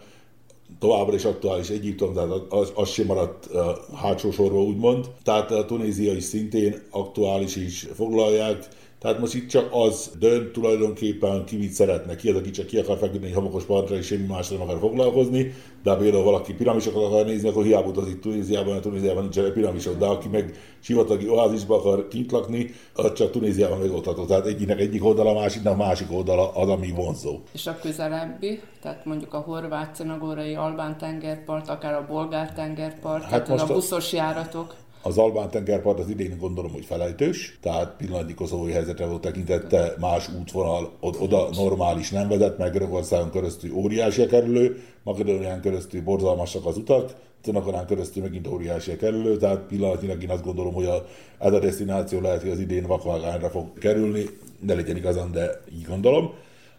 továbbra 0.78 1.14
is 1.14 1.24
aktuális 1.24 1.68
Egyiptom, 1.68 2.14
tehát 2.14 2.30
az, 2.48 2.72
az 2.74 2.88
sem 2.88 3.06
maradt 3.06 3.48
uh, 3.52 3.60
hátsó 3.94 4.30
sorba, 4.30 4.62
úgymond. 4.62 5.10
Tehát 5.22 5.50
a 5.50 5.64
Tunézia 5.64 6.12
is 6.12 6.24
szintén 6.24 6.82
aktuális 6.90 7.56
is 7.56 7.86
foglalják, 7.94 8.68
tehát 9.06 9.20
most 9.20 9.34
itt 9.34 9.48
csak 9.48 9.68
az 9.72 10.10
dönt 10.18 10.52
tulajdonképpen, 10.52 11.44
ki 11.44 11.56
mit 11.56 11.70
szeretne, 11.70 12.16
ki 12.16 12.28
az, 12.28 12.36
aki 12.36 12.50
csak 12.50 12.66
ki 12.66 12.78
akar 12.78 12.98
feküdni 12.98 13.26
egy 13.26 13.34
homokos 13.34 13.64
partra, 13.64 13.96
és 13.96 14.06
semmi 14.06 14.26
másra 14.26 14.56
nem 14.56 14.68
akar 14.68 14.78
foglalkozni, 14.80 15.54
de 15.82 15.96
például 15.96 16.22
valaki 16.22 16.54
piramisokat 16.54 17.02
akar 17.04 17.24
nézni, 17.24 17.48
akkor 17.48 17.64
hiába 17.64 17.88
utazik 17.88 18.20
Tunéziában, 18.20 18.70
mert 18.70 18.82
Tunéziában 18.82 19.22
nincsenek 19.22 19.52
piramisok, 19.52 19.98
de 19.98 20.06
aki 20.06 20.28
meg 20.28 20.58
sivatagi 20.80 21.28
oázisba 21.28 21.76
akar 21.76 22.08
kint 22.08 22.32
lakni, 22.32 22.74
az 22.94 23.12
csak 23.12 23.30
Tunéziában 23.30 23.78
megoldható. 23.78 24.24
Tehát 24.24 24.46
egyiknek 24.46 24.80
egyik 24.80 25.04
oldala, 25.04 25.30
a 25.30 25.34
másiknak 25.40 25.72
a 25.72 25.76
másik 25.76 26.12
oldala 26.12 26.52
az, 26.54 26.68
ami 26.68 26.90
vonzó. 26.90 27.38
És 27.52 27.66
a 27.66 27.78
közelebbi, 27.80 28.60
tehát 28.82 29.04
mondjuk 29.04 29.34
a 29.34 29.38
horvát, 29.38 29.94
cenagorai, 29.94 30.54
albán 30.54 30.98
tengerpart, 30.98 31.68
akár 31.68 31.94
a 31.94 32.06
bolgár 32.08 32.52
tengerpart, 32.52 33.22
hát 33.22 33.30
tehát 33.30 33.48
most 33.48 33.70
a 33.70 33.74
buszos 33.74 34.12
járatok. 34.12 34.74
Az 35.06 35.18
Albán 35.18 35.50
tengerpart 35.50 35.98
az 35.98 36.08
idén 36.08 36.36
gondolom, 36.38 36.72
hogy 36.72 36.84
felejtős, 36.84 37.58
tehát 37.62 37.96
pillanatnyi 37.96 38.34
koszovói 38.34 38.72
helyzetre 38.72 39.06
volt 39.06 39.20
tekintette 39.20 39.94
más 40.00 40.28
útvonal, 40.40 40.92
oda 41.00 41.48
normális 41.52 42.10
nem 42.10 42.28
vezet, 42.28 42.58
meg 42.58 42.72
Görögországon 42.72 43.30
keresztül 43.30 43.74
óriási 43.74 44.22
a 44.22 44.26
kerülő, 44.26 44.82
Makedónián 45.02 45.60
keresztül 45.60 46.02
borzalmasak 46.02 46.66
az 46.66 46.76
utak, 46.76 47.14
Cenakorán 47.42 47.86
keresztül 47.86 48.22
megint 48.22 48.46
óriási 48.46 48.90
a 48.90 48.96
kerülő, 48.96 49.36
tehát 49.36 49.58
pillanatnyilag 49.58 50.22
én 50.22 50.30
azt 50.30 50.44
gondolom, 50.44 50.74
hogy 50.74 50.86
a, 50.86 51.06
ez 51.38 51.52
a 51.52 51.58
destináció 51.58 52.20
lehet, 52.20 52.42
hogy 52.42 52.50
az 52.50 52.60
idén 52.60 52.86
vakvágányra 52.86 53.48
fog 53.48 53.78
kerülni, 53.78 54.24
ne 54.60 54.74
legyen 54.74 54.96
igazán, 54.96 55.32
de 55.32 55.60
így 55.76 55.86
gondolom. 55.86 56.32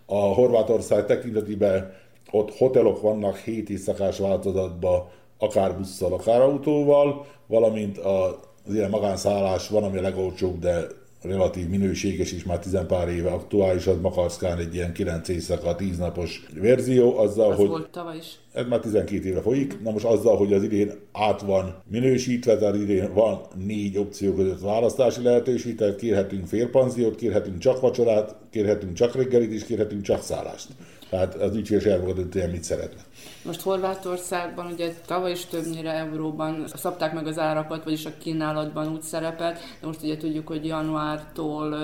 A 0.05 0.17
Horvátország 0.17 1.05
tekintetében 1.05 1.93
ott 2.31 2.55
hotelok 2.57 3.01
vannak 3.01 3.37
7 3.37 3.69
éjszakás 3.69 4.17
változatban, 4.17 5.07
akár 5.37 5.77
busszal, 5.77 6.13
akár 6.13 6.41
autóval, 6.41 7.25
valamint 7.47 7.97
az 7.97 8.73
ilyen 8.73 8.89
magánszállás 8.89 9.67
van, 9.69 9.83
ami 9.83 9.97
a 9.97 10.01
legolcsóbb, 10.01 10.59
de 10.59 10.87
relatív 11.21 11.67
minőséges 11.67 12.31
is, 12.31 12.43
már 12.43 12.59
tizen 12.59 12.87
pár 12.87 13.09
éve 13.09 13.29
aktuális, 13.29 13.87
az 13.87 14.01
Makarszkán 14.01 14.57
egy 14.57 14.75
ilyen 14.75 14.93
9 14.93 15.27
éjszaka, 15.27 15.75
10 15.75 15.97
napos 15.97 16.45
verzió, 16.53 17.17
azzal, 17.17 17.51
az 17.51 17.57
hogy... 17.57 17.67
volt 17.67 17.89
tavaly 17.89 18.17
is. 18.17 18.39
Ez 18.57 18.65
már 18.67 18.79
12 18.79 19.27
éve 19.27 19.41
folyik. 19.41 19.81
Na 19.81 19.91
most 19.91 20.05
azzal, 20.05 20.37
hogy 20.37 20.53
az 20.53 20.63
idén 20.63 20.91
át 21.11 21.41
van 21.41 21.75
minősítve, 21.89 22.57
tehát 22.57 22.75
idén 22.75 23.13
van 23.13 23.41
négy 23.65 23.97
opció 23.97 24.33
között 24.33 24.61
választási 24.61 25.21
lehetőség, 25.21 25.75
tehát 25.75 25.95
kérhetünk 25.95 26.47
félpanziót, 26.47 27.15
kérhetünk 27.15 27.57
csak 27.57 27.79
vacsorát, 27.79 28.35
kérhetünk 28.49 28.93
csak 28.93 29.15
reggelit, 29.15 29.51
és 29.51 29.65
kérhetünk 29.65 30.01
csak 30.01 30.21
szállást. 30.21 30.67
Tehát 31.09 31.35
az 31.35 31.55
ügyfél 31.55 31.79
se 31.79 31.91
elfogadott, 31.91 32.51
mit 32.51 32.63
szeretne. 32.63 33.01
Most 33.45 33.61
Horvátországban 33.61 34.71
ugye 34.71 34.93
tavaly 35.05 35.31
is 35.31 35.45
többnyire 35.45 35.91
euróban 35.91 36.63
szabták 36.75 37.13
meg 37.13 37.27
az 37.27 37.39
árakat, 37.39 37.83
vagyis 37.83 38.05
a 38.05 38.17
kínálatban 38.17 38.91
úgy 38.91 39.01
szerepelt, 39.01 39.59
de 39.81 39.87
most 39.87 40.03
ugye 40.03 40.17
tudjuk, 40.17 40.47
hogy 40.47 40.65
januártól 40.65 41.75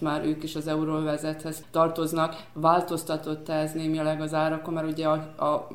már 0.00 0.24
ők 0.24 0.42
is 0.42 0.54
az 0.54 0.66
euróvezethez 0.66 1.64
tartoznak. 1.70 2.44
Változtatott 2.52 3.48
ez 3.48 3.72
némileg 3.72 4.20
az 4.20 4.34
árakon, 4.34 4.74
mert 4.74 4.90
ugye 4.90 5.06
a, 5.06 5.44
a 5.44 5.68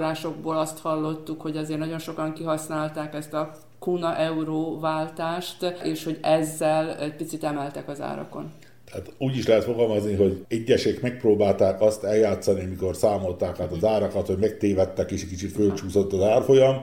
hírforrásokból 0.00 0.58
azt 0.58 0.78
hallottuk, 0.78 1.40
hogy 1.40 1.56
azért 1.56 1.78
nagyon 1.78 1.98
sokan 1.98 2.32
kihasználták 2.32 3.14
ezt 3.14 3.32
a 3.32 3.52
kuna 3.78 4.16
euró 4.16 4.78
váltást, 4.80 5.74
és 5.82 6.04
hogy 6.04 6.18
ezzel 6.22 6.96
egy 6.96 7.16
picit 7.16 7.44
emeltek 7.44 7.88
az 7.88 8.00
árakon. 8.00 8.52
Tehát 8.84 9.12
úgy 9.18 9.36
is 9.36 9.46
lehet 9.46 9.64
fogalmazni, 9.64 10.14
hogy 10.14 10.44
egyesek 10.48 11.00
megpróbálták 11.00 11.80
azt 11.80 12.04
eljátszani, 12.04 12.64
mikor 12.64 12.96
számolták 12.96 13.60
át 13.60 13.72
az 13.72 13.84
árakat, 13.84 14.26
hogy 14.26 14.38
megtévedtek, 14.38 15.10
és 15.10 15.22
egy 15.22 15.28
kicsit 15.28 15.52
fölcsúszott 15.52 16.12
az 16.12 16.22
árfolyam, 16.22 16.76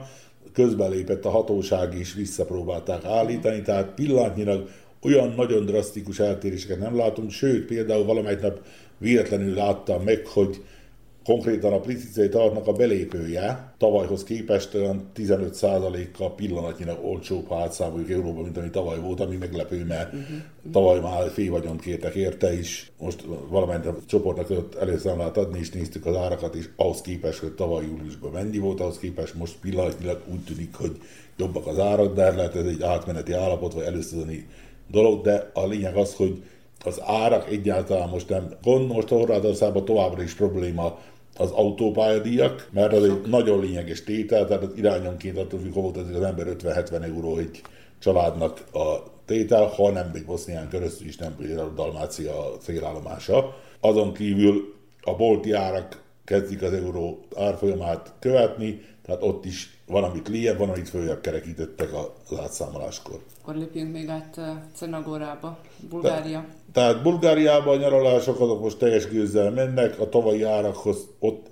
közben 0.52 0.90
lépett 0.90 1.24
a 1.24 1.30
hatóság 1.30 1.98
is, 1.98 2.14
visszapróbálták 2.14 3.04
állítani, 3.04 3.62
tehát 3.62 3.94
pillanatnyilag 3.94 4.68
olyan 5.02 5.32
nagyon 5.36 5.66
drasztikus 5.66 6.18
eltéréseket 6.18 6.78
nem 6.78 6.96
látunk, 6.96 7.30
sőt, 7.30 7.66
például 7.66 8.04
valamelyik 8.04 8.40
nap 8.40 8.60
véletlenül 8.98 9.54
láttam 9.54 10.02
meg, 10.02 10.26
hogy 10.26 10.62
Konkrétan 11.28 11.72
a 11.72 11.80
Plicicei 11.80 12.28
tartnak 12.28 12.66
a 12.66 12.72
belépője 12.72 13.72
tavalyhoz 13.78 14.24
képest 14.24 14.74
olyan 14.74 15.10
15%-kal 15.16 16.34
pillanatnyilag 16.34 17.04
olcsóbb, 17.04 17.46
ha 17.46 17.56
átszámoljuk 17.56 18.10
euróba, 18.10 18.42
mint 18.42 18.56
ami 18.56 18.70
tavaly 18.70 19.00
volt, 19.00 19.20
ami 19.20 19.36
meglepő, 19.36 19.84
mert 19.84 20.12
uh-huh. 20.12 20.36
tavaly 20.72 21.00
már 21.00 21.30
fél 21.30 21.50
vagyont 21.50 21.80
kértek 21.80 22.14
érte 22.14 22.58
is. 22.58 22.92
Most 22.98 23.24
valamelyik 23.48 23.86
a 23.86 23.96
csoportnak 24.06 24.46
tudott 24.46 24.74
előszámlát 24.74 25.36
adni, 25.36 25.58
és 25.58 25.70
néztük 25.70 26.06
az 26.06 26.16
árakat, 26.16 26.54
és 26.54 26.68
ahhoz 26.76 27.00
képest, 27.00 27.38
hogy 27.38 27.52
tavaly 27.52 27.84
júliusban 27.84 28.30
mennyi 28.30 28.58
volt, 28.58 28.80
ahhoz 28.80 28.98
képest 28.98 29.34
most 29.34 29.56
pillanatnyilag 29.60 30.22
úgy 30.32 30.44
tűnik, 30.44 30.74
hogy 30.74 30.96
jobbak 31.36 31.66
az 31.66 31.78
árak, 31.78 32.14
de 32.14 32.30
lehet 32.30 32.54
ez 32.54 32.66
egy 32.66 32.82
átmeneti 32.82 33.32
állapot, 33.32 33.72
vagy 33.72 33.84
először 33.84 34.26
dolog, 34.90 35.22
de 35.22 35.50
a 35.54 35.66
lényeg 35.66 35.96
az, 35.96 36.14
hogy 36.14 36.42
az 36.84 37.00
árak 37.04 37.50
egyáltalán 37.50 38.08
most 38.08 38.28
nem 38.28 38.48
gond, 38.62 38.92
most 38.92 39.08
Horvátországban 39.08 39.84
továbbra 39.84 40.22
is 40.22 40.34
probléma 40.34 40.98
az 41.38 41.50
autópályadíjak, 41.50 42.68
mert 42.72 42.92
az 42.92 43.04
egy 43.04 43.20
nagyon 43.26 43.60
lényeges 43.60 44.04
tétel, 44.04 44.46
tehát 44.46 44.62
az 44.62 44.72
irányonként 44.76 45.38
attól 45.38 45.60
függ, 45.60 45.72
hol 45.72 45.92
az 45.94 46.22
ember 46.22 46.46
50-70 46.58 47.02
euró 47.02 47.36
egy 47.36 47.60
családnak 47.98 48.64
a 48.72 49.16
tétel, 49.24 49.66
ha 49.66 49.90
nem 49.90 50.10
egy 50.14 50.24
Bosznián 50.24 50.68
keresztül 50.68 51.06
is, 51.06 51.16
nem 51.16 51.36
például 51.36 51.72
Dalmácia 51.74 52.32
célállomása. 52.60 53.56
Azon 53.80 54.12
kívül 54.12 54.74
a 55.00 55.14
bolti 55.14 55.52
árak 55.52 56.02
kezdik 56.24 56.62
az 56.62 56.72
euró 56.72 57.24
árfolyamát 57.36 58.12
követni, 58.18 58.80
tehát 59.04 59.22
ott 59.22 59.44
is 59.44 59.80
van, 59.86 60.04
amit 60.04 60.28
lejjebb, 60.28 60.58
van, 60.58 60.68
amit 60.68 60.88
följebb 60.88 61.20
kerekítettek 61.20 61.88
az 62.28 62.38
átszámoláskor. 62.38 63.20
Akkor 63.48 63.60
lépjünk 63.60 63.92
még 63.92 64.08
át 64.08 64.40
Cenagorába, 64.74 65.58
Bulgária. 65.90 66.44
Te, 66.72 66.72
tehát 66.72 67.02
Bulgáriában 67.02 67.76
a 67.76 67.80
nyaralások 67.80 68.40
azok 68.40 68.60
most 68.60 68.78
teljes 68.78 69.08
gőzzel 69.08 69.50
mennek, 69.50 70.00
a 70.00 70.08
tavalyi 70.08 70.42
árakhoz 70.42 71.08
ott 71.18 71.46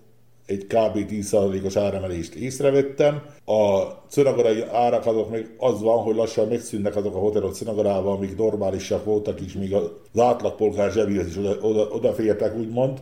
egy 0.47 0.67
kb. 0.67 0.97
10%-os 1.11 1.77
áremelést 1.77 2.35
észrevettem. 2.35 3.23
A 3.45 3.81
cenagorai 4.09 4.63
árak 4.63 5.07
azok 5.07 5.31
még 5.31 5.55
az 5.59 5.81
van, 5.81 6.03
hogy 6.03 6.15
lassan 6.15 6.49
megszűnnek 6.49 6.97
azok 6.97 7.15
a 7.15 7.19
hotelok 7.19 7.55
Cenagorában, 7.55 8.17
amik 8.17 8.37
normálisak 8.37 9.05
voltak, 9.05 9.41
és 9.41 9.53
még 9.53 9.75
az 9.75 10.21
átlagpolgár 10.21 10.91
zsebéhez 10.91 11.27
is 11.27 11.37
oda, 11.37 11.59
oda, 11.61 11.89
odafértek, 11.89 12.57
úgymond 12.57 13.01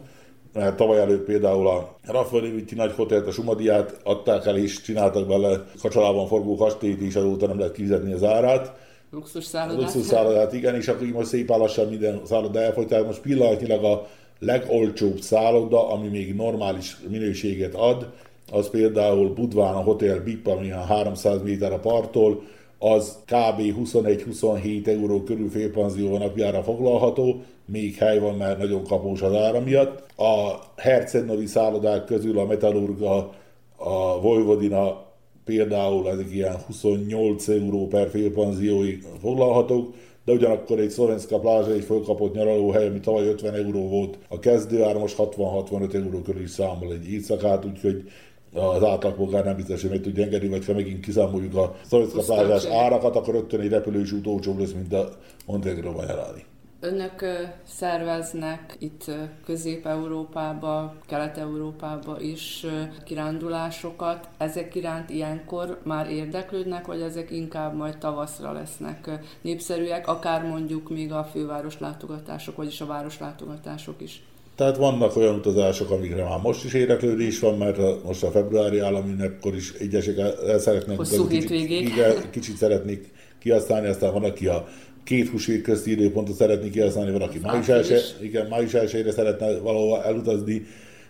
mert 0.52 0.76
tavaly 0.76 1.00
előtt 1.00 1.24
például 1.24 1.68
a 1.68 1.96
Raffaele 2.06 2.48
nagy 2.74 2.92
hotelt, 2.92 3.26
a 3.26 3.30
Sumadiát 3.30 4.00
adták 4.04 4.46
el, 4.46 4.56
és 4.56 4.80
csináltak 4.80 5.26
bele 5.26 5.64
kacsalában 5.80 6.26
forgó 6.26 6.56
kastélyt, 6.56 7.00
és 7.00 7.14
azóta 7.14 7.46
nem 7.46 7.58
lehet 7.58 7.74
kifizetni 7.74 8.12
az 8.12 8.22
árát. 8.22 8.83
Luxus 9.14 9.44
szállodát. 9.44 9.80
Luxus 9.80 10.06
szállodát, 10.06 10.52
igen, 10.52 10.74
és 10.74 10.88
akkor 10.88 11.06
így 11.06 11.12
most 11.12 11.28
szép 11.28 11.48
lassan 11.48 11.88
minden 11.88 12.20
szálloda 12.24 12.60
elfogy, 12.60 12.86
tehát 12.86 13.06
most 13.06 13.20
pillanatnyilag 13.20 13.84
a 13.84 14.06
legolcsóbb 14.38 15.20
szálloda, 15.20 15.90
ami 15.90 16.08
még 16.08 16.34
normális 16.34 16.96
minőséget 17.08 17.74
ad, 17.74 18.12
az 18.52 18.70
például 18.70 19.28
Budván 19.34 19.74
a 19.74 19.82
Hotel 19.82 20.20
BIP, 20.20 20.46
ami 20.46 20.70
a 20.70 20.80
300 20.80 21.42
méter 21.42 21.72
a 21.72 21.78
parttól, 21.78 22.42
az 22.78 23.18
kb. 23.24 23.60
21-27 23.84 24.86
euró 24.86 25.22
körül 25.22 25.50
félpanzió 25.50 26.18
napjára 26.18 26.62
foglalható, 26.62 27.42
még 27.64 27.94
hely 27.94 28.18
van, 28.18 28.34
mert 28.34 28.58
nagyon 28.58 28.84
kapós 28.84 29.22
az 29.22 29.34
ára 29.34 29.60
miatt. 29.60 30.18
A 30.18 30.60
hercegnovi 30.76 31.46
szállodák 31.46 32.04
közül 32.04 32.38
a 32.38 32.44
Metallurga, 32.44 33.32
a 33.76 34.20
Vojvodina 34.20 35.03
például 35.44 36.10
ezek 36.10 36.30
ilyen 36.30 36.56
28 36.66 37.48
euró 37.48 37.86
per 37.86 38.10
félpanzióig 38.10 39.04
foglalhatók, 39.20 39.94
de 40.24 40.32
ugyanakkor 40.32 40.78
egy 40.78 40.90
Szlovenszka 40.90 41.38
plázsa 41.38 41.72
egy 41.72 41.84
fölkapott 41.84 42.34
nyaralóhely, 42.34 42.86
ami 42.86 43.00
tavaly 43.00 43.26
50 43.26 43.54
euró 43.54 43.88
volt, 43.88 44.18
a 44.28 44.38
kezdőár 44.38 44.96
most 44.96 45.16
60-65 45.18 45.94
euró 45.94 46.18
körül 46.18 46.42
is 46.42 46.50
számol 46.50 46.92
egy 46.92 47.12
éjszakát, 47.12 47.64
úgyhogy 47.64 48.10
az 48.54 48.84
átlagpolgár 48.84 49.44
nem 49.44 49.56
biztos, 49.56 49.80
hogy 49.80 49.90
meg 49.90 50.00
tudja 50.00 50.24
engedni, 50.24 50.48
vagy 50.48 50.64
ha 50.64 50.72
megint 50.72 51.04
kiszámoljuk 51.04 51.56
a 51.56 51.74
Szlovenszka 51.86 52.22
plázsás 52.22 52.64
árakat, 52.64 53.16
akkor 53.16 53.34
rögtön 53.34 53.60
egy 53.60 53.68
repülős 53.68 54.12
út 54.12 54.26
olcsóbb 54.26 54.58
lesz, 54.58 54.72
mint 54.72 54.92
a 54.92 55.08
Montenegróban 55.46 56.04
nyaralni. 56.04 56.44
Önök 56.84 57.24
szerveznek 57.66 58.76
itt 58.78 59.04
Közép-Európába, 59.44 60.94
Kelet-Európába 61.06 62.20
is 62.20 62.66
kirándulásokat. 63.04 64.28
Ezek 64.38 64.74
iránt 64.74 65.10
ilyenkor 65.10 65.80
már 65.82 66.10
érdeklődnek, 66.10 66.86
vagy 66.86 67.00
ezek 67.00 67.30
inkább 67.30 67.76
majd 67.76 67.98
tavaszra 67.98 68.52
lesznek 68.52 69.10
népszerűek, 69.40 70.08
akár 70.08 70.42
mondjuk 70.46 70.90
még 70.90 71.12
a 71.12 71.28
főváros 71.32 71.78
látogatások, 71.78 72.56
vagyis 72.56 72.80
a 72.80 72.86
város 72.86 73.18
látogatások 73.18 74.00
is? 74.00 74.22
Tehát 74.54 74.76
vannak 74.76 75.16
olyan 75.16 75.34
utazások, 75.34 75.90
amikre 75.90 76.24
már 76.24 76.40
most 76.40 76.64
is 76.64 76.74
érdeklődés 76.74 77.40
van, 77.40 77.58
mert 77.58 78.04
most 78.04 78.22
a 78.22 78.30
februári 78.30 78.78
államünnepkor 78.78 79.54
is 79.54 79.72
egyesek 79.72 80.18
el 80.18 80.58
szeretnek 80.58 80.96
Hosszú 80.96 81.26
kicsit, 81.26 81.50
igen, 81.50 82.30
kicsit 82.30 82.56
szeretnék 82.56 83.12
kihasználni, 83.38 83.88
aztán 83.88 84.12
van, 84.12 84.24
aki 84.24 84.46
a 84.46 84.68
két 85.04 85.28
húsvét 85.28 85.62
közti 85.62 85.90
időpontot 85.90 86.36
szeretné 86.36 86.70
kihasználni, 86.70 87.10
van, 87.10 87.22
aki 87.22 87.38
május, 87.42 87.68
első, 87.68 87.96
igen, 88.20 88.46
május 88.46 88.74
elsőre 88.74 89.12
szeretne 89.12 89.58
valahol 89.58 90.02
elutazni. 90.02 90.66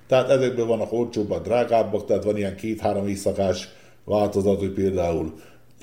Tehát 0.07 0.31
ezekből 0.31 0.67
vannak 0.67 0.93
olcsóbbak, 0.93 1.45
drágábbak, 1.45 2.07
tehát 2.07 2.25
van 2.25 2.37
ilyen 2.37 2.57
két-három 2.57 3.09
éjszakás 3.09 3.69
változat, 4.05 4.59
hogy 4.59 4.73
például 4.73 5.33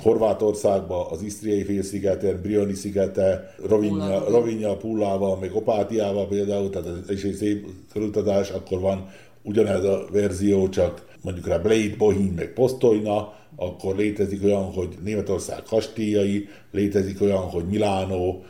Horvátországban, 0.02 1.06
az 1.10 1.22
Isztriai 1.22 1.64
félszigeten, 1.64 2.42
Brioni 2.42 2.74
szigete, 2.74 3.56
Rovinja, 3.68 4.30
Rovinja 4.30 4.78
Pullával, 4.78 5.38
meg 5.38 5.56
Opátiával 5.56 6.28
például, 6.28 6.70
tehát 6.70 6.88
ez 6.88 7.16
is 7.16 7.24
egy 7.24 7.36
szép 7.36 7.66
körültatás, 7.94 8.50
akkor 8.50 8.80
van 8.80 9.10
ugyanez 9.44 9.84
a 9.84 10.06
verzió, 10.12 10.70
csak 10.70 11.11
mondjuk 11.22 11.48
rá 11.48 11.58
Blade, 11.58 11.96
Bohin, 11.98 12.34
meg 12.36 12.54
Postolna, 12.54 13.34
akkor 13.56 13.96
létezik 13.96 14.44
olyan, 14.44 14.64
hogy 14.64 14.98
Németország 15.04 15.64
kastélyai, 15.64 16.48
létezik 16.72 17.22
olyan, 17.22 17.42
hogy 17.42 17.66
Milánó, 17.66 18.44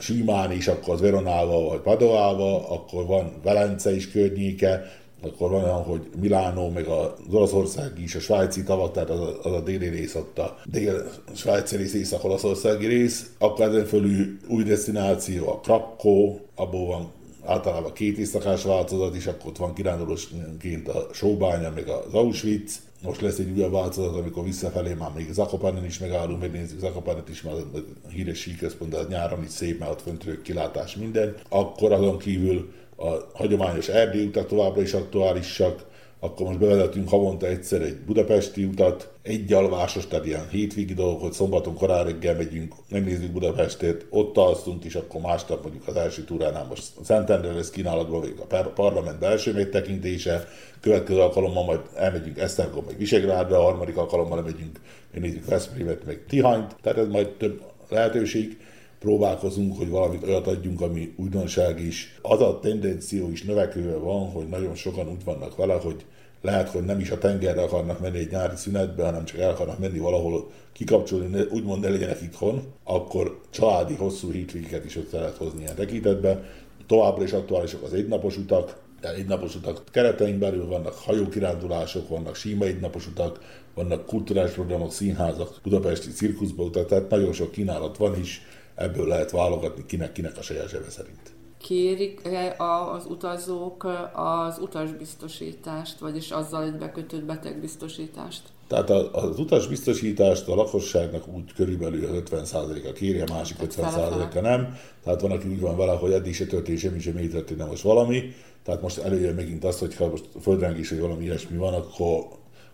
Simán 0.00 0.52
is, 0.52 0.68
akkor 0.68 0.94
az 0.94 1.00
Veronával 1.00 1.68
vagy 1.68 1.80
Padovával, 1.80 2.64
akkor 2.68 3.06
van 3.06 3.32
Velence 3.42 3.94
is 3.94 4.10
környéke, 4.10 4.84
akkor 5.22 5.50
van 5.50 5.64
olyan, 5.64 5.82
hogy 5.82 6.00
Milánó, 6.20 6.68
meg 6.68 6.86
az 6.86 7.10
Olaszország 7.30 7.92
is, 8.02 8.14
a 8.14 8.20
svájci 8.20 8.62
tavak, 8.62 8.92
tehát 8.92 9.10
az 9.10 9.20
a, 9.20 9.38
az 9.42 9.52
a 9.52 9.60
déli 9.60 9.88
rész 9.88 10.14
ott 10.14 10.38
a 10.38 10.56
dél-svájci 10.64 11.76
rész, 11.76 11.94
észak-olaszországi 11.94 12.86
rész, 12.86 13.30
akkor 13.38 13.64
ezen 13.64 13.84
fölül 13.84 14.36
új 14.48 14.62
destináció 14.62 15.48
a 15.48 15.60
Krakó, 15.60 16.40
abból 16.54 16.86
van 16.86 17.12
általában 17.48 17.92
két 17.92 18.18
éjszakás 18.18 18.62
változat 18.62 19.16
is, 19.16 19.26
akkor 19.26 19.46
ott 19.46 19.56
van 19.56 19.74
kirándulósként 19.74 20.88
a 20.88 21.06
Sóbánya, 21.12 21.70
meg 21.74 21.88
az 21.88 22.14
Auschwitz, 22.14 22.80
most 23.02 23.20
lesz 23.20 23.38
egy 23.38 23.50
újabb 23.50 23.72
változat, 23.72 24.16
amikor 24.16 24.44
visszafelé 24.44 24.94
már 24.94 25.10
még 25.16 25.32
Zakopanen 25.32 25.84
is 25.84 25.98
megállunk, 25.98 26.40
megnézzük 26.40 26.78
Zakopanet 26.78 27.28
is, 27.28 27.42
mert 27.42 27.56
a 28.04 28.08
híres 28.08 28.38
síközpont, 28.38 28.94
az 28.94 29.06
nyáron 29.08 29.42
is 29.42 29.50
szép, 29.50 29.78
mert 29.78 29.90
ott 29.90 30.02
föntről 30.02 30.42
kilátás 30.42 30.96
minden. 30.96 31.34
Akkor 31.48 31.92
azon 31.92 32.18
kívül 32.18 32.72
a 32.96 33.08
hagyományos 33.34 33.88
erdély 33.88 34.26
utak 34.26 34.46
továbbra 34.46 34.82
is 34.82 34.92
aktuálisak, 34.92 35.84
akkor 36.20 36.46
most 36.46 36.58
bevezetünk 36.58 37.08
havonta 37.08 37.46
egyszer 37.46 37.82
egy 37.82 37.96
budapesti 37.96 38.64
utat, 38.64 39.12
egy 39.22 39.52
alvásos, 39.52 40.06
tehát 40.06 40.26
ilyen 40.26 40.48
hétvégi 40.48 40.94
dolgok, 40.94 41.20
hogy 41.20 41.32
szombaton 41.32 41.74
korán 41.74 42.04
reggel 42.04 42.34
megyünk, 42.34 42.74
megnézzük 42.88 43.30
Budapestet, 43.30 44.06
ott 44.10 44.36
alszunk, 44.36 44.84
és 44.84 44.94
akkor 44.94 45.20
másnap 45.20 45.62
mondjuk 45.62 45.88
az 45.88 45.96
első 45.96 46.24
túránál 46.24 46.66
most 46.68 46.82
Szentendre 47.02 47.52
lesz 47.52 47.70
kínálatban, 47.70 48.20
vagy 48.20 48.34
a 48.46 48.56
parlament 48.74 49.18
belső 49.18 49.52
megtekintése, 49.52 50.48
következő 50.80 51.20
alkalommal 51.20 51.64
majd 51.64 51.80
elmegyünk 51.94 52.38
Esztergom, 52.38 52.84
meg 52.86 52.96
Visegrádra, 52.96 53.58
a 53.58 53.62
harmadik 53.62 53.96
alkalommal 53.96 54.42
megyünk, 54.42 54.80
megnézzük 55.12 55.46
Veszprémet, 55.46 56.04
meg 56.04 56.24
Tihanyt, 56.28 56.76
tehát 56.82 56.98
ez 56.98 57.08
majd 57.08 57.28
több 57.28 57.62
lehetőség 57.88 58.58
próbálkozunk, 58.98 59.76
hogy 59.78 59.88
valamit 59.88 60.22
olyat 60.22 60.46
adjunk, 60.46 60.80
ami 60.80 61.14
újdonság 61.16 61.80
is. 61.80 62.18
Az 62.22 62.40
a 62.40 62.58
tendenció 62.58 63.30
is 63.30 63.42
növekvően 63.42 64.00
van, 64.00 64.30
hogy 64.30 64.48
nagyon 64.48 64.74
sokan 64.74 65.08
úgy 65.08 65.24
vannak 65.24 65.56
vele, 65.56 65.74
hogy 65.74 66.04
lehet, 66.42 66.68
hogy 66.68 66.84
nem 66.84 67.00
is 67.00 67.10
a 67.10 67.18
tengerre 67.18 67.62
akarnak 67.62 68.00
menni 68.00 68.18
egy 68.18 68.30
nyári 68.30 68.56
szünetbe, 68.56 69.04
hanem 69.04 69.24
csak 69.24 69.38
el 69.38 69.50
akarnak 69.50 69.78
menni 69.78 69.98
valahol 69.98 70.50
kikapcsolni, 70.72 71.40
úgymond 71.50 71.82
ne 71.82 71.88
legyenek 71.88 72.22
itthon, 72.22 72.62
akkor 72.84 73.40
családi 73.50 73.94
hosszú 73.94 74.30
hétvégeket 74.30 74.84
is 74.84 74.96
ott 74.96 75.12
lehet 75.12 75.36
hozni 75.36 75.60
ilyen 75.60 75.74
tekintetbe. 75.74 76.42
Továbbra 76.86 77.22
is 77.22 77.32
aktuálisak 77.32 77.82
az 77.82 77.92
egynapos 77.92 78.36
utak, 78.36 78.80
egynapos 79.00 79.54
utak 79.54 79.82
keretein 79.90 80.38
belül 80.38 80.66
vannak 80.66 80.94
hajókirándulások, 80.94 82.08
vannak 82.08 82.34
síma 82.34 82.64
egynapos 82.64 83.06
utak, 83.06 83.40
vannak 83.74 84.06
kulturális 84.06 84.52
programok, 84.52 84.92
színházak, 84.92 85.60
budapesti 85.62 86.10
cirkuszba 86.10 86.62
utak, 86.62 86.86
tehát 86.86 87.10
nagyon 87.10 87.32
sok 87.32 87.50
kínálat 87.50 87.96
van 87.96 88.18
is, 88.20 88.42
ebből 88.78 89.06
lehet 89.06 89.30
válogatni 89.30 89.86
kinek-kinek 89.86 90.38
a 90.38 90.42
saját 90.42 90.68
zsebe 90.68 90.90
szerint. 90.90 91.36
Kérik 91.58 92.20
az 92.56 93.04
utazók 93.06 93.86
az 94.14 94.58
utasbiztosítást, 94.58 95.98
vagyis 95.98 96.30
azzal 96.30 96.64
egy 96.64 96.76
bekötött 96.76 97.22
betegbiztosítást? 97.22 98.42
Tehát 98.66 98.90
az 98.90 99.38
utasbiztosítást 99.38 100.48
a 100.48 100.54
lakosságnak 100.54 101.28
úgy 101.28 101.52
körülbelül 101.52 102.22
50%-a 102.30 102.92
kéri, 102.92 103.20
a 103.20 103.32
másik 103.32 103.56
50%-a 103.60 104.40
nem. 104.40 104.76
Tehát 105.04 105.20
van, 105.20 105.30
aki 105.30 105.48
úgy 105.48 105.60
van 105.60 105.76
vele, 105.76 105.92
hogy 105.92 106.12
eddig 106.12 106.34
se 106.34 106.46
történt 106.46 106.78
semmi, 106.78 107.00
sem 107.00 107.18
így 107.18 107.30
történt, 107.30 107.68
most 107.68 107.82
valami. 107.82 108.34
Tehát 108.64 108.82
most 108.82 108.98
előjön 108.98 109.34
megint 109.34 109.64
azt, 109.64 109.78
hogy 109.78 109.94
ha 109.94 110.08
most 110.08 110.24
földrengés, 110.40 110.88
hogy 110.88 111.00
valami 111.00 111.24
ilyesmi 111.24 111.56
van, 111.56 111.74
akkor 111.74 112.26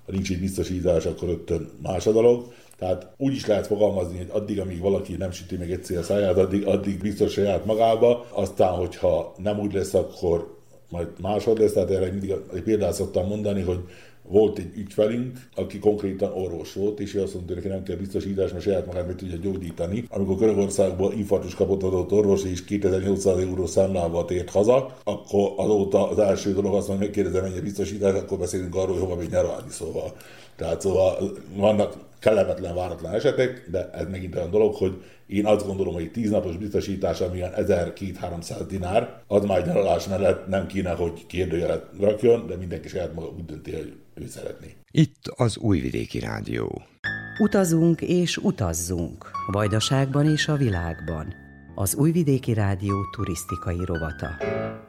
ha 0.06 0.12
nincs 0.12 0.30
egy 0.30 0.40
biztosítás, 0.40 1.04
akkor 1.04 1.28
rögtön 1.28 1.70
más 1.82 2.06
a 2.06 2.12
dolog. 2.12 2.52
Tehát 2.84 3.14
úgy 3.16 3.34
is 3.34 3.46
lehet 3.46 3.66
fogalmazni, 3.66 4.16
hogy 4.16 4.28
addig, 4.30 4.60
amíg 4.60 4.80
valaki 4.80 5.16
nem 5.16 5.30
süti 5.30 5.56
meg 5.56 5.70
egyszer 5.70 5.98
a 5.98 6.02
száját, 6.02 6.36
addig, 6.36 6.66
addig 6.66 6.98
biztos 7.00 7.32
saját 7.32 7.64
magába, 7.64 8.26
aztán, 8.30 8.72
hogyha 8.72 9.34
nem 9.42 9.58
úgy 9.58 9.72
lesz, 9.72 9.94
akkor 9.94 10.58
majd 10.90 11.08
másod 11.20 11.58
lesz, 11.58 11.72
tehát 11.72 11.90
erre 11.90 12.10
mindig 12.10 12.34
egy 12.54 12.62
példát 12.62 12.92
szoktam 12.92 13.26
mondani, 13.26 13.62
hogy 13.62 13.80
volt 14.28 14.58
egy 14.58 14.76
ügyfelünk, 14.76 15.38
aki 15.54 15.78
konkrétan 15.78 16.32
orvos 16.32 16.72
volt, 16.72 17.00
és 17.00 17.14
ő 17.14 17.22
azt 17.22 17.34
mondta, 17.34 17.54
hogy 17.54 17.64
nem 17.64 17.82
kell 17.82 17.96
biztosítás, 17.96 18.50
mert 18.50 18.62
saját 18.62 18.86
magát 18.86 19.06
meg 19.06 19.16
tudja 19.16 19.36
gyógyítani. 19.36 20.04
Amikor 20.08 20.36
Görögországból 20.36 21.12
infarktus 21.12 21.54
kapott 21.54 21.82
adott 21.82 22.12
orvos, 22.12 22.44
és 22.44 22.64
2800 22.64 23.38
euró 23.38 23.66
számlával 23.66 24.24
tért 24.24 24.50
haza, 24.50 24.96
akkor 25.04 25.52
azóta 25.56 26.10
az 26.10 26.18
első 26.18 26.52
dolog 26.52 26.74
azt 26.74 26.88
mondja, 26.88 27.06
megkérdezem, 27.06 27.42
mennyi 27.42 27.60
biztosítás, 27.60 28.14
akkor 28.14 28.38
beszélünk 28.38 28.74
arról, 28.74 28.92
hogy 28.92 29.02
hova 29.02 29.16
még 29.16 29.28
nyaralni, 29.28 29.70
szóval. 29.70 30.12
Tehát 30.56 30.80
szóval 30.80 31.30
vannak 31.56 31.96
kellemetlen, 32.18 32.74
váratlan 32.74 33.12
esetek, 33.14 33.68
de 33.70 33.90
ez 33.90 34.06
megint 34.10 34.34
olyan 34.36 34.50
dolog, 34.50 34.74
hogy 34.74 35.02
én 35.26 35.46
azt 35.46 35.66
gondolom, 35.66 35.94
hogy 35.94 36.10
10 36.10 36.30
napos 36.30 36.56
biztosítás, 36.56 37.20
ami 37.20 37.40
1200-300 37.56 38.64
dinár, 38.68 39.22
az 39.26 39.44
már 39.44 39.66
nyaralás 39.66 40.08
mellett 40.08 40.46
nem 40.46 40.66
kéne, 40.66 40.90
hogy 40.90 41.26
kérdőjelet 41.26 41.86
rakjon, 42.00 42.46
de 42.46 42.56
mindenki 42.56 42.88
saját 42.88 43.14
maga 43.14 43.26
úgy 43.36 43.44
dönti, 43.44 43.72
hogy 43.72 43.92
ő 44.14 44.26
szeretné. 44.26 44.74
Itt 44.90 45.26
az 45.36 45.56
Újvidéki 45.56 46.18
Rádió. 46.18 46.82
Utazunk 47.38 48.00
és 48.00 48.36
utazzunk. 48.36 49.30
Vajdaságban 49.46 50.30
és 50.30 50.48
a 50.48 50.56
világban. 50.56 51.34
Az 51.74 51.94
Újvidéki 51.94 52.52
Rádió 52.52 53.10
turisztikai 53.16 53.84
rovata. 53.84 54.36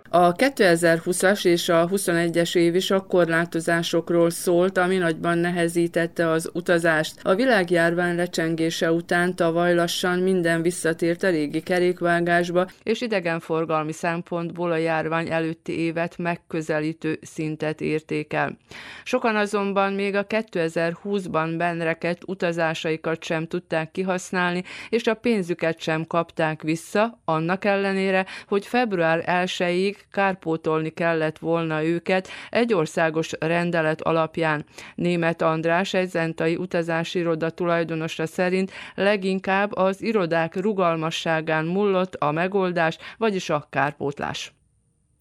A 0.10 0.34
2020-as 0.34 1.46
és 1.46 1.70
a 1.70 1.88
21-es 1.88 2.56
év 2.56 2.76
is 2.76 2.92
a 2.92 3.00
korlátozásokról 3.00 4.30
szólt, 4.30 4.78
ami 4.78 4.98
nagyban 4.98 5.38
nehezítette 5.38 6.30
az 6.30 6.50
utazást. 6.54 7.20
A 7.22 7.36
világjárvány 7.36 8.16
lecsengése 8.16 8.92
után 8.92 9.36
tavaly 9.36 9.76
lassan 9.76 10.20
minden 10.20 10.62
visszatért 10.62 11.24
a 11.24 11.30
régi 11.30 11.62
kerékvágásba, 11.62 12.68
és 12.84 13.02
idegenforgalmi 13.02 13.92
szempontból 13.92 14.72
a 14.72 14.78
járvány 14.78 15.32
előtti 15.32 15.80
évet 15.80 16.18
megközelítő 16.18 17.20
szintet 17.22 17.82
értékel. 17.82 18.58
Sokan 19.04 19.36
azonban 19.36 19.94
még 19.94 20.16
a 20.16 20.28
2020-ban 20.28 21.54
benreket 21.58 22.22
utazásaikat 22.26 23.24
sem 23.24 23.48
tudták 23.48 23.92
kihasználni, 23.92 24.64
és 24.90 25.08
a 25.08 25.14
pénzüket 25.14 25.80
sem 25.80 26.06
kapták 26.06 26.62
vissza, 26.62 27.22
annak 27.26 27.66
ellenére, 27.66 28.26
hogy 28.48 28.66
február 28.66 29.24
1-ig 29.28 29.95
kárpótolni 30.12 30.90
kellett 30.90 31.38
volna 31.38 31.84
őket 31.84 32.28
egy 32.50 32.74
országos 32.74 33.32
rendelet 33.40 34.02
alapján. 34.02 34.66
Német 34.96 35.42
András, 35.42 35.94
egy 35.94 36.10
zentai 36.10 36.56
utazási 36.56 37.20
iroda 37.20 37.50
tulajdonosa 37.50 38.26
szerint 38.26 38.72
leginkább 38.96 39.76
az 39.76 40.02
irodák 40.02 40.56
rugalmasságán 40.56 41.66
mullott 41.66 42.16
a 42.16 42.32
megoldás, 42.32 42.98
vagyis 43.18 43.50
a 43.50 43.68
kárpótlás. 43.70 44.54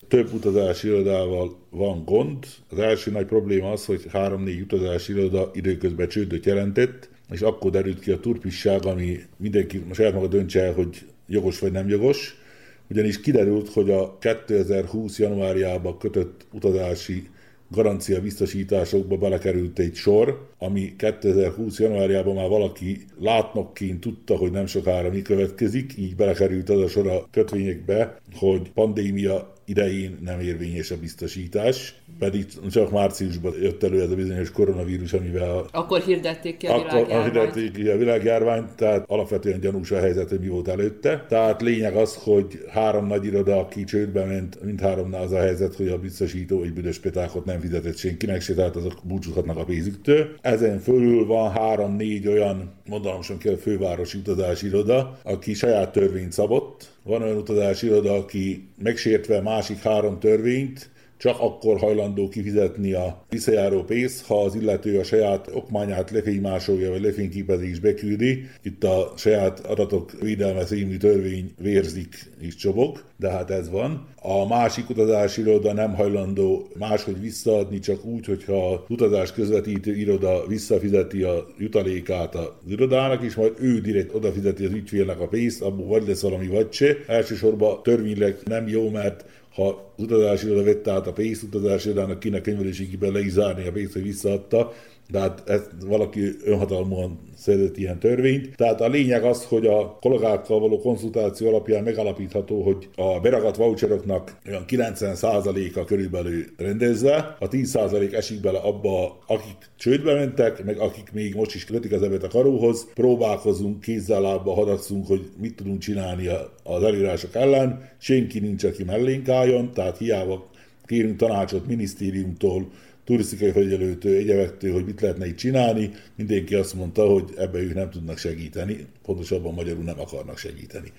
több 0.09 0.33
utazási 0.33 0.89
irodával 0.89 1.57
van 1.71 2.05
gond. 2.05 2.47
Az 2.71 2.79
első 2.79 3.11
nagy 3.11 3.27
probléma 3.27 3.71
az, 3.71 3.85
hogy 3.85 4.05
három-négy 4.13 4.61
utazási 4.61 5.13
iroda 5.13 5.51
időközben 5.55 6.09
csődöt 6.09 6.45
jelentett, 6.45 7.09
és 7.31 7.41
akkor 7.41 7.71
derült 7.71 8.01
ki 8.01 8.11
a 8.11 8.21
turpisság, 8.21 8.87
ami 8.87 9.19
mindenki 9.37 9.85
saját 9.93 10.15
maga 10.15 10.27
döntse 10.27 10.63
el, 10.63 10.73
hogy 10.73 11.07
jogos 11.27 11.59
vagy 11.59 11.73
nem 11.73 11.89
jogos. 11.89 12.43
Ugyanis 12.91 13.21
kiderült, 13.21 13.69
hogy 13.69 13.91
a 13.91 14.19
2020. 14.19 15.19
januárjában 15.19 15.99
kötött 15.99 16.47
utazási 16.53 17.29
garancia 17.69 18.21
biztosításokba 18.21 19.17
belekerült 19.17 19.79
egy 19.79 19.95
sor, 19.95 20.49
ami 20.59 20.95
2020. 20.97 21.79
januárjában 21.79 22.35
már 22.35 22.49
valaki 22.49 23.05
látnokként 23.21 24.01
tudta, 24.01 24.37
hogy 24.37 24.51
nem 24.51 24.67
sokára 24.67 25.11
mi 25.11 25.23
következik, 25.23 25.97
így 25.97 26.17
belekerült 26.17 26.69
az 26.69 26.81
a 26.81 26.89
sor 26.89 27.07
a 27.07 27.27
kötvényekbe, 27.31 28.21
hogy 28.35 28.73
pandémia 28.73 29.53
idején 29.65 30.19
nem 30.25 30.41
érvényes 30.41 30.91
a 30.91 30.97
biztosítás, 30.97 31.95
pedig 32.19 32.47
csak 32.71 32.91
márciusban 32.91 33.55
jött 33.63 33.83
elő 33.83 34.03
ez 34.03 34.11
a 34.11 34.15
bizonyos 34.15 34.51
koronavírus, 34.51 35.13
amivel... 35.13 35.67
Akkor 35.73 36.01
hirdették 36.01 36.57
ki 36.57 36.67
a 36.67 36.77
világjárványt. 36.77 37.25
hirdették 37.25 37.73
ki 37.73 37.89
a 37.89 37.97
világjárványt, 37.97 38.75
tehát 38.77 39.05
alapvetően 39.07 39.61
gyanús 39.61 39.91
a 39.91 39.99
helyzet, 39.99 40.29
hogy 40.29 40.41
mi 40.41 40.49
volt 40.49 40.69
előtte. 40.69 41.27
Tehát 41.29 41.63
lényeg 41.63 41.97
az, 41.97 42.15
hogy 42.15 42.65
három 42.69 43.07
nagy 43.07 43.25
iroda, 43.25 43.59
aki 43.59 43.85
csődbe 43.85 44.25
ment, 44.25 44.65
mind 44.65 44.81
háromnál 44.81 45.23
az 45.23 45.33
a 45.33 45.39
helyzet, 45.39 45.75
hogy 45.75 45.89
a 45.89 45.99
biztosító 45.99 46.63
egy 46.63 46.73
büdös 46.73 46.99
petákot 46.99 47.45
nem 47.45 47.61
fizetett 47.61 47.97
senkinek 47.97 48.41
se, 48.41 48.55
tehát 48.55 48.77
azok 48.77 49.01
búcsúzhatnak 49.03 49.57
a 49.57 49.65
pénzüktől. 49.65 50.29
Ezen 50.41 50.79
fölül 50.79 51.27
van 51.27 51.51
három-négy 51.51 52.29
olyan, 52.29 52.73
mondanom 52.87 53.23
sem 53.23 53.39
kell, 53.39 53.57
fővárosi 53.57 54.19
utazási 54.19 54.67
iroda, 54.67 55.19
aki 55.23 55.55
saját 55.55 55.93
törvényt 55.93 56.33
szabott, 56.33 56.94
van 57.05 57.23
olyan 57.23 57.37
utazási 57.37 57.87
iroda, 57.87 58.15
aki 58.15 58.69
megsértve 58.83 59.41
másik 59.41 59.79
három 59.83 60.19
törvényt, 60.19 60.91
csak 61.17 61.41
akkor 61.41 61.79
hajlandó 61.79 62.29
kifizetni 62.29 62.93
a 62.93 63.25
visszajáró 63.29 63.83
pénzt, 63.83 64.27
ha 64.27 64.43
az 64.43 64.55
illető 64.55 64.99
a 64.99 65.05
saját 65.05 65.51
okmányát 65.53 66.11
lefénymásolja, 66.11 66.91
vagy 66.91 67.03
lefényképezés 67.03 67.79
beküldi. 67.79 68.47
Itt 68.63 68.85
a 68.85 69.13
saját 69.17 69.67
adatok 69.67 70.13
védelme 70.21 70.65
című 70.65 70.97
törvény 70.97 71.55
vérzik 71.59 72.33
és 72.41 72.55
csobog, 72.55 73.05
de 73.17 73.31
hát 73.31 73.51
ez 73.51 73.71
van. 73.71 74.07
A 74.23 74.47
másik 74.47 74.91
utazási 74.91 75.41
iroda 75.41 75.73
nem 75.73 75.95
hajlandó 75.95 76.69
máshogy 76.79 77.21
visszaadni, 77.21 77.79
csak 77.79 78.05
úgy, 78.05 78.27
hogyha 78.27 78.73
az 78.73 78.81
utazás 78.89 79.33
közvetítő 79.33 79.97
iroda 79.97 80.47
visszafizeti 80.47 81.23
a 81.23 81.47
jutalékát 81.59 82.35
az 82.35 82.49
irodának, 82.69 83.23
és 83.23 83.35
majd 83.35 83.53
ő 83.61 83.81
direkt 83.81 84.15
odafizeti 84.15 84.65
az 84.65 84.73
ügyfélnek 84.73 85.21
a 85.21 85.29
pénzt, 85.29 85.63
abból 85.63 85.87
vagy 85.87 86.09
lesz 86.09 86.21
valami 86.21 86.47
vagy 86.47 86.73
se. 86.73 86.97
Elsősorban 87.07 87.83
törvényleg 87.83 88.37
nem 88.45 88.69
jó, 88.69 88.91
mert 88.91 89.25
ha 89.55 89.69
az 89.97 90.05
utazási 90.05 90.47
iroda 90.47 90.63
vette 90.63 90.93
át 90.93 91.07
a 91.07 91.13
pénzt, 91.13 91.43
utazási 91.43 91.89
irodának 91.89 92.19
kinek 92.19 92.43
könyveléségiben 92.43 93.13
le 93.13 93.21
is 93.21 93.31
zárni 93.31 93.67
a 93.67 93.73
pénzt, 93.73 93.93
hogy 93.93 94.03
visszaadta, 94.03 94.73
de 95.11 95.19
hát 95.19 95.49
ezt 95.49 95.71
valaki 95.87 96.31
önhatalmúan 96.45 97.19
szedett 97.37 97.77
ilyen 97.77 97.99
törvényt. 97.99 98.57
Tehát 98.57 98.81
a 98.81 98.89
lényeg 98.89 99.25
az, 99.25 99.45
hogy 99.45 99.67
a 99.67 99.99
kollégákkal 100.01 100.61
való 100.61 100.79
konzultáció 100.79 101.49
alapján 101.49 101.83
megalapítható, 101.83 102.63
hogy 102.63 102.89
a 102.97 103.21
beragadt 103.21 103.57
voucheroknak 103.57 104.37
olyan 104.49 104.65
90%-a 104.69 105.85
körülbelül 105.85 106.45
rendezve, 106.57 107.37
a 107.41 107.49
10% 107.49 108.13
esik 108.13 108.41
bele 108.41 108.59
abba, 108.59 109.19
akik 109.27 109.57
csődbe 109.77 110.15
mentek, 110.15 110.65
meg 110.65 110.79
akik 110.79 111.13
még 111.13 111.35
most 111.35 111.55
is 111.55 111.65
kötik 111.65 111.93
az 111.93 112.03
ebet 112.03 112.23
a 112.23 112.29
karóhoz, 112.29 112.87
próbálkozunk, 112.95 113.81
kézzel 113.81 114.21
lábba 114.21 114.55
hadatszunk, 114.55 115.07
hogy 115.07 115.31
mit 115.41 115.57
tudunk 115.57 115.79
csinálni 115.79 116.27
az 116.63 116.83
előírások 116.83 117.35
ellen, 117.35 117.89
senki 117.99 118.39
nincs, 118.39 118.65
aki 118.65 118.85
mellénk 118.85 119.29
álljon, 119.29 119.73
tehát 119.73 119.99
hiába 119.99 120.53
kérünk 120.87 121.17
tanácsot 121.17 121.67
minisztériumtól, 121.67 122.71
turisztikai 123.05 123.51
felügyelőtől, 123.51 124.17
egyevektől, 124.17 124.73
hogy 124.73 124.85
mit 124.85 125.01
lehetne 125.01 125.27
itt 125.27 125.37
csinálni, 125.37 125.91
mindenki 126.17 126.55
azt 126.55 126.75
mondta, 126.75 127.07
hogy 127.07 127.25
ebbe 127.37 127.59
ők 127.59 127.75
nem 127.75 127.91
tudnak 127.91 128.19
segíteni, 128.19 128.87
pontosabban 129.03 129.55
magyarul 129.55 129.85
nem 129.85 130.01
akarnak 130.01 130.39
segíteni. 130.39 130.93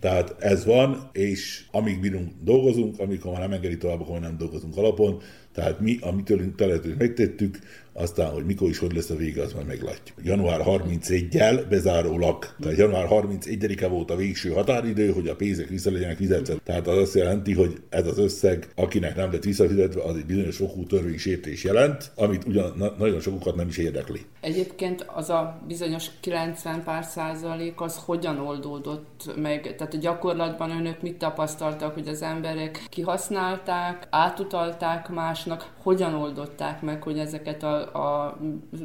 Tehát 0.00 0.36
ez 0.38 0.64
van, 0.64 1.10
és 1.12 1.64
amíg 1.70 2.00
bírunk, 2.00 2.32
dolgozunk, 2.42 2.98
amikor 2.98 3.32
már 3.32 3.40
nem 3.40 3.52
engedi 3.52 3.76
tovább, 3.76 4.00
akkor 4.00 4.20
nem 4.20 4.36
dolgozunk 4.36 4.76
alapon. 4.76 5.20
Tehát 5.60 5.80
mi, 5.80 5.98
amitől 6.00 6.54
teletőt 6.54 6.98
megtettük, 6.98 7.58
aztán, 7.92 8.30
hogy 8.30 8.44
mikor 8.44 8.68
is 8.68 8.78
hogy 8.78 8.94
lesz 8.94 9.10
a 9.10 9.16
vége, 9.16 9.42
az 9.42 9.52
majd 9.52 9.66
meglátjuk. 9.66 10.18
Január 10.22 10.60
31-jel 10.64 11.64
bezárólag, 11.68 12.46
tehát 12.60 12.78
január 12.78 13.06
31-e 13.10 13.88
volt 13.88 14.10
a 14.10 14.16
végső 14.16 14.50
határidő, 14.50 15.10
hogy 15.10 15.28
a 15.28 15.36
pénzek 15.36 15.68
vissza 15.68 15.90
legyenek 15.90 16.16
fizetve. 16.16 16.54
Tehát 16.64 16.86
az 16.86 16.98
azt 16.98 17.14
jelenti, 17.14 17.52
hogy 17.52 17.80
ez 17.88 18.06
az 18.06 18.18
összeg, 18.18 18.68
akinek 18.74 19.16
nem 19.16 19.32
lett 19.32 19.44
visszafizetve, 19.44 20.02
az 20.02 20.16
egy 20.16 20.26
bizonyos 20.26 20.56
fokú 20.56 20.86
törvénysértés 20.86 21.64
jelent, 21.64 22.12
amit 22.14 22.44
ugyan 22.44 22.72
na- 22.76 22.94
nagyon 22.98 23.20
sokukat 23.20 23.54
nem 23.54 23.68
is 23.68 23.76
érdekli. 23.76 24.20
Egyébként 24.40 25.06
az 25.14 25.30
a 25.30 25.62
bizonyos 25.66 26.06
90 26.20 26.82
pár 26.84 27.04
százalék, 27.04 27.80
az 27.80 28.00
hogyan 28.04 28.38
oldódott 28.38 29.32
meg? 29.36 29.74
Tehát 29.76 29.94
a 29.94 29.98
gyakorlatban 29.98 30.70
önök 30.70 31.02
mit 31.02 31.16
tapasztaltak, 31.16 31.94
hogy 31.94 32.08
az 32.08 32.22
emberek 32.22 32.84
kihasználták, 32.88 34.06
átutalták 34.10 35.08
másnak, 35.50 35.72
hogyan 35.82 36.14
oldották 36.14 36.82
meg, 36.82 37.02
hogy 37.02 37.18
ezeket 37.18 37.62
a 37.62 37.94
a, 37.94 38.38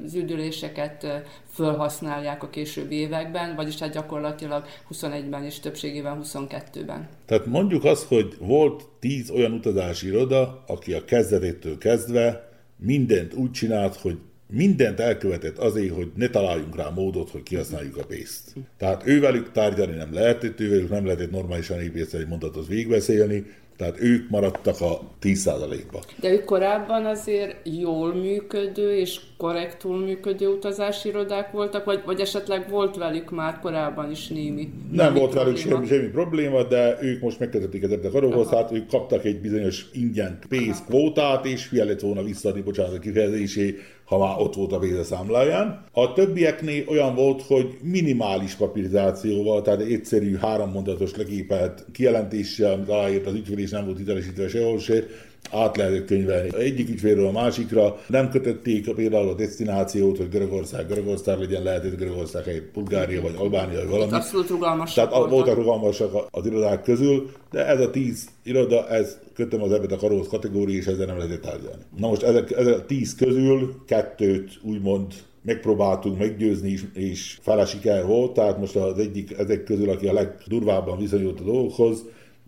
az 0.05 0.13
üdüléseket 0.13 1.07
felhasználják 1.47 2.43
a 2.43 2.49
későbbi 2.49 2.95
években, 2.95 3.55
vagyis 3.55 3.79
hát 3.79 3.93
gyakorlatilag 3.93 4.65
21-ben 4.91 5.43
és 5.43 5.59
többségében 5.59 6.19
22-ben. 6.23 7.07
Tehát 7.25 7.45
mondjuk 7.45 7.83
azt, 7.83 8.07
hogy 8.07 8.35
volt 8.39 8.87
10 8.99 9.29
olyan 9.29 9.51
utazási 9.51 10.07
iroda, 10.07 10.63
aki 10.67 10.93
a 10.93 11.05
kezdetétől 11.05 11.77
kezdve 11.77 12.49
mindent 12.77 13.33
úgy 13.33 13.51
csinált, 13.51 13.95
hogy 13.95 14.17
mindent 14.47 14.99
elkövetett 14.99 15.57
azért, 15.57 15.95
hogy 15.95 16.11
ne 16.15 16.27
találjunk 16.27 16.75
rá 16.75 16.89
módot, 16.89 17.29
hogy 17.29 17.43
kihasználjuk 17.43 17.97
a 17.97 18.05
pénzt. 18.05 18.53
Tehát 18.77 19.07
ővelük 19.07 19.51
tárgyalni 19.51 19.95
nem 19.95 20.13
lehetett, 20.13 20.59
ővelük 20.59 20.89
nem 20.89 21.05
lehetett 21.05 21.31
normálisan 21.31 21.81
épészeti 21.81 22.23
mondatot 22.23 22.67
végigbeszélni, 22.67 23.45
tehát 23.77 24.01
ők 24.01 24.29
maradtak 24.29 24.81
a 24.81 25.01
10%-ba. 25.21 25.99
De 26.19 26.31
ők 26.31 26.43
korábban 26.43 27.05
azért 27.05 27.55
jól 27.63 28.13
működő 28.13 28.97
és 28.97 29.19
korrektul 29.37 29.97
működő 29.97 30.47
utazási 30.47 31.09
irodák 31.09 31.51
voltak, 31.51 31.85
vagy, 31.85 32.01
vagy 32.05 32.19
esetleg 32.19 32.69
volt 32.69 32.95
velük 32.95 33.31
már 33.31 33.59
korábban 33.59 34.11
is 34.11 34.27
némi 34.27 34.69
Nem 34.91 35.13
volt 35.13 35.31
probléma. 35.31 35.43
velük 35.43 35.57
semmi, 35.57 35.85
semmi 35.87 36.07
probléma, 36.07 36.63
de 36.63 36.97
ők 37.01 37.21
most 37.21 37.39
megkezdették 37.39 37.83
ezeket 37.83 38.05
a 38.05 38.11
karokhoz, 38.11 38.47
tehát 38.47 38.71
ők 38.71 38.87
kaptak 38.87 39.25
egy 39.25 39.39
bizonyos 39.39 39.85
ingyen 39.93 40.39
pénzkvótát, 40.49 41.45
és 41.45 41.69
hülye 41.69 41.83
lett 41.83 41.99
volna 41.99 42.23
visszaadni, 42.23 42.61
bocsánat 42.61 42.93
a 42.93 42.99
kifejezésé, 42.99 43.75
ha 44.05 44.17
már 44.17 44.35
ott 44.39 44.55
volt 44.55 44.71
a 44.71 44.77
pénz 44.79 44.97
a 44.97 45.03
számláján. 45.03 45.83
A 45.91 46.13
többieknél 46.13 46.83
olyan 46.87 47.15
volt, 47.15 47.41
hogy 47.41 47.77
minimális 47.81 48.53
papirizációval, 48.53 49.61
tehát 49.61 49.81
egyszerű 49.81 50.35
hárommondatos 50.35 51.15
legépelt 51.15 51.85
kijelentéssel, 51.91 52.71
amit 52.73 52.89
aláírt 52.89 53.25
az 53.25 53.33
ügyfél, 53.33 53.57
és 53.57 53.69
nem 53.69 53.85
volt 53.85 53.97
hitelesítve 53.97 54.47
sehol 54.47 54.79
se, 54.79 55.03
át 55.51 55.77
lehetett 55.77 56.05
könyvelni. 56.05 56.49
Egyik 56.57 56.89
ügyfélről 56.89 57.27
a 57.27 57.31
másikra 57.31 57.99
nem 58.07 58.29
kötötték 58.29 58.93
például 58.95 59.29
a 59.29 59.33
destinációt, 59.33 60.17
hogy 60.17 60.29
Görögország, 60.29 60.87
Görögország 60.87 61.39
legyen, 61.39 61.63
lehetett 61.63 61.97
Görögország 61.97 62.43
helyett 62.43 62.71
Bulgária 62.73 63.21
vagy 63.21 63.35
Albánia, 63.37 63.79
vagy 63.79 63.89
valami. 63.89 64.11
Abszolút 64.11 64.49
rugalmasak 64.49 65.09
Tehát 65.09 65.29
voltak 65.29 65.55
rugalmasak 65.55 66.27
az 66.31 66.45
irodák 66.45 66.83
közül, 66.83 67.31
de 67.51 67.65
ez 67.65 67.79
a 67.79 67.89
tíz 67.89 68.27
iroda, 68.43 68.87
ez 68.87 69.17
kötöm 69.33 69.61
az 69.61 69.71
ebet 69.71 69.91
a 69.91 69.97
karóhoz 69.97 70.27
kategória, 70.27 70.77
és 70.77 70.85
ezzel 70.85 71.05
nem 71.05 71.17
lehetett 71.17 71.41
tárgyalni. 71.41 71.83
Na 71.97 72.07
most 72.07 72.23
ezek, 72.23 72.51
ezek 72.51 72.73
a 72.73 72.85
tíz 72.85 73.15
közül 73.15 73.75
kettőt 73.85 74.59
úgymond 74.63 75.13
megpróbáltunk 75.41 76.17
meggyőzni, 76.17 76.71
és, 76.71 76.83
és 76.93 77.37
fele 77.41 77.65
siker 77.65 78.05
volt, 78.05 78.33
tehát 78.33 78.59
most 78.59 78.75
az 78.75 78.99
egyik 78.99 79.37
ezek 79.37 79.63
közül, 79.63 79.89
aki 79.89 80.07
a 80.07 80.13
legdurvábban 80.13 80.97
viszonyult 80.97 81.39
a 81.39 81.43
dolgokhoz, 81.43 82.03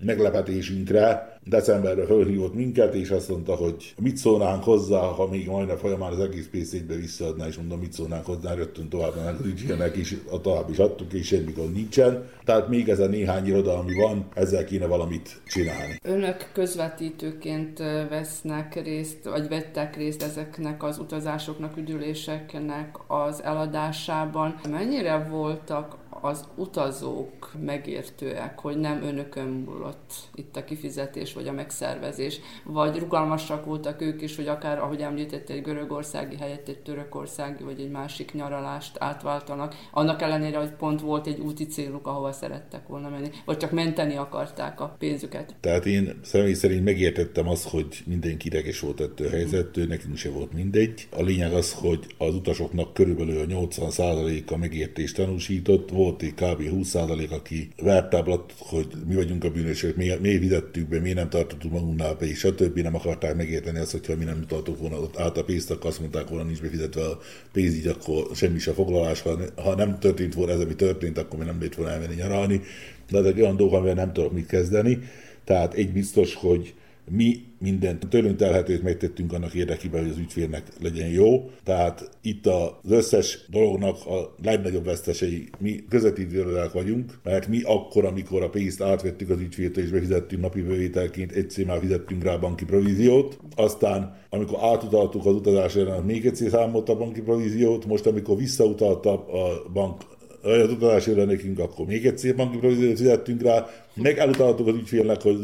meglepetésünkre 0.05 1.36
decemberre 1.49 2.05
fölhívott 2.05 2.53
minket, 2.53 2.93
és 2.93 3.09
azt 3.09 3.29
mondta, 3.29 3.55
hogy 3.55 3.93
mit 4.01 4.17
szólnánk 4.17 4.63
hozzá, 4.63 4.99
ha 4.99 5.27
még 5.27 5.47
majdnem 5.47 5.77
folyamán 5.77 6.11
az 6.11 6.19
egész 6.19 6.47
PC-be 6.51 6.95
visszaadná, 6.95 7.47
és 7.47 7.55
mondom, 7.55 7.79
mit 7.79 7.93
szólnánk 7.93 8.25
hozzá, 8.25 8.53
rögtön 8.53 8.89
tovább 8.89 9.15
mennek 9.15 9.39
az 9.39 9.45
ügyfélnek, 9.45 9.95
és 9.95 10.17
a 10.31 10.41
tovább 10.41 10.69
is 10.69 10.77
adtuk, 10.77 11.13
és 11.13 11.27
semmi 11.27 11.51
gond 11.51 11.73
nincsen. 11.73 12.29
Tehát 12.43 12.67
még 12.67 12.89
ez 12.89 12.99
a 12.99 13.07
néhány 13.07 13.47
iroda, 13.47 13.77
ami 13.77 13.93
van, 13.93 14.27
ezzel 14.33 14.65
kéne 14.65 14.85
valamit 14.85 15.41
csinálni. 15.45 15.99
Önök 16.03 16.49
közvetítőként 16.53 17.77
vesznek 18.09 18.83
részt, 18.83 19.23
vagy 19.23 19.47
vettek 19.47 19.95
részt 19.95 20.23
ezeknek 20.23 20.83
az 20.83 20.97
utazásoknak, 20.99 21.77
üdüléseknek 21.77 22.95
az 23.07 23.43
eladásában. 23.43 24.59
Mennyire 24.69 25.27
voltak 25.29 25.97
az 26.21 26.47
utazók 26.55 27.53
megértőek, 27.65 28.59
hogy 28.59 28.77
nem 28.77 29.03
önökön 29.03 29.47
múlott 29.47 30.13
itt 30.35 30.55
a 30.55 30.63
kifizetés 30.63 31.33
vagy 31.33 31.47
a 31.47 31.51
megszervezés, 31.51 32.39
vagy 32.63 32.97
rugalmasak 32.97 33.65
voltak 33.65 34.01
ők 34.01 34.21
is, 34.21 34.35
hogy 34.35 34.47
akár, 34.47 34.79
ahogy 34.79 35.01
említett, 35.01 35.49
egy 35.49 35.61
görögországi 35.61 36.35
helyett 36.35 36.67
egy 36.67 36.79
törökországi 36.79 37.63
vagy 37.63 37.79
egy 37.79 37.91
másik 37.91 38.33
nyaralást 38.33 38.95
átváltanak, 38.99 39.75
annak 39.91 40.21
ellenére, 40.21 40.57
hogy 40.57 40.71
pont 40.71 41.01
volt 41.01 41.27
egy 41.27 41.39
úti 41.39 41.65
céluk, 41.65 42.07
ahova 42.07 42.31
szerettek 42.31 42.87
volna 42.87 43.09
menni, 43.09 43.29
vagy 43.45 43.57
csak 43.57 43.71
menteni 43.71 44.15
akarták 44.15 44.81
a 44.81 44.95
pénzüket. 44.99 45.55
Tehát 45.59 45.85
én 45.85 46.19
személy 46.23 46.53
szerint 46.53 46.83
megértettem 46.83 47.47
azt, 47.47 47.69
hogy 47.69 48.03
mindenki 48.05 48.47
ideges 48.47 48.79
volt 48.79 49.01
ettől 49.01 49.27
a 49.27 49.29
helyzettől, 49.29 49.87
nekünk 49.87 50.17
se 50.17 50.29
volt 50.29 50.53
mindegy. 50.53 51.07
A 51.11 51.21
lényeg 51.21 51.53
az, 51.53 51.73
hogy 51.73 52.05
az 52.17 52.35
utasoknak 52.35 52.93
körülbelül 52.93 53.39
a 53.39 53.45
80%-a 53.45 54.57
megértést 54.57 55.15
tanúsított, 55.15 55.89
volt 55.89 56.06
egy 56.21 56.33
kb. 56.33 56.61
20% 56.61 57.29
aki 57.29 57.69
vertáblat, 57.81 58.53
hogy 58.57 58.87
mi 59.07 59.15
vagyunk 59.15 59.43
a 59.43 59.49
bűnösök, 59.49 59.95
mi, 59.95 60.11
mi 60.21 60.37
fizettük 60.37 60.87
be, 60.87 60.99
mi 60.99 61.13
nem 61.13 61.29
tartottuk 61.29 61.71
magunknál 61.71 62.13
be, 62.13 62.25
és 62.25 62.37
stb. 62.37 62.79
nem 62.79 62.95
akarták 62.95 63.35
megérteni 63.35 63.79
azt, 63.79 63.91
hogyha 63.91 64.15
mi 64.15 64.23
nem 64.23 64.45
tartok 64.47 64.79
volna 64.79 64.99
ott 64.99 65.17
át 65.17 65.37
a 65.37 65.43
pénzt, 65.43 65.71
akkor 65.71 65.89
azt 65.89 65.99
mondták 65.99 66.27
volna, 66.27 66.43
nincs 66.43 66.61
befizetve 66.61 67.05
a 67.05 67.19
pénz, 67.51 67.75
így 67.75 67.87
akkor 67.87 68.27
semmi 68.35 68.59
se 68.59 68.73
foglalás. 68.73 69.21
Ha, 69.21 69.39
ha 69.55 69.75
nem 69.75 69.99
történt 69.99 70.33
volna 70.33 70.51
ez, 70.51 70.59
ami 70.59 70.75
történt, 70.75 71.17
akkor 71.17 71.39
mi 71.39 71.45
nem 71.45 71.61
lett 71.61 71.75
volna 71.75 71.91
elmenni 71.91 72.15
nyaralni. 72.15 72.61
De 73.09 73.17
ez 73.17 73.25
egy 73.25 73.41
olyan 73.41 73.55
dolog, 73.55 73.73
amivel 73.73 73.93
nem 73.93 74.13
tudok 74.13 74.33
mit 74.33 74.47
kezdeni. 74.47 74.99
Tehát 75.43 75.73
egy 75.73 75.91
biztos, 75.91 76.35
hogy 76.35 76.73
mi 77.11 77.45
mindent 77.59 78.07
tőlünk 78.09 78.35
telhetőt 78.35 78.83
megtettünk 78.83 79.33
annak 79.33 79.53
érdekében, 79.53 80.01
hogy 80.01 80.09
az 80.09 80.17
ügyfélnek 80.17 80.63
legyen 80.81 81.09
jó. 81.09 81.49
Tehát 81.63 82.09
itt 82.21 82.45
az 82.45 82.91
összes 82.91 83.45
dolognak 83.49 84.05
a 84.05 84.35
legnagyobb 84.43 84.85
vesztesei 84.85 85.49
mi 85.59 85.83
közvetítőrök 85.89 86.73
vagyunk, 86.73 87.19
mert 87.23 87.47
mi 87.47 87.61
akkor, 87.61 88.05
amikor 88.05 88.43
a 88.43 88.49
pénzt 88.49 88.81
átvettük 88.81 89.29
az 89.29 89.39
ügyféltől 89.39 89.83
és 89.83 89.89
befizettünk 89.89 90.41
napi 90.41 90.61
bevételként, 90.61 91.31
egyszer 91.31 91.65
már 91.65 91.79
fizettünk 91.79 92.23
rá 92.23 92.35
banki 92.35 92.65
províziót, 92.65 93.39
aztán 93.55 94.17
amikor 94.29 94.57
átutaltuk 94.61 95.25
az 95.25 95.33
utazásra, 95.33 96.01
még 96.05 96.25
egyszer 96.25 96.49
számolt 96.49 96.89
a 96.89 96.97
banki 96.97 97.21
províziót, 97.21 97.85
most 97.85 98.05
amikor 98.05 98.37
visszautalta 98.37 99.11
a 99.25 99.71
bank 99.73 100.01
az 100.41 100.71
utalásra 100.71 101.25
nekünk, 101.25 101.59
akkor 101.59 101.85
még 101.85 102.05
egyszer 102.05 102.35
banki 102.35 102.57
províziót 102.57 102.97
fizettünk 102.97 103.41
rá, 103.41 103.65
meg 103.93 104.17
elutaltuk 104.17 104.67
az 104.67 104.75
ügyfélnek, 104.75 105.21
hogy 105.21 105.37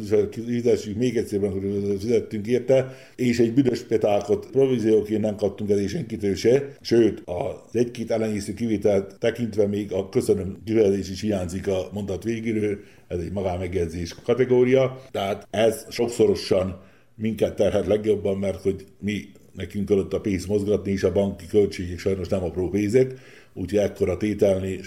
fizessük 0.46 0.98
még 0.98 1.18
egyszer 1.18 1.40
banki 1.40 1.60
províziót 1.60 2.02
fizettünk 2.02 2.48
érte, 2.48 2.98
és 3.16 3.40
egy 3.40 3.54
büdös 3.54 3.82
petákot 3.82 4.50
provízióként 4.52 5.22
nem 5.22 5.36
kaptunk 5.36 5.70
el 5.70 5.88
senkitől 5.88 6.36
se, 6.36 6.76
sőt, 6.82 7.22
az 7.26 7.76
egy-két 7.76 8.12
ellenésző 8.12 8.54
kivételt 8.54 9.20
tekintve 9.20 9.68
még 9.68 9.92
a 9.92 10.10
köszönöm 10.10 10.58
kifejezés 10.66 11.10
is 11.10 11.22
hiányzik 11.22 11.68
a 11.68 11.90
mondat 11.92 12.24
végéről, 12.24 12.78
ez 13.08 13.20
egy 13.20 13.32
magánmegjegyzés 13.32 14.16
kategória, 14.24 15.02
tehát 15.12 15.48
ez 15.52 15.86
sokszorosan 15.90 16.82
minket 17.16 17.56
terhet 17.56 17.88
legjobban, 17.88 18.38
mert 18.38 18.62
hogy 18.62 18.86
mi 19.00 19.26
nekünk 19.56 19.90
alatt 19.90 20.14
a 20.14 20.22
pénzt 20.22 20.48
mozgatni, 20.48 20.92
és 20.92 21.04
a 21.04 21.12
banki 21.12 21.46
költségek 21.48 22.00
sajnos 22.00 22.28
nem 22.28 22.44
apró 22.44 22.70
pénzek, 22.70 23.14
úgyhogy 23.54 23.80
ekkora 23.80 24.18
tételni, 24.18 24.80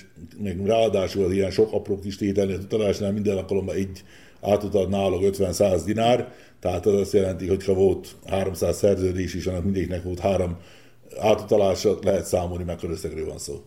meg 0.43 0.67
ráadásul 0.67 1.25
az 1.25 1.33
ilyen 1.33 1.51
sok 1.51 1.73
apró 1.73 1.99
kis 1.99 2.17
tételni 2.17 2.53
az 2.53 2.65
utalásnál 2.65 3.13
minden 3.13 3.37
alkalommal 3.37 3.75
egy 3.75 4.03
átutalt 4.41 4.89
náluk 4.89 5.23
50-100 5.23 5.83
dinár, 5.85 6.33
tehát 6.61 6.87
az 6.87 6.95
azt 6.95 7.13
jelenti, 7.13 7.47
hogy 7.47 7.65
ha 7.65 7.75
volt 7.75 8.17
300 8.27 8.77
szerződés 8.77 9.35
is, 9.35 9.47
annak 9.47 9.65
mindegyiknek 9.65 10.03
volt 10.03 10.19
három 10.19 10.57
átutalása, 11.19 11.99
lehet 12.03 12.25
számolni, 12.25 12.65
mekkora 12.65 12.93
összegről 12.93 13.27
van 13.27 13.39
szó. 13.39 13.63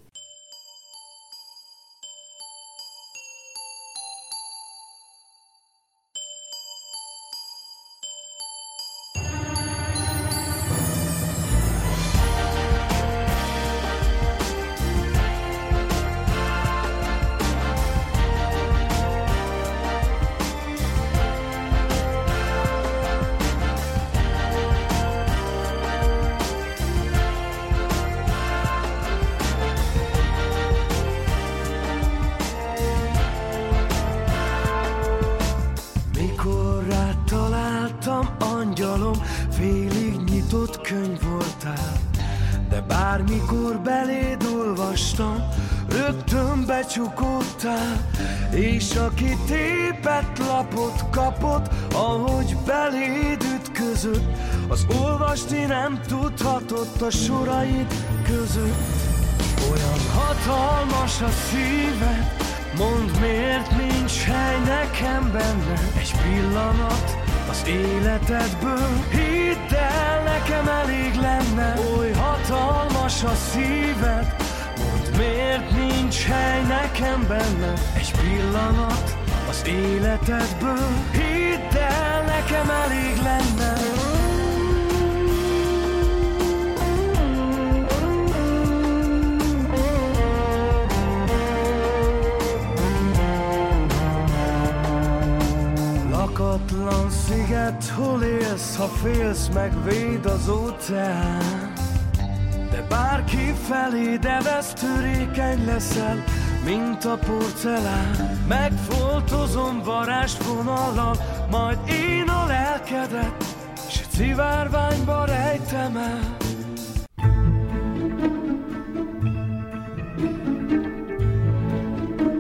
De 102.72 102.86
bárki 102.90 103.54
felé, 103.68 104.18
de 104.18 104.42
vesztőrékeny 104.42 105.66
leszel, 105.66 106.24
mint 106.66 107.06
a 107.06 107.18
porcelán. 107.18 108.38
Megfoltozom 108.48 109.82
varázsvonallal, 109.84 111.16
majd 111.52 111.78
én 111.90 112.28
a 112.28 112.46
lelkedet 112.46 113.44
S 113.90 114.02
szivárványba 114.10 115.26
rejtem 115.26 115.98
el. 115.98 116.38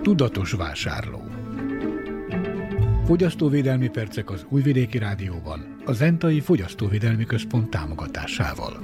Tudatos 0.01 0.51
vásárló. 0.51 1.23
Fogyasztóvédelmi 3.05 3.89
percek 3.89 4.30
az 4.30 4.45
Újvidéki 4.49 4.97
Rádióban, 4.97 5.75
a 5.86 5.91
Zentai 5.91 6.39
Fogyasztóvédelmi 6.39 7.25
Központ 7.25 7.69
támogatásával. 7.69 8.80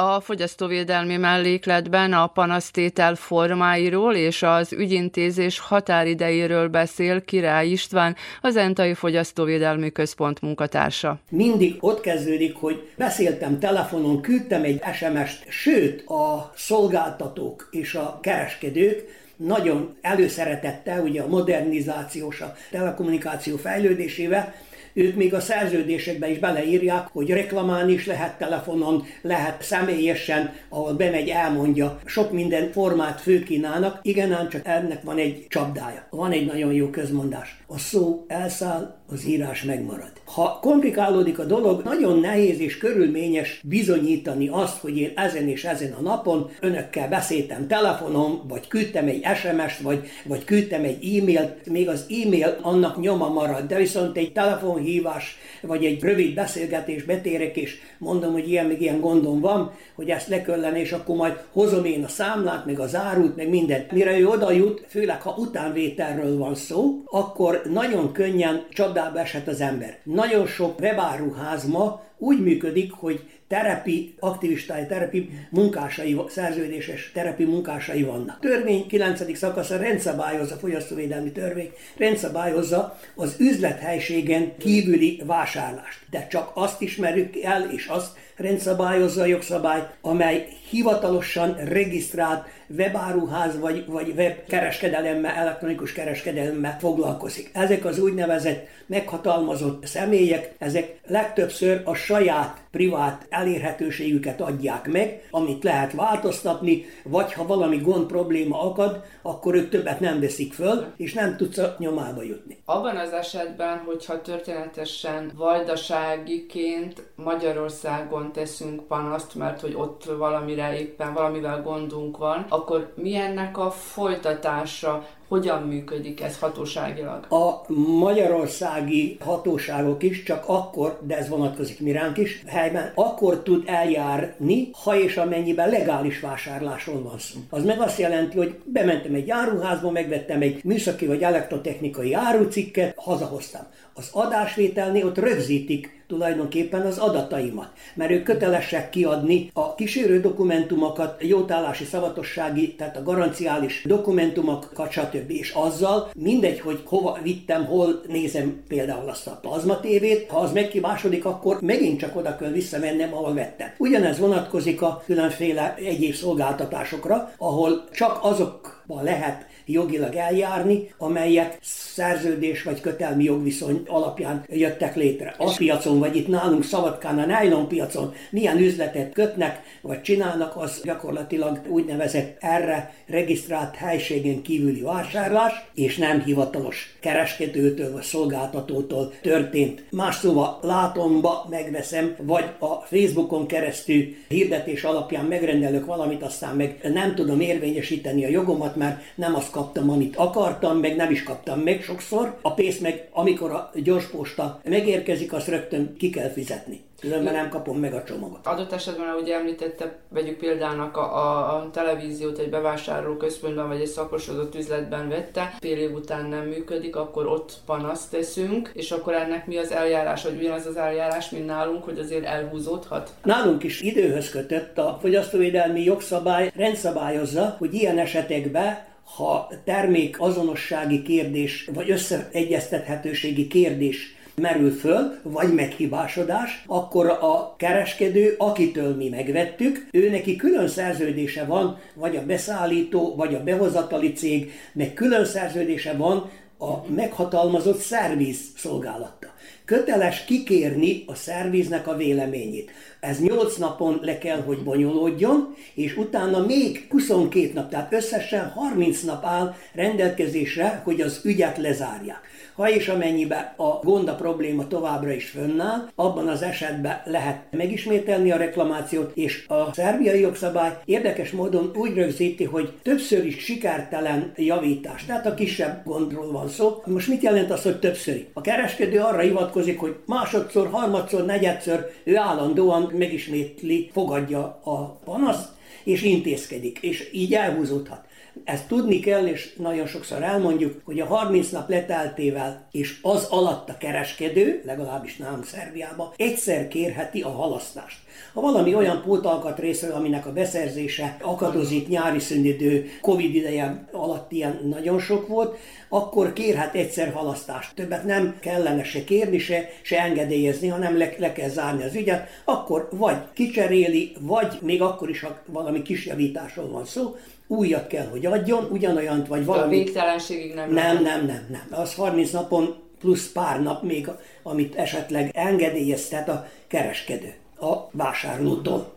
A 0.00 0.20
fogyasztóvédelmi 0.20 1.16
mellékletben 1.16 2.12
a 2.12 2.26
panasztétel 2.26 3.14
formáiról 3.14 4.14
és 4.14 4.42
az 4.42 4.72
ügyintézés 4.72 5.58
határidejéről 5.58 6.68
beszél 6.68 7.24
Király 7.24 7.68
István, 7.68 8.16
az 8.40 8.56
Entai 8.56 8.94
Fogyasztóvédelmi 8.94 9.92
Központ 9.92 10.40
munkatársa. 10.40 11.18
Mindig 11.30 11.76
ott 11.80 12.00
kezdődik, 12.00 12.56
hogy 12.56 12.88
beszéltem 12.96 13.58
telefonon, 13.58 14.20
küldtem 14.20 14.62
egy 14.62 14.82
SMS-t, 14.94 15.44
sőt 15.48 16.08
a 16.08 16.52
szolgáltatók 16.56 17.68
és 17.70 17.94
a 17.94 18.18
kereskedők 18.22 19.04
nagyon 19.36 19.96
előszeretette, 20.00 21.00
ugye 21.00 21.22
a 21.22 21.28
modernizációs, 21.28 22.40
a 22.40 22.54
telekommunikáció 22.70 23.56
fejlődésével, 23.56 24.54
ők 24.92 25.14
még 25.14 25.34
a 25.34 25.40
szerződésekbe 25.40 26.30
is 26.30 26.38
beleírják, 26.38 27.06
hogy 27.12 27.30
reklamálni 27.30 27.92
is 27.92 28.06
lehet 28.06 28.38
telefonon, 28.38 29.04
lehet 29.22 29.62
személyesen, 29.62 30.52
ahol 30.68 30.92
bemegy, 30.92 31.28
elmondja. 31.28 31.98
Sok 32.04 32.32
minden 32.32 32.72
formát 32.72 33.20
főkínálnak, 33.20 33.98
igen, 34.02 34.32
ám 34.32 34.48
csak 34.48 34.66
ennek 34.66 35.02
van 35.02 35.18
egy 35.18 35.46
csapdája. 35.48 36.06
Van 36.10 36.32
egy 36.32 36.46
nagyon 36.46 36.72
jó 36.72 36.90
közmondás. 36.90 37.59
A 37.72 37.78
szó 37.78 38.24
elszáll, 38.28 39.00
az 39.12 39.26
írás 39.26 39.62
megmarad. 39.62 40.12
Ha 40.24 40.58
komplikálódik 40.60 41.38
a 41.38 41.44
dolog, 41.44 41.82
nagyon 41.82 42.18
nehéz 42.18 42.60
és 42.60 42.78
körülményes 42.78 43.60
bizonyítani 43.64 44.48
azt, 44.48 44.80
hogy 44.80 44.96
én 44.96 45.12
ezen 45.16 45.48
és 45.48 45.64
ezen 45.64 45.92
a 45.92 46.00
napon 46.00 46.50
önökkel 46.60 47.08
beszéltem 47.08 47.66
telefonon, 47.66 48.42
vagy 48.48 48.68
küldtem 48.68 49.06
egy 49.06 49.26
SMS-t, 49.34 49.80
vagy, 49.80 50.08
vagy 50.24 50.44
küldtem 50.44 50.84
egy 50.84 51.18
e-mailt, 51.18 51.66
még 51.66 51.88
az 51.88 52.06
e-mail 52.24 52.58
annak 52.62 53.00
nyoma 53.00 53.28
marad, 53.28 53.66
de 53.66 53.76
viszont 53.76 54.16
egy 54.16 54.32
telefonhívás, 54.32 55.36
vagy 55.62 55.84
egy 55.84 56.02
rövid 56.02 56.34
beszélgetés 56.34 57.02
betérek, 57.02 57.56
és 57.56 57.78
mondom, 57.98 58.32
hogy 58.32 58.48
ilyen, 58.48 58.66
meg 58.66 58.80
ilyen 58.80 59.00
gondom 59.00 59.40
van, 59.40 59.72
hogy 59.94 60.10
ezt 60.10 60.28
le 60.28 60.42
kellene, 60.42 60.80
és 60.80 60.92
akkor 60.92 61.16
majd 61.16 61.44
hozom 61.52 61.84
én 61.84 62.04
a 62.04 62.08
számlát, 62.08 62.66
meg 62.66 62.78
az 62.78 62.94
árut, 62.94 63.36
meg 63.36 63.48
mindent. 63.48 63.92
Mire 63.92 64.18
ő 64.18 64.28
oda 64.28 64.50
jut, 64.52 64.84
főleg 64.88 65.22
ha 65.22 65.34
utánvételről 65.38 66.38
van 66.38 66.54
szó, 66.54 67.02
akkor 67.04 67.59
nagyon 67.64 68.12
könnyen 68.12 68.66
csodába 68.70 69.18
eshet 69.18 69.48
az 69.48 69.60
ember. 69.60 69.98
Nagyon 70.02 70.46
sok 70.46 70.80
webáruház 70.80 71.64
ma 71.64 72.02
úgy 72.18 72.40
működik, 72.40 72.92
hogy 72.92 73.20
terepi 73.48 74.14
aktivistái, 74.18 74.86
terepi 74.86 75.30
munkásai, 75.50 76.20
szerződéses 76.28 77.10
terepi 77.14 77.44
munkásai 77.44 78.02
vannak. 78.02 78.40
Törvény 78.40 78.86
9. 78.86 79.36
szakasza 79.36 79.76
rendszabályozza, 79.76 80.56
fogyasztóvédelmi 80.56 81.32
törvény 81.32 81.70
rendszabályozza 81.96 82.98
az 83.14 83.36
üzlethelységen 83.38 84.56
kívüli 84.56 85.22
vásárlást. 85.26 85.98
De 86.10 86.26
csak 86.26 86.50
azt 86.54 86.80
ismerjük 86.80 87.36
el, 87.42 87.70
és 87.70 87.86
azt 87.86 88.16
rendszabályozza 88.36 89.22
a 89.22 89.26
jogszabály, 89.26 89.86
amely 90.00 90.48
hivatalosan 90.70 91.56
regisztrált 91.64 92.48
webáruház 92.76 93.58
vagy, 93.58 93.84
vagy 93.86 94.12
webkereskedelemmel, 94.16 95.34
elektronikus 95.34 95.92
kereskedelemmel 95.92 96.76
foglalkozik. 96.78 97.50
Ezek 97.52 97.84
az 97.84 97.98
úgynevezett 97.98 98.66
meghatalmazott 98.86 99.86
személyek, 99.86 100.54
ezek 100.58 101.00
legtöbbször 101.06 101.82
a 101.84 101.94
saját 101.94 102.60
privát 102.70 103.26
elérhetőségüket 103.28 104.40
adják 104.40 104.88
meg, 104.88 105.28
amit 105.30 105.64
lehet 105.64 105.92
változtatni, 105.92 106.84
vagy 107.04 107.32
ha 107.32 107.46
valami 107.46 107.76
gond 107.76 108.06
probléma 108.06 108.62
akad, 108.62 109.04
akkor 109.22 109.54
ők 109.54 109.68
többet 109.68 110.00
nem 110.00 110.20
veszik 110.20 110.52
föl, 110.52 110.86
és 110.96 111.12
nem 111.12 111.36
tudsz 111.36 111.58
a 111.58 111.74
nyomába 111.78 112.22
jutni. 112.22 112.58
Abban 112.64 112.96
az 112.96 113.12
esetben, 113.12 113.78
hogyha 113.78 114.22
történetesen 114.22 115.32
vajdaságiként 115.36 117.02
Magyarországon 117.14 118.32
teszünk 118.32 118.86
panaszt, 118.86 119.34
mert 119.34 119.60
hogy 119.60 119.74
ott 119.74 120.04
valamire 120.04 120.78
éppen 120.78 121.12
valamivel 121.12 121.62
gondunk 121.62 122.16
van, 122.16 122.46
akkor 122.48 122.92
mi 122.96 123.16
ennek 123.16 123.58
a 123.58 123.70
folytatása? 123.70 125.06
Hogyan 125.30 125.62
működik 125.62 126.20
ez 126.20 126.38
hatóságilag? 126.38 127.26
A 127.32 127.72
magyarországi 127.82 129.16
hatóságok 129.20 130.02
is 130.02 130.22
csak 130.22 130.44
akkor, 130.46 130.98
de 131.06 131.16
ez 131.16 131.28
vonatkozik 131.28 131.80
mi 131.80 131.92
ránk 131.92 132.18
is, 132.18 132.42
helyben, 132.46 132.92
akkor 132.94 133.42
tud 133.42 133.62
eljárni, 133.66 134.70
ha 134.82 134.98
és 134.98 135.16
amennyiben 135.16 135.68
legális 135.68 136.20
vásárlásról 136.20 137.02
van 137.02 137.18
szó. 137.18 137.40
Az 137.50 137.64
meg 137.64 137.80
azt 137.80 137.98
jelenti, 137.98 138.36
hogy 138.36 138.60
bementem 138.64 139.14
egy 139.14 139.30
áruházba, 139.30 139.90
megvettem 139.90 140.40
egy 140.40 140.64
műszaki 140.64 141.06
vagy 141.06 141.22
elektrotechnikai 141.22 142.14
árucikket, 142.14 142.94
hazahoztam. 142.96 143.66
Az 143.94 144.08
adásvételnél 144.12 145.06
ott 145.06 145.18
rögzítik 145.18 145.99
tulajdonképpen 146.10 146.86
az 146.86 146.98
adataimat, 146.98 147.68
mert 147.94 148.10
ők 148.10 148.22
kötelesek 148.22 148.90
kiadni 148.90 149.50
a 149.52 149.74
kísérő 149.74 150.20
dokumentumokat, 150.20 151.22
jótállási 151.22 151.84
szavatossági, 151.84 152.74
tehát 152.74 152.96
a 152.96 153.02
garanciális 153.02 153.82
dokumentumokat, 153.86 154.90
stb. 154.90 155.30
És 155.30 155.50
azzal 155.50 156.10
mindegy, 156.14 156.60
hogy 156.60 156.80
hova 156.84 157.18
vittem, 157.22 157.64
hol 157.64 158.00
nézem 158.08 158.62
például 158.68 159.08
azt 159.08 159.26
a 159.26 159.38
plazma 159.42 159.80
tévét, 159.80 160.30
ha 160.30 160.38
az 160.38 160.52
megkibásodik, 160.52 161.24
akkor 161.24 161.60
megint 161.60 161.98
csak 161.98 162.16
oda 162.16 162.36
kell 162.36 162.50
visszamennem, 162.50 163.14
ahol 163.14 163.34
vettem. 163.34 163.68
Ugyanez 163.78 164.18
vonatkozik 164.18 164.82
a 164.82 165.02
különféle 165.06 165.74
egyéb 165.78 166.14
szolgáltatásokra, 166.14 167.32
ahol 167.38 167.84
csak 167.92 168.18
azokban 168.22 169.04
lehet 169.04 169.46
jogilag 169.66 170.14
eljárni, 170.14 170.94
amelyek 170.98 171.58
szerződés 171.62 172.62
vagy 172.62 172.80
kötelmi 172.80 173.24
jogviszony 173.24 173.82
alapján 173.86 174.44
jöttek 174.48 174.96
létre. 174.96 175.34
A 175.38 175.54
piacon, 175.56 175.98
vagy 175.98 176.16
itt 176.16 176.28
nálunk 176.28 176.64
Szabadkán, 176.64 177.18
a 177.18 177.26
nylon 177.40 177.68
piacon 177.68 178.14
milyen 178.30 178.58
üzletet 178.58 179.12
kötnek, 179.12 179.62
vagy 179.80 180.02
csinálnak, 180.02 180.56
az 180.56 180.80
gyakorlatilag 180.84 181.60
úgynevezett 181.68 182.36
erre 182.40 182.94
regisztrált 183.06 183.76
helységen 183.76 184.42
kívüli 184.42 184.80
vásárlás, 184.80 185.52
és 185.74 185.96
nem 185.96 186.22
hivatalos 186.22 186.96
kereskedőtől 187.00 187.92
vagy 187.92 188.02
szolgáltatótól 188.02 189.12
történt. 189.22 189.84
Más 189.90 190.14
szóval 190.14 190.58
látomba 190.62 191.46
megveszem, 191.50 192.14
vagy 192.18 192.44
a 192.58 192.74
Facebookon 192.74 193.46
keresztül 193.46 194.04
hirdetés 194.28 194.84
alapján 194.84 195.24
megrendelök 195.24 195.86
valamit, 195.86 196.22
aztán 196.22 196.56
meg 196.56 196.78
nem 196.92 197.14
tudom 197.14 197.40
érvényesíteni 197.40 198.24
a 198.24 198.28
jogomat, 198.28 198.76
mert 198.76 199.00
nem 199.14 199.34
azt 199.34 199.49
kaptam, 199.50 199.90
amit 199.90 200.16
akartam, 200.16 200.78
meg 200.78 200.96
nem 200.96 201.10
is 201.10 201.22
kaptam 201.22 201.60
meg 201.60 201.82
sokszor. 201.82 202.38
A 202.42 202.54
pénzt 202.54 202.80
meg, 202.80 203.08
amikor 203.12 203.50
a 203.50 203.70
gyorsposta 203.74 204.60
megérkezik, 204.64 205.32
azt 205.32 205.48
rögtön 205.48 205.96
ki 205.96 206.10
kell 206.10 206.28
fizetni. 206.28 206.80
Különben 207.00 207.34
nem 207.34 207.48
kapom 207.48 207.78
meg 207.78 207.94
a 207.94 208.02
csomagot. 208.02 208.46
Adott 208.46 208.72
esetben, 208.72 209.08
ahogy 209.08 209.28
említette, 209.28 209.98
vegyük 210.08 210.36
példának 210.38 210.96
a, 210.96 211.16
a, 211.16 211.54
a 211.54 211.70
televíziót 211.70 212.38
egy 212.38 212.50
bevásárló 212.50 213.16
központban 213.16 213.68
vagy 213.68 213.80
egy 213.80 213.86
szakosodott 213.86 214.54
üzletben 214.54 215.08
vette, 215.08 215.54
fél 215.60 215.78
év 215.78 215.94
után 215.94 216.26
nem 216.26 216.46
működik, 216.46 216.96
akkor 216.96 217.26
ott 217.26 217.52
panaszt 217.66 218.10
teszünk, 218.10 218.70
és 218.74 218.90
akkor 218.90 219.14
ennek 219.14 219.46
mi 219.46 219.56
az 219.56 219.72
eljárás, 219.72 220.22
hogy 220.22 220.36
ugyanaz 220.38 220.66
az 220.66 220.76
eljárás, 220.76 221.30
mint 221.30 221.46
nálunk, 221.46 221.84
hogy 221.84 221.98
azért 221.98 222.24
elhúzódhat? 222.24 223.10
Nálunk 223.22 223.62
is 223.62 223.80
időhöz 223.80 224.30
kötött 224.30 224.78
a 224.78 224.98
fogyasztóvédelmi 225.00 225.82
jogszabály 225.82 226.52
rendszabályozza, 226.54 227.54
hogy 227.58 227.74
ilyen 227.74 227.98
esetekben 227.98 228.88
ha 229.16 229.50
termék 229.64 230.20
azonossági 230.20 231.02
kérdés, 231.02 231.68
vagy 231.74 231.90
összeegyeztethetőségi 231.90 233.46
kérdés 233.46 234.14
merül 234.34 234.70
föl, 234.70 235.20
vagy 235.22 235.54
meghibásodás, 235.54 236.64
akkor 236.66 237.06
a 237.06 237.54
kereskedő, 237.56 238.34
akitől 238.38 238.96
mi 238.96 239.08
megvettük, 239.08 239.86
ő 239.90 240.10
neki 240.10 240.36
külön 240.36 240.68
szerződése 240.68 241.44
van, 241.44 241.78
vagy 241.94 242.16
a 242.16 242.24
beszállító, 242.24 243.14
vagy 243.16 243.34
a 243.34 243.42
behozatali 243.42 244.12
cég, 244.12 244.52
meg 244.72 244.94
külön 244.94 245.24
szerződése 245.24 245.92
van 245.92 246.30
a 246.58 246.92
meghatalmazott 246.94 247.78
szerviz 247.78 248.38
szolgálatta. 248.56 249.26
Köteles 249.70 250.24
kikérni 250.24 251.02
a 251.06 251.14
szerviznek 251.14 251.86
a 251.86 251.96
véleményét. 251.96 252.70
Ez 253.00 253.20
8 253.20 253.56
napon 253.56 253.98
le 254.02 254.18
kell, 254.18 254.42
hogy 254.42 254.62
bonyolódjon, 254.62 255.54
és 255.74 255.96
utána 255.96 256.46
még 256.46 256.86
22 256.88 257.50
nap, 257.54 257.70
tehát 257.70 257.92
összesen 257.92 258.48
30 258.48 259.02
nap 259.02 259.24
áll 259.24 259.54
rendelkezésre, 259.72 260.80
hogy 260.84 261.00
az 261.00 261.20
ügyet 261.24 261.58
lezárják. 261.58 262.20
Ha 262.60 262.70
és 262.70 262.88
amennyiben 262.88 263.52
a 263.56 263.68
gond, 263.82 264.08
a 264.08 264.14
probléma 264.14 264.66
továbbra 264.66 265.12
is 265.12 265.28
fönnáll, 265.28 265.88
abban 265.94 266.28
az 266.28 266.42
esetben 266.42 267.02
lehet 267.04 267.42
megismételni 267.50 268.30
a 268.30 268.36
reklamációt, 268.36 269.16
és 269.16 269.44
a 269.48 269.72
szerbiai 269.72 270.20
jogszabály 270.20 270.78
érdekes 270.84 271.30
módon 271.30 271.72
úgy 271.74 271.94
rögzíti, 271.94 272.44
hogy 272.44 272.72
többször 272.82 273.24
is 273.24 273.38
sikertelen 273.38 274.32
javítás. 274.36 275.04
Tehát 275.04 275.26
a 275.26 275.34
kisebb 275.34 275.84
gondról 275.84 276.32
van 276.32 276.48
szó. 276.48 276.82
Most 276.86 277.08
mit 277.08 277.22
jelent 277.22 277.50
az, 277.50 277.62
hogy 277.62 277.78
többszöri? 277.78 278.28
A 278.32 278.40
kereskedő 278.40 278.98
arra 278.98 279.20
hivatkozik, 279.20 279.80
hogy 279.80 279.96
másodszor, 280.06 280.70
harmadszor, 280.70 281.24
negyedször 281.24 281.86
ő 282.04 282.16
állandóan 282.16 282.92
megismétli, 282.98 283.90
fogadja 283.92 284.60
a 284.64 284.98
panaszt, 285.04 285.48
és 285.84 286.02
intézkedik, 286.02 286.78
és 286.78 287.10
így 287.12 287.34
elhúzódhat. 287.34 288.08
Ezt 288.44 288.68
tudni 288.68 289.00
kell, 289.00 289.26
és 289.26 289.54
nagyon 289.56 289.86
sokszor 289.86 290.22
elmondjuk, 290.22 290.80
hogy 290.84 291.00
a 291.00 291.06
30 291.06 291.50
nap 291.50 291.68
leteltével 291.68 292.68
és 292.70 292.98
az 293.02 293.26
alatt 293.30 293.68
a 293.68 293.76
kereskedő, 293.78 294.62
legalábbis 294.64 295.16
nálunk 295.16 295.44
Szerbiában, 295.44 296.12
egyszer 296.16 296.68
kérheti 296.68 297.20
a 297.22 297.28
halasztást. 297.28 297.98
Ha 298.32 298.40
valami 298.40 298.74
olyan 298.74 299.02
pótalkat 299.02 299.58
részről, 299.58 299.92
aminek 299.92 300.26
a 300.26 300.32
beszerzése 300.32 301.16
akadozik, 301.20 301.88
nyári 301.88 302.18
szünidő, 302.18 302.90
Covid 303.00 303.34
ideje 303.34 303.88
alatt 303.92 304.32
ilyen 304.32 304.60
nagyon 304.68 304.98
sok 304.98 305.28
volt, 305.28 305.58
akkor 305.88 306.32
kérhet 306.32 306.74
egyszer 306.74 307.12
halasztást. 307.12 307.74
Többet 307.74 308.04
nem 308.04 308.36
kellene 308.40 308.84
se 308.84 309.04
kérni, 309.04 309.38
se, 309.38 309.68
se 309.82 310.00
engedélyezni, 310.00 310.68
hanem 310.68 310.98
le, 310.98 311.14
le 311.18 311.32
kell 311.32 311.48
zárni 311.48 311.82
az 311.82 311.94
ügyet, 311.94 312.28
akkor 312.44 312.88
vagy 312.92 313.16
kicseréli, 313.32 314.16
vagy 314.20 314.58
még 314.60 314.82
akkor 314.82 315.10
is, 315.10 315.20
ha 315.20 315.38
valami 315.46 315.82
kis 315.82 316.06
javításról 316.06 316.68
van 316.68 316.84
szó, 316.84 317.16
újat 317.50 317.86
kell, 317.86 318.06
hogy 318.06 318.26
adjon, 318.26 318.68
ugyanolyant, 318.70 319.26
vagy 319.26 319.44
valami. 319.44 319.66
A 319.66 319.68
végtelenségig 319.68 320.54
nem. 320.54 320.72
Nem, 320.72 320.94
nem, 320.94 321.02
nem, 321.02 321.26
nem. 321.26 321.66
nem. 321.70 321.80
Az 321.80 321.94
30 321.94 322.30
napon 322.30 322.74
plusz 322.98 323.32
pár 323.32 323.62
nap 323.62 323.82
még, 323.82 324.08
amit 324.42 324.74
esetleg 324.74 325.30
engedélyeztet 325.32 326.28
a 326.28 326.46
kereskedő 326.66 327.34
a 327.60 327.88
vásárlótól. 327.92 328.92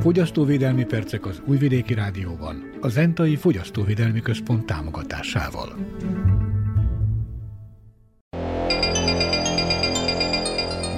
Fogyasztóvédelmi 0.00 0.84
percek 0.84 1.26
az 1.26 1.42
Újvidéki 1.46 1.94
Rádióban, 1.94 2.70
a 2.80 2.88
Zentai 2.88 3.36
Fogyasztóvédelmi 3.36 4.20
Központ 4.20 4.66
támogatásával. 4.66 5.76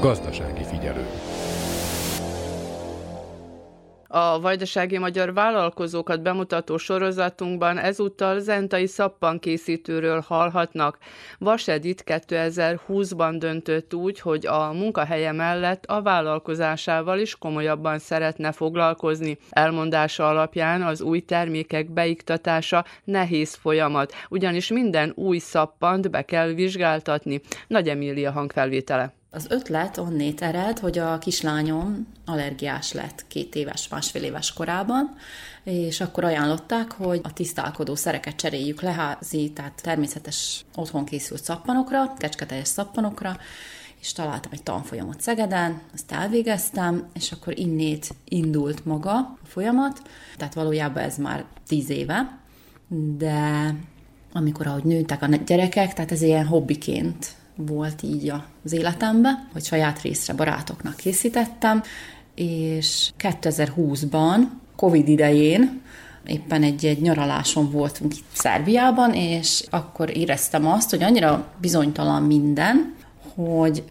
Gazdasági 0.00 0.63
A 4.16 4.40
vajdasági 4.40 4.98
magyar 4.98 5.32
vállalkozókat 5.32 6.22
bemutató 6.22 6.76
sorozatunkban 6.76 7.78
ezúttal 7.78 8.40
zentai 8.40 8.86
szappankészítőről 8.86 10.24
hallhatnak. 10.26 10.98
Vasedit 11.38 12.04
2020-ban 12.06 13.34
döntött 13.38 13.94
úgy, 13.94 14.20
hogy 14.20 14.46
a 14.46 14.72
munkahelye 14.72 15.32
mellett 15.32 15.84
a 15.84 16.02
vállalkozásával 16.02 17.18
is 17.18 17.38
komolyabban 17.38 17.98
szeretne 17.98 18.52
foglalkozni. 18.52 19.38
Elmondása 19.50 20.28
alapján 20.28 20.82
az 20.82 21.00
új 21.00 21.20
termékek 21.20 21.90
beiktatása 21.90 22.84
nehéz 23.04 23.54
folyamat, 23.54 24.12
ugyanis 24.28 24.68
minden 24.68 25.12
új 25.14 25.38
szappant 25.38 26.10
be 26.10 26.22
kell 26.22 26.48
vizsgáltatni. 26.48 27.40
Nagy 27.66 27.88
Emília 27.88 28.32
hangfelvétele. 28.32 29.14
Az 29.34 29.46
ötlet 29.48 29.98
onnét 29.98 30.42
ered, 30.42 30.78
hogy 30.78 30.98
a 30.98 31.18
kislányom 31.18 32.06
allergiás 32.24 32.92
lett 32.92 33.24
két 33.28 33.54
éves, 33.54 33.88
másfél 33.88 34.22
éves 34.22 34.52
korában, 34.52 35.16
és 35.64 36.00
akkor 36.00 36.24
ajánlották, 36.24 36.92
hogy 36.92 37.20
a 37.22 37.32
tisztálkodó 37.32 37.94
szereket 37.94 38.36
cseréljük 38.36 38.80
leházi, 38.80 39.52
tehát 39.52 39.80
természetes 39.82 40.64
otthon 40.74 41.04
készült 41.04 41.44
szappanokra, 41.44 42.14
kecsketeljes 42.18 42.68
szappanokra, 42.68 43.36
és 44.00 44.12
találtam 44.12 44.52
egy 44.52 44.62
tanfolyamot 44.62 45.20
Szegeden, 45.20 45.80
azt 45.94 46.12
elvégeztem, 46.12 47.08
és 47.14 47.32
akkor 47.32 47.58
innét 47.58 48.14
indult 48.24 48.84
maga 48.84 49.12
a 49.12 49.38
folyamat, 49.46 50.02
tehát 50.36 50.54
valójában 50.54 51.02
ez 51.02 51.16
már 51.16 51.44
tíz 51.66 51.90
éve, 51.90 52.38
de 53.16 53.74
amikor 54.32 54.66
ahogy 54.66 54.84
nőttek 54.84 55.22
a 55.22 55.26
gyerekek, 55.26 55.92
tehát 55.92 56.12
ez 56.12 56.22
ilyen 56.22 56.46
hobbiként 56.46 57.42
volt 57.56 58.02
így 58.02 58.32
az 58.64 58.72
életemben, 58.72 59.48
hogy 59.52 59.64
saját 59.64 60.02
részre 60.02 60.34
barátoknak 60.34 60.96
készítettem, 60.96 61.82
és 62.34 63.10
2020-ban, 63.18 64.38
Covid 64.76 65.08
idején, 65.08 65.82
éppen 66.26 66.62
egy, 66.62 66.84
egy 66.84 67.00
nyaraláson 67.00 67.70
voltunk 67.70 68.16
itt 68.16 68.24
Szerbiában, 68.32 69.14
és 69.14 69.64
akkor 69.70 70.16
éreztem 70.16 70.66
azt, 70.66 70.90
hogy 70.90 71.02
annyira 71.02 71.52
bizonytalan 71.60 72.22
minden, 72.22 72.94
hogy 73.34 73.82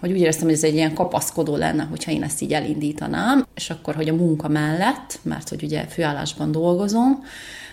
hogy 0.00 0.12
úgy 0.12 0.20
éreztem, 0.20 0.44
hogy 0.44 0.54
ez 0.54 0.64
egy 0.64 0.74
ilyen 0.74 0.94
kapaszkodó 0.94 1.56
lenne, 1.56 1.82
hogyha 1.82 2.10
én 2.10 2.22
ezt 2.22 2.42
így 2.42 2.52
elindítanám, 2.52 3.46
és 3.54 3.70
akkor, 3.70 3.94
hogy 3.94 4.08
a 4.08 4.14
munka 4.14 4.48
mellett, 4.48 5.18
mert 5.22 5.48
hogy 5.48 5.62
ugye 5.62 5.84
főállásban 5.84 6.52
dolgozom, 6.52 7.24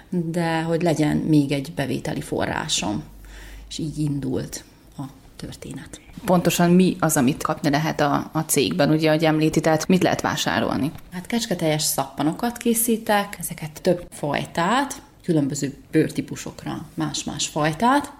de 0.09 0.61
hogy 0.61 0.81
legyen 0.81 1.17
még 1.17 1.51
egy 1.51 1.71
bevételi 1.75 2.21
forrásom. 2.21 3.03
És 3.69 3.77
így 3.77 3.97
indult 3.97 4.63
történet. 5.45 6.01
Pontosan 6.25 6.71
mi 6.71 6.95
az, 6.99 7.17
amit 7.17 7.43
kapni 7.43 7.69
lehet 7.69 7.99
a, 7.99 8.29
a 8.31 8.39
cégben, 8.39 8.89
ugye, 8.89 9.07
ahogy 9.07 9.25
említi, 9.25 9.59
tehát 9.59 9.87
mit 9.87 10.03
lehet 10.03 10.21
vásárolni? 10.21 10.91
Hát 11.11 11.25
kecsketeljes 11.25 11.81
szappanokat 11.81 12.57
készítek, 12.57 13.35
ezeket 13.39 13.81
több 13.81 14.07
fajtát, 14.11 15.01
különböző 15.23 15.73
bőrtípusokra 15.91 16.85
más-más 16.93 17.47
fajtát. 17.47 18.13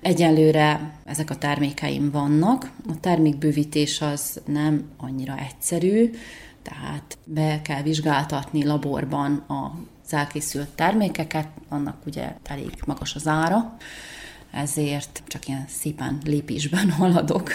Egyelőre 0.00 0.92
ezek 1.04 1.30
a 1.30 1.36
termékeim 1.36 2.10
vannak. 2.10 2.70
A 2.88 3.00
termékbővítés 3.00 4.00
az 4.00 4.40
nem 4.46 4.84
annyira 4.96 5.34
egyszerű, 5.38 6.10
tehát 6.62 7.18
be 7.24 7.62
kell 7.62 7.82
vizsgáltatni 7.82 8.64
laborban 8.64 9.44
az 9.46 10.12
elkészült 10.12 10.68
termékeket, 10.68 11.48
annak 11.68 11.96
ugye 12.06 12.34
elég 12.44 12.72
magas 12.86 13.14
az 13.14 13.26
ára 13.26 13.76
ezért 14.54 15.22
csak 15.26 15.48
ilyen 15.48 15.64
szépen 15.68 16.18
lépésben 16.24 16.90
haladok. 16.98 17.50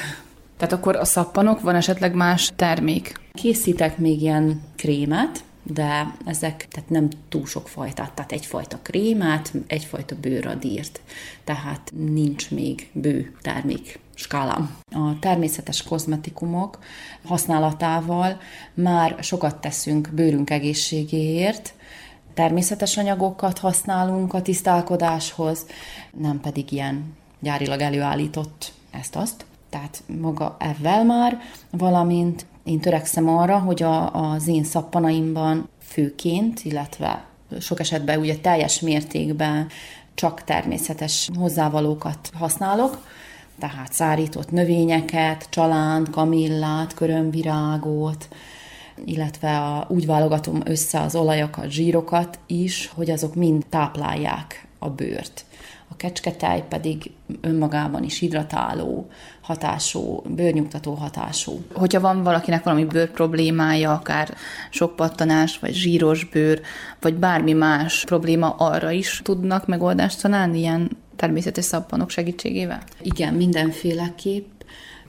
Tehát 0.57 0.73
akkor 0.73 0.95
a 0.95 1.05
szappanok, 1.05 1.61
van 1.61 1.75
esetleg 1.75 2.13
más 2.13 2.51
termék? 2.55 3.13
Készítek 3.33 3.97
még 3.97 4.21
ilyen 4.21 4.61
krémet, 4.75 5.43
de 5.63 6.15
ezek 6.25 6.67
tehát 6.69 6.89
nem 6.89 7.09
túl 7.29 7.45
sok 7.45 7.67
fajtát, 7.67 8.11
tehát 8.11 8.31
egyfajta 8.31 8.79
krémát, 8.81 9.53
egyfajta 9.67 10.15
bőradírt, 10.21 11.01
tehát 11.43 11.91
nincs 11.95 12.51
még 12.51 12.89
bő 12.93 13.35
termék 13.41 13.99
skálám. 14.15 14.77
A 14.91 15.19
természetes 15.19 15.83
kozmetikumok 15.83 16.79
használatával 17.25 18.39
már 18.73 19.15
sokat 19.21 19.61
teszünk 19.61 20.09
bőrünk 20.13 20.49
egészségéért, 20.49 21.73
természetes 22.39 22.97
anyagokat 22.97 23.57
használunk 23.57 24.33
a 24.33 24.41
tisztálkodáshoz, 24.41 25.65
nem 26.17 26.39
pedig 26.39 26.71
ilyen 26.71 27.17
gyárilag 27.39 27.79
előállított 27.81 28.73
ezt-azt. 28.91 29.45
Tehát 29.69 30.03
maga 30.21 30.57
ezzel 30.59 31.03
már, 31.03 31.37
valamint 31.69 32.45
én 32.63 32.79
törekszem 32.79 33.29
arra, 33.29 33.57
hogy 33.57 33.83
a, 33.83 34.31
az 34.31 34.47
én 34.47 34.63
szappanaimban 34.63 35.69
főként, 35.81 36.59
illetve 36.63 37.25
sok 37.59 37.79
esetben 37.79 38.19
ugye 38.19 38.37
teljes 38.37 38.79
mértékben 38.79 39.67
csak 40.13 40.43
természetes 40.43 41.29
hozzávalókat 41.37 42.29
használok, 42.33 43.07
tehát 43.59 43.93
szárított 43.93 44.51
növényeket, 44.51 45.47
csalánt, 45.49 46.09
kamillát, 46.09 46.93
körömvirágot, 46.93 48.27
illetve 49.05 49.57
a, 49.57 49.85
úgy 49.89 50.05
válogatom 50.05 50.61
össze 50.65 50.99
az 50.99 51.15
olajakat, 51.15 51.71
zsírokat 51.71 52.39
is, 52.47 52.91
hogy 52.95 53.09
azok 53.09 53.35
mind 53.35 53.65
táplálják 53.69 54.67
a 54.79 54.89
bőrt. 54.89 55.45
A 55.91 55.95
kecsketej 55.95 56.63
pedig 56.69 57.11
önmagában 57.41 58.03
is 58.03 58.19
hidratáló 58.19 59.07
hatású, 59.41 60.21
bőrnyugtató 60.35 60.93
hatású. 60.93 61.61
Hogyha 61.73 61.99
van 61.99 62.23
valakinek 62.23 62.63
valami 62.63 62.85
bőr 62.85 63.11
problémája, 63.11 63.93
akár 63.93 64.33
sok 64.69 64.95
pattanás, 64.95 65.59
vagy 65.59 65.73
zsíros 65.73 66.29
bőr, 66.29 66.61
vagy 66.99 67.13
bármi 67.13 67.53
más 67.53 68.03
probléma, 68.05 68.49
arra 68.49 68.91
is 68.91 69.21
tudnak 69.23 69.67
megoldást 69.67 70.21
találni 70.21 70.57
ilyen 70.57 70.97
természetes 71.15 71.65
szappanok 71.65 72.09
segítségével? 72.09 72.83
Igen, 73.01 73.33
mindenféleképp 73.33 74.58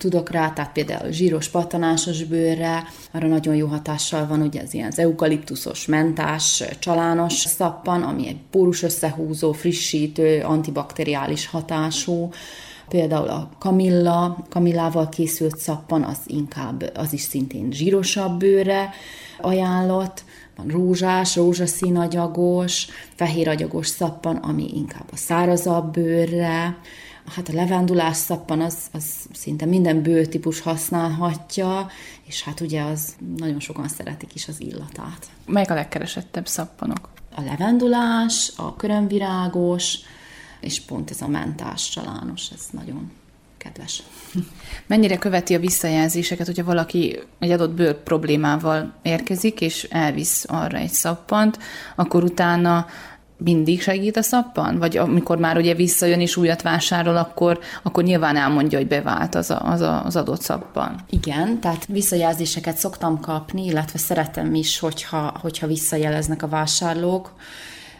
tudok 0.01 0.31
rá, 0.31 0.53
tehát 0.53 0.73
például 0.73 1.11
zsíros 1.11 1.49
patanásos 1.49 2.25
bőrre, 2.25 2.85
arra 3.13 3.27
nagyon 3.27 3.55
jó 3.55 3.67
hatással 3.67 4.27
van 4.27 4.41
ugye 4.41 4.61
az 4.63 4.75
ilyen 4.75 4.89
az 4.89 4.99
eukaliptuszos, 4.99 5.87
mentás, 5.87 6.65
csalános 6.79 7.35
szappan, 7.35 8.03
ami 8.03 8.29
egy 8.29 8.39
pórus 8.51 8.83
összehúzó, 8.83 9.53
frissítő, 9.53 10.43
antibakteriális 10.43 11.47
hatású, 11.47 12.31
például 12.89 13.29
a 13.29 13.51
kamilla, 13.59 14.45
kamillával 14.49 15.09
készült 15.09 15.59
szappan, 15.59 16.03
az 16.03 16.19
inkább, 16.27 16.91
az 16.95 17.13
is 17.13 17.21
szintén 17.21 17.73
zsírosabb 17.73 18.39
bőre 18.39 18.91
ajánlott, 19.41 20.25
van 20.57 20.67
rózsás, 20.69 21.37
rózsaszín 21.37 21.97
agyagos, 21.97 22.87
fehér 23.15 23.49
agyagos 23.49 23.87
szappan, 23.87 24.37
ami 24.37 24.71
inkább 24.75 25.09
a 25.13 25.17
szárazabb 25.17 25.93
bőrre, 25.93 26.79
hát 27.35 27.49
a 27.49 27.53
levendulás 27.53 28.17
szappan 28.17 28.61
az, 28.61 28.77
az 28.93 29.05
szinte 29.33 29.65
minden 29.65 30.03
bőrtípus 30.03 30.61
használhatja, 30.61 31.87
és 32.25 32.43
hát 32.43 32.61
ugye 32.61 32.83
az 32.83 33.17
nagyon 33.37 33.61
sokan 33.61 33.89
szeretik 33.89 34.35
is 34.35 34.49
az 34.49 34.61
illatát. 34.61 35.27
Melyek 35.47 35.71
a 35.71 35.75
legkeresettebb 35.75 36.47
szappanok? 36.47 37.09
A 37.35 37.41
levendulás, 37.41 38.53
a 38.57 38.77
körömvirágos, 38.77 39.99
és 40.61 40.81
pont 40.81 41.11
ez 41.11 41.21
a 41.21 41.29
mentás 41.29 41.89
csalános, 41.89 42.51
ez 42.55 42.67
nagyon 42.71 43.11
kedves. 43.61 44.03
Mennyire 44.87 45.19
követi 45.19 45.55
a 45.55 45.59
visszajelzéseket, 45.59 46.47
hogyha 46.47 46.65
valaki 46.65 47.19
egy 47.39 47.51
adott 47.51 47.71
bőr 47.71 48.03
problémával 48.03 48.93
érkezik, 49.03 49.61
és 49.61 49.85
elvisz 49.91 50.45
arra 50.49 50.79
egy 50.79 50.93
szappant, 50.93 51.59
akkor 51.97 52.25
utána 52.25 52.87
mindig 53.45 53.83
a 54.15 54.23
szappan? 54.23 54.79
Vagy 54.79 54.97
amikor 54.97 55.39
már 55.39 55.57
ugye 55.57 55.75
visszajön 55.75 56.21
és 56.21 56.37
újat 56.37 56.63
vásárol, 56.63 57.17
akkor, 57.17 57.59
akkor 57.83 58.05
nyilván 58.05 58.37
elmondja, 58.37 58.79
hogy 58.79 58.87
bevált 58.87 59.35
az, 59.35 59.51
a, 59.51 59.61
az, 59.65 59.81
a, 59.81 60.05
az 60.05 60.17
adott 60.17 60.41
szappan. 60.41 60.95
Igen, 61.11 61.61
tehát 61.61 61.87
visszajelzéseket 61.87 62.77
szoktam 62.77 63.21
kapni, 63.21 63.65
illetve 63.65 63.99
szeretem 63.99 64.55
is, 64.55 64.79
hogyha, 64.79 65.33
hogyha 65.41 65.67
visszajeleznek 65.67 66.43
a 66.43 66.49
vásárlók. 66.49 67.33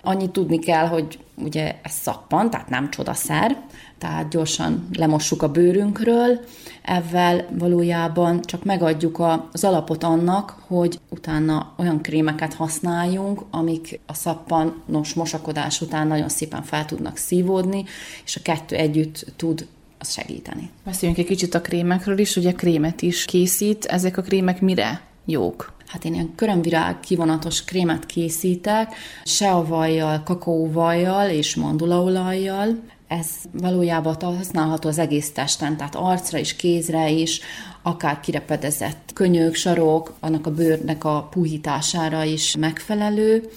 Annyit 0.03 0.31
tudni 0.31 0.59
kell, 0.59 0.87
hogy 0.87 1.19
ugye 1.35 1.75
ez 1.83 1.93
szappan, 1.93 2.51
tehát 2.51 2.69
nem 2.69 2.91
csodaszer, 2.91 3.57
tehát 4.01 4.29
gyorsan 4.29 4.89
lemossuk 4.93 5.43
a 5.43 5.51
bőrünkről, 5.51 6.41
ezzel 6.83 7.47
valójában 7.59 8.41
csak 8.41 8.65
megadjuk 8.65 9.23
az 9.53 9.65
alapot 9.65 10.05
annak, 10.05 10.63
hogy 10.67 11.01
utána 11.09 11.75
olyan 11.79 12.01
krémeket 12.01 12.55
használjunk, 12.55 13.43
amik 13.51 14.01
a 14.07 14.15
szappanos 14.15 15.15
mosakodás 15.15 15.81
után 15.81 16.07
nagyon 16.07 16.29
szépen 16.29 16.63
fel 16.63 16.85
tudnak 16.85 17.17
szívódni, 17.17 17.85
és 18.25 18.37
a 18.37 18.43
kettő 18.43 18.77
együtt 18.77 19.27
tud 19.37 19.67
az 19.99 20.13
segíteni. 20.13 20.71
Beszéljünk 20.85 21.21
egy 21.21 21.27
kicsit 21.27 21.55
a 21.55 21.61
krémekről 21.61 22.19
is, 22.19 22.37
ugye 22.37 22.53
krémet 22.53 23.03
is 23.03 23.25
készít. 23.25 23.85
Ezek 23.85 24.17
a 24.17 24.23
krémek 24.23 24.61
mire 24.61 25.03
jók? 25.25 25.73
Hát 25.87 26.05
én 26.05 26.15
ilyen 26.15 26.35
körömvirág 26.35 27.01
kivonatos 27.01 27.65
krémet 27.65 28.07
készítek, 28.07 28.95
seavajjal, 29.25 30.23
kakaóvajjal 30.23 31.29
és 31.29 31.55
mandulaolajjal, 31.55 32.79
Ez 33.11 33.27
valójában 33.53 34.17
használható 34.21 34.89
az 34.89 34.99
egész 34.99 35.33
testen, 35.33 35.77
tehát 35.77 35.95
arcra 35.95 36.39
is, 36.39 36.57
kézre 36.57 37.09
is, 37.09 37.41
akár 37.83 38.21
kirepedezett 38.21 39.11
könyök, 39.15 39.55
sarok, 39.55 40.15
annak 40.21 40.47
a 40.47 40.51
bőrnek 40.51 41.05
a 41.05 41.29
puhítására 41.31 42.25
is 42.25 42.57
megfelelő. 42.57 43.51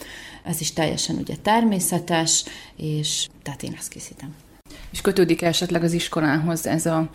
Ez 0.44 0.62
is 0.62 0.74
teljesen 0.74 1.16
ugye 1.16 1.36
természetes, 1.42 2.44
és 2.76 3.28
tehát 3.44 3.64
én 3.64 3.76
ezt 3.78 3.88
készítem. 3.88 4.36
És 4.92 5.02
kötődik 5.02 5.42
esetleg 5.42 5.84
az 5.84 5.94
iskolához 5.94 6.68
ez 6.68 6.86
a 6.86 7.10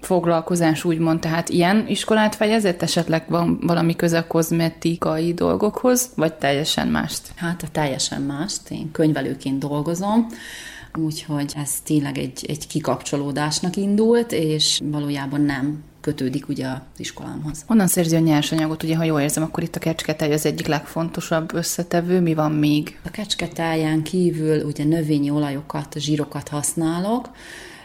foglalkozás, 0.00 0.84
úgymond, 0.84 1.20
tehát 1.20 1.48
ilyen 1.48 1.84
iskolát 1.88 2.34
fejezett, 2.34 2.82
esetleg 2.82 3.24
van 3.28 3.58
valami 3.62 3.96
köze 3.96 4.18
a 4.18 4.26
kozmetikai 4.26 5.34
dolgokhoz, 5.34 6.10
vagy 6.14 6.34
teljesen 6.34 6.88
mást? 6.88 7.32
Hát 7.34 7.62
a 7.62 7.68
teljesen 7.72 8.22
mást. 8.22 8.70
Én 8.70 8.90
könyvelőként 8.92 9.58
dolgozom, 9.58 10.26
úgyhogy 10.94 11.52
ez 11.56 11.80
tényleg 11.80 12.18
egy, 12.18 12.44
egy 12.48 12.66
kikapcsolódásnak 12.66 13.76
indult, 13.76 14.32
és 14.32 14.80
valójában 14.84 15.40
nem 15.40 15.82
kötődik 16.00 16.48
ugye 16.48 16.66
az 16.66 16.78
iskolámhoz. 16.96 17.64
Honnan 17.66 17.86
szerzi 17.86 18.16
a 18.16 18.18
nyersanyagot? 18.18 18.82
Ugye, 18.82 18.96
ha 18.96 19.04
jól 19.04 19.20
érzem, 19.20 19.42
akkor 19.42 19.62
itt 19.62 19.76
a 19.76 19.78
kecsketej 19.78 20.32
az 20.32 20.46
egyik 20.46 20.66
legfontosabb 20.66 21.54
összetevő. 21.54 22.20
Mi 22.20 22.34
van 22.34 22.52
még? 22.52 22.98
A 23.04 23.10
kecsketáján 23.10 24.02
kívül 24.02 24.64
ugye 24.64 24.84
növényi 24.84 25.30
olajokat, 25.30 25.94
zsírokat 25.98 26.48
használok, 26.48 27.30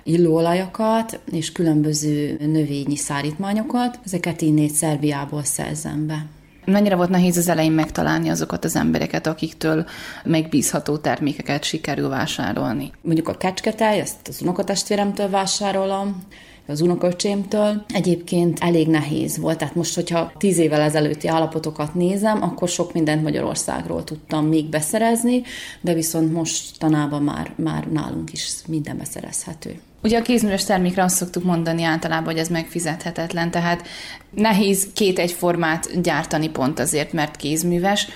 illóolajakat 0.04 1.20
és 1.32 1.52
különböző 1.52 2.38
növényi 2.40 2.96
szárítmányokat. 2.96 4.00
Ezeket 4.06 4.42
innét 4.42 4.74
Szerbiából 4.74 5.44
szerzem 5.44 6.08
be. 6.08 6.26
Mennyire 6.66 6.96
volt 6.96 7.10
nehéz 7.10 7.38
az 7.38 7.48
elején 7.48 7.72
megtalálni 7.72 8.30
azokat 8.30 8.64
az 8.64 8.76
embereket, 8.76 9.28
akiktől 9.28 9.86
megbízható 10.24 10.98
termékeket 10.98 11.64
sikerül 11.64 12.10
vásárolni? 12.10 12.92
Mondjuk 13.02 13.28
a 13.28 13.38
kecsketáj, 13.38 14.00
ezt 14.00 14.28
az 14.28 14.42
unokatestvéremtől 14.42 15.30
vásárolom, 15.30 16.24
az 16.68 16.82
unoköcsémtől. 16.82 17.86
Egyébként 17.94 18.60
elég 18.60 18.88
nehéz 18.88 19.38
volt, 19.38 19.58
tehát 19.58 19.76
most, 19.76 19.96
hogyha 19.96 20.32
tíz 20.38 20.58
évvel 20.58 20.82
ezelőtti 20.82 21.28
állapotokat 21.28 21.94
nézem, 21.94 22.44
akkor 22.44 22.70
sok 22.70 22.94
mindent 22.94 23.24
Magyarországról 23.24 24.04
tudtam 24.04 24.46
még 24.46 24.66
beszerezni, 24.66 25.42
de 25.82 25.94
viszont 25.94 26.34
mostanában 26.34 27.24
már, 27.24 27.52
már 27.56 27.88
nálunk 27.88 28.32
is 28.32 28.50
minden 28.68 28.98
beszerezhető. 28.98 29.80
Ugye 30.04 30.18
a 30.18 30.22
kézműves 30.22 30.64
termékre 30.64 31.04
azt 31.04 31.16
szoktuk 31.16 31.44
mondani 31.44 31.84
általában, 31.84 32.26
hogy 32.26 32.38
ez 32.38 32.48
megfizethetetlen, 32.48 33.52
tehát 33.52 33.88
nehéz 34.30 34.88
két 34.94 35.20
egyformát 35.20 36.02
gyártani 36.02 36.50
pont 36.50 36.80
azért, 36.80 37.14
mert 37.14 37.36
kézműves, 37.36 38.08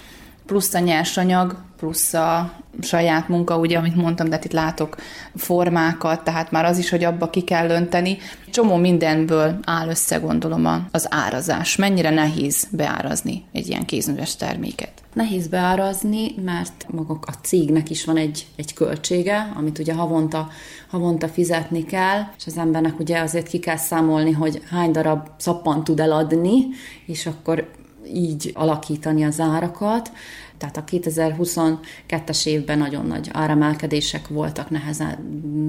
plusz 0.45 0.73
a 0.73 0.79
nyersanyag, 0.79 1.57
plusz 1.79 2.13
a 2.13 2.53
saját 2.81 3.27
munka, 3.27 3.57
ugye, 3.57 3.77
amit 3.77 3.95
mondtam, 3.95 4.29
de 4.29 4.35
hát 4.35 4.45
itt 4.45 4.51
látok 4.51 4.95
formákat, 5.35 6.23
tehát 6.23 6.51
már 6.51 6.65
az 6.65 6.77
is, 6.77 6.89
hogy 6.89 7.03
abba 7.03 7.29
ki 7.29 7.41
kell 7.41 7.69
önteni. 7.69 8.17
Csomó 8.51 8.75
mindenből 8.75 9.59
áll 9.65 9.87
össze, 9.87 10.17
gondolom, 10.17 10.87
az 10.91 11.07
árazás. 11.09 11.75
Mennyire 11.75 12.09
nehéz 12.09 12.67
beárazni 12.71 13.43
egy 13.51 13.67
ilyen 13.67 13.85
kézműves 13.85 14.35
terméket? 14.35 14.91
Nehéz 15.13 15.47
beárazni, 15.47 16.35
mert 16.43 16.85
maguk 16.89 17.25
a 17.25 17.31
cégnek 17.41 17.89
is 17.89 18.05
van 18.05 18.17
egy, 18.17 18.47
egy 18.55 18.73
költsége, 18.73 19.51
amit 19.55 19.79
ugye 19.79 19.93
havonta, 19.93 20.49
havonta 20.89 21.27
fizetni 21.27 21.85
kell, 21.85 22.21
és 22.37 22.45
az 22.45 22.57
embernek 22.57 22.99
ugye 22.99 23.19
azért 23.19 23.47
ki 23.47 23.59
kell 23.59 23.77
számolni, 23.77 24.31
hogy 24.31 24.61
hány 24.69 24.91
darab 24.91 25.27
szappan 25.37 25.83
tud 25.83 25.99
eladni, 25.99 26.67
és 27.05 27.25
akkor 27.25 27.67
így 28.13 28.51
alakítani 28.53 29.23
az 29.23 29.39
árakat. 29.39 30.11
Tehát 30.59 30.77
a 30.77 30.83
2022-es 30.83 32.45
évben 32.45 32.77
nagyon 32.77 33.05
nagy 33.05 33.29
áremelkedések 33.33 34.27
voltak, 34.27 34.69
nehezen 34.69 35.17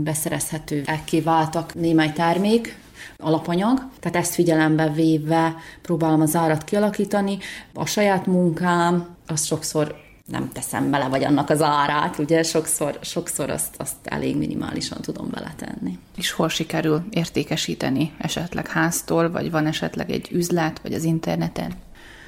beszerezhető, 0.04 0.82
elkiváltak 0.86 1.74
némely 1.74 2.12
termék, 2.12 2.78
alapanyag, 3.16 3.82
tehát 4.00 4.16
ezt 4.16 4.34
figyelembe 4.34 4.88
véve 4.88 5.56
próbálom 5.82 6.20
az 6.20 6.36
árat 6.36 6.64
kialakítani. 6.64 7.38
A 7.74 7.86
saját 7.86 8.26
munkám, 8.26 9.16
azt 9.26 9.46
sokszor 9.46 9.96
nem 10.30 10.50
teszem 10.52 10.90
bele, 10.90 11.08
vagy 11.08 11.24
annak 11.24 11.50
az 11.50 11.62
árát, 11.62 12.18
ugye 12.18 12.42
sokszor, 12.42 12.98
sokszor 13.00 13.50
azt, 13.50 13.74
azt 13.76 13.96
elég 14.04 14.36
minimálisan 14.36 15.00
tudom 15.00 15.30
beletenni. 15.30 15.98
És 16.16 16.30
hol 16.30 16.48
sikerül 16.48 17.02
értékesíteni? 17.10 18.12
Esetleg 18.18 18.68
háztól, 18.68 19.30
vagy 19.30 19.50
van 19.50 19.66
esetleg 19.66 20.10
egy 20.10 20.28
üzlet, 20.32 20.80
vagy 20.82 20.92
az 20.92 21.04
interneten? 21.04 21.72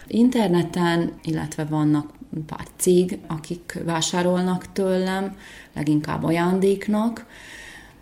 Interneten, 0.07 1.13
illetve 1.23 1.65
vannak 1.65 2.11
pár 2.47 2.67
cég, 2.77 3.19
akik 3.27 3.79
vásárolnak 3.85 4.73
tőlem, 4.73 5.37
leginkább 5.73 6.25
ajándéknak, 6.25 7.27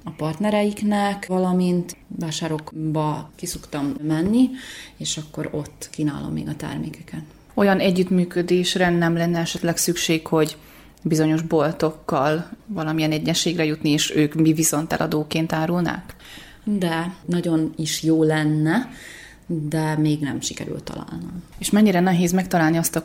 a 0.04 0.10
partnereiknek, 0.10 1.26
valamint 1.26 1.96
vásárokba 2.06 3.30
kiszoktam 3.36 3.94
menni, 4.02 4.50
és 4.96 5.16
akkor 5.16 5.48
ott 5.52 5.88
kínálom 5.92 6.32
még 6.32 6.48
a 6.48 6.56
termékeket. 6.56 7.22
Olyan 7.54 7.78
együttműködésre 7.78 8.90
nem 8.90 9.16
lenne 9.16 9.38
esetleg 9.38 9.76
szükség, 9.76 10.26
hogy 10.26 10.56
bizonyos 11.02 11.42
boltokkal 11.42 12.48
valamilyen 12.66 13.12
egyességre 13.12 13.64
jutni, 13.64 13.90
és 13.90 14.14
ők 14.16 14.34
mi 14.34 14.52
viszont 14.52 14.92
eladóként 14.92 15.52
árulnák? 15.52 16.14
De 16.64 17.14
nagyon 17.24 17.72
is 17.76 18.02
jó 18.02 18.22
lenne, 18.22 18.90
de 19.52 19.96
még 19.96 20.20
nem 20.20 20.40
sikerült 20.40 20.84
találnom. 20.84 21.42
És 21.58 21.70
mennyire 21.70 22.00
nehéz 22.00 22.32
megtalálni 22.32 22.76
azt 22.76 22.96
a 22.96 23.04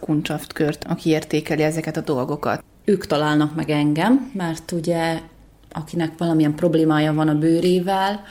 kört, 0.53 0.83
aki 0.83 1.09
értékeli 1.09 1.63
ezeket 1.63 1.97
a 1.97 2.01
dolgokat? 2.01 2.63
Ők 2.83 3.05
találnak 3.05 3.55
meg 3.55 3.69
engem, 3.69 4.31
mert 4.33 4.71
ugye 4.71 5.19
akinek 5.71 6.17
valamilyen 6.17 6.55
problémája 6.55 7.13
van 7.13 7.27
a 7.27 7.37
bőrével, 7.37 8.23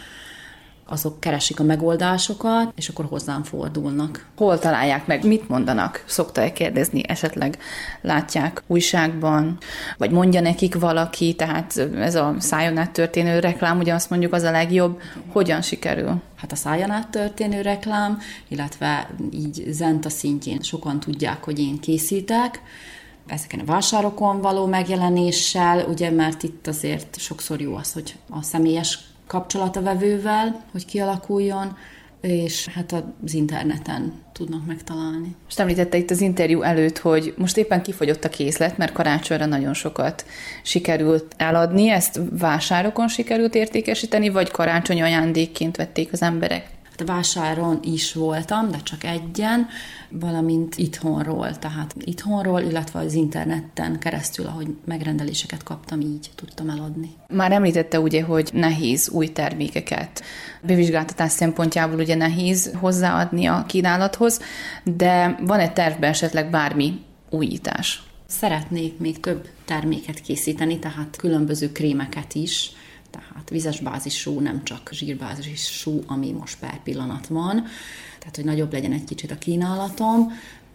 azok 0.86 1.20
keresik 1.20 1.60
a 1.60 1.62
megoldásokat, 1.62 2.72
és 2.76 2.88
akkor 2.88 3.04
hozzám 3.04 3.42
fordulnak. 3.42 4.26
Hol 4.36 4.58
találják 4.58 5.06
meg? 5.06 5.26
Mit 5.26 5.48
mondanak? 5.48 6.04
Szokta-e 6.06 6.52
kérdezni? 6.52 7.08
Esetleg 7.08 7.58
látják 8.00 8.62
újságban, 8.66 9.58
vagy 9.98 10.10
mondja 10.10 10.40
nekik 10.40 10.74
valaki, 10.74 11.34
tehát 11.34 11.88
ez 11.96 12.14
a 12.14 12.34
szájon 12.38 12.76
át 12.76 12.90
történő 12.90 13.38
reklám, 13.38 13.78
ugye 13.78 13.94
azt 13.94 14.10
mondjuk 14.10 14.32
az 14.32 14.42
a 14.42 14.50
legjobb. 14.50 15.00
Hogyan 15.32 15.62
sikerül? 15.62 16.22
Hát 16.36 16.52
a 16.52 16.56
szájon 16.56 16.90
át 16.90 17.08
történő 17.08 17.60
reklám, 17.60 18.18
illetve 18.48 19.10
így 19.30 19.64
zenta 19.68 20.08
szintjén 20.08 20.60
sokan 20.60 21.00
tudják, 21.00 21.44
hogy 21.44 21.58
én 21.58 21.80
készítek, 21.80 22.60
ezeken 23.26 23.60
a 23.60 23.64
vásárokon 23.64 24.40
való 24.40 24.66
megjelenéssel, 24.66 25.84
ugye, 25.88 26.10
mert 26.10 26.42
itt 26.42 26.66
azért 26.66 27.18
sokszor 27.18 27.60
jó 27.60 27.74
az, 27.74 27.92
hogy 27.92 28.14
a 28.30 28.42
személyes 28.42 28.98
kapcsolat 29.26 29.76
a 29.76 29.82
vevővel, 29.82 30.64
hogy 30.72 30.84
kialakuljon, 30.84 31.76
és 32.20 32.68
hát 32.68 33.04
az 33.24 33.34
interneten 33.34 34.12
tudnak 34.32 34.66
megtalálni. 34.66 35.34
Most 35.44 35.60
említette 35.60 35.96
itt 35.96 36.10
az 36.10 36.20
interjú 36.20 36.62
előtt, 36.62 36.98
hogy 36.98 37.34
most 37.36 37.56
éppen 37.56 37.82
kifogyott 37.82 38.24
a 38.24 38.28
készlet, 38.28 38.78
mert 38.78 38.92
karácsonyra 38.92 39.46
nagyon 39.46 39.74
sokat 39.74 40.24
sikerült 40.62 41.34
eladni, 41.36 41.90
ezt 41.90 42.20
vásárokon 42.38 43.08
sikerült 43.08 43.54
értékesíteni, 43.54 44.28
vagy 44.28 44.50
karácsony 44.50 45.02
ajándékként 45.02 45.76
vették 45.76 46.12
az 46.12 46.22
emberek? 46.22 46.73
Hát 46.98 47.08
a 47.08 47.12
vásáron 47.12 47.80
is 47.82 48.12
voltam, 48.12 48.70
de 48.70 48.78
csak 48.82 49.04
egyen, 49.04 49.66
valamint 50.08 50.76
itthonról, 50.76 51.58
tehát 51.58 51.94
itthonról, 52.00 52.60
illetve 52.60 52.98
az 52.98 53.12
interneten 53.12 53.98
keresztül, 53.98 54.46
ahogy 54.46 54.66
megrendeléseket 54.84 55.62
kaptam, 55.62 56.00
így 56.00 56.30
tudtam 56.34 56.68
eladni. 56.68 57.10
Már 57.28 57.52
említette 57.52 58.00
ugye, 58.00 58.22
hogy 58.22 58.50
nehéz 58.52 59.08
új 59.10 59.32
termékeket. 59.32 60.22
Bevizsgáltatás 60.62 61.32
szempontjából 61.32 61.98
ugye 61.98 62.14
nehéz 62.14 62.72
hozzáadni 62.80 63.46
a 63.46 63.64
kínálathoz, 63.68 64.40
de 64.84 65.38
van-e 65.40 65.72
tervben 65.72 66.10
esetleg 66.10 66.50
bármi 66.50 67.00
újítás? 67.30 68.02
Szeretnék 68.26 68.98
még 68.98 69.20
több 69.20 69.48
terméket 69.64 70.20
készíteni, 70.20 70.78
tehát 70.78 71.16
különböző 71.16 71.72
krémeket 71.72 72.34
is, 72.34 72.72
tehát 73.44 73.62
vizes 73.62 73.80
bázisú, 73.80 74.40
nem 74.40 74.64
csak 74.64 74.90
zsírbázisú, 74.92 76.02
ami 76.06 76.30
most 76.32 76.58
per 76.58 76.82
pillanat 76.82 77.26
van, 77.26 77.64
tehát 78.18 78.36
hogy 78.36 78.44
nagyobb 78.44 78.72
legyen 78.72 78.92
egy 78.92 79.04
kicsit 79.04 79.30
a 79.30 79.38
kínálatom, 79.38 80.32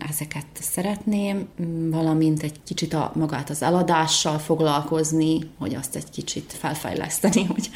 ezeket 0.10 0.46
szeretném, 0.54 1.48
valamint 1.90 2.44
egy 2.44 2.64
kicsit 2.64 2.94
a, 2.94 3.12
magát 3.16 3.50
az 3.50 3.62
eladással 3.62 4.38
foglalkozni, 4.38 5.40
hogy 5.58 5.76
azt 5.76 5.96
egy 5.96 6.10
kicsit 6.10 6.54
felfejleszteni, 6.54 7.46
hogy, 7.46 7.70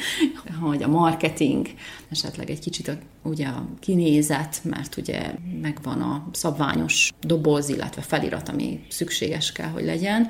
hogy 0.60 0.82
a 0.82 0.88
marketing, 0.88 1.68
esetleg 2.10 2.50
egy 2.50 2.58
kicsit 2.58 2.88
a, 2.88 2.96
ugye 3.22 3.46
a 3.46 3.68
kinézet, 3.80 4.60
mert 4.62 4.96
ugye 4.96 5.34
megvan 5.62 6.00
a 6.00 6.28
szabványos 6.32 7.12
doboz, 7.20 7.68
illetve 7.68 8.02
felirat, 8.02 8.48
ami 8.48 8.80
szükséges 8.88 9.52
kell, 9.52 9.68
hogy 9.68 9.84
legyen, 9.84 10.28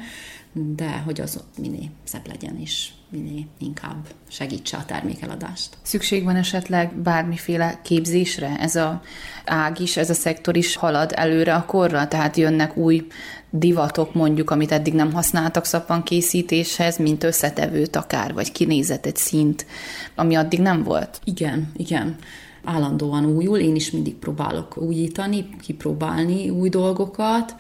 de 0.55 0.99
hogy 1.05 1.21
az 1.21 1.37
ott 1.37 1.59
minél 1.59 1.91
szebb 2.05 2.27
legyen, 2.27 2.59
és 2.59 2.89
minél 3.09 3.45
inkább 3.59 4.07
segítse 4.29 4.77
a 4.77 4.85
termékeladást. 4.85 5.77
Szükség 5.83 6.25
van 6.25 6.37
esetleg 6.37 6.97
bármiféle 6.97 7.81
képzésre? 7.83 8.57
Ez 8.59 8.77
a 8.77 9.03
ág 9.45 9.81
is, 9.81 9.97
ez 9.97 10.11
a 10.11 10.15
szektor 10.15 10.57
is 10.57 10.77
halad 10.77 11.13
előre 11.15 11.55
a 11.55 11.65
korra, 11.65 12.09
tehát 12.09 12.37
jönnek 12.37 12.77
új 12.77 13.07
divatok 13.51 14.15
mondjuk, 14.15 14.51
amit 14.51 14.73
eddig 14.73 14.95
nem 14.95 15.13
használtak 15.13 15.65
szappan 15.65 16.03
készítéshez, 16.03 16.97
mint 16.97 17.25
összetevőt 17.25 17.97
akár, 17.97 18.35
vagy 18.35 18.53
kinézetet 18.53 19.17
szint, 19.17 19.67
ami 20.15 20.35
addig 20.35 20.61
nem 20.61 20.83
volt? 20.83 21.21
Igen, 21.25 21.73
igen 21.77 22.17
állandóan 22.65 23.27
újul, 23.27 23.59
én 23.59 23.75
is 23.75 23.91
mindig 23.91 24.15
próbálok 24.15 24.77
újítani, 24.77 25.49
kipróbálni 25.61 26.51
új 26.51 26.69
dolgokat, 26.69 27.55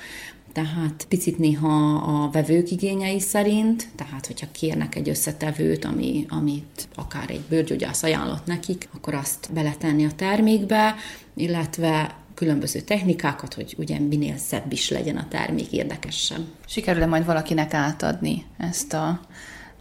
tehát 0.55 1.07
picit 1.09 1.39
néha 1.39 1.95
a 1.95 2.31
vevők 2.31 2.71
igényei 2.71 3.21
szerint, 3.21 3.89
tehát 3.97 4.27
hogyha 4.27 4.47
kérnek 4.53 4.95
egy 4.95 5.09
összetevőt, 5.09 5.85
ami, 5.85 6.27
amit 6.29 6.89
akár 6.95 7.31
egy 7.31 7.41
bőrgyógyász 7.49 8.03
ajánlott 8.03 8.47
nekik, 8.47 8.89
akkor 8.95 9.15
azt 9.15 9.51
beletenni 9.53 10.05
a 10.05 10.13
termékbe, 10.17 10.95
illetve 11.37 12.17
különböző 12.35 12.81
technikákat, 12.81 13.55
hogy 13.55 13.75
ugye 13.79 13.99
minél 13.99 14.37
szebb 14.37 14.73
is 14.73 14.91
legyen 14.91 15.17
a 15.17 15.29
termék, 15.29 15.73
érdekesebb. 15.73 16.45
Sikerül-e 16.67 17.07
majd 17.07 17.25
valakinek 17.25 17.75
átadni 17.75 18.45
ezt 18.59 18.93
a 18.93 19.21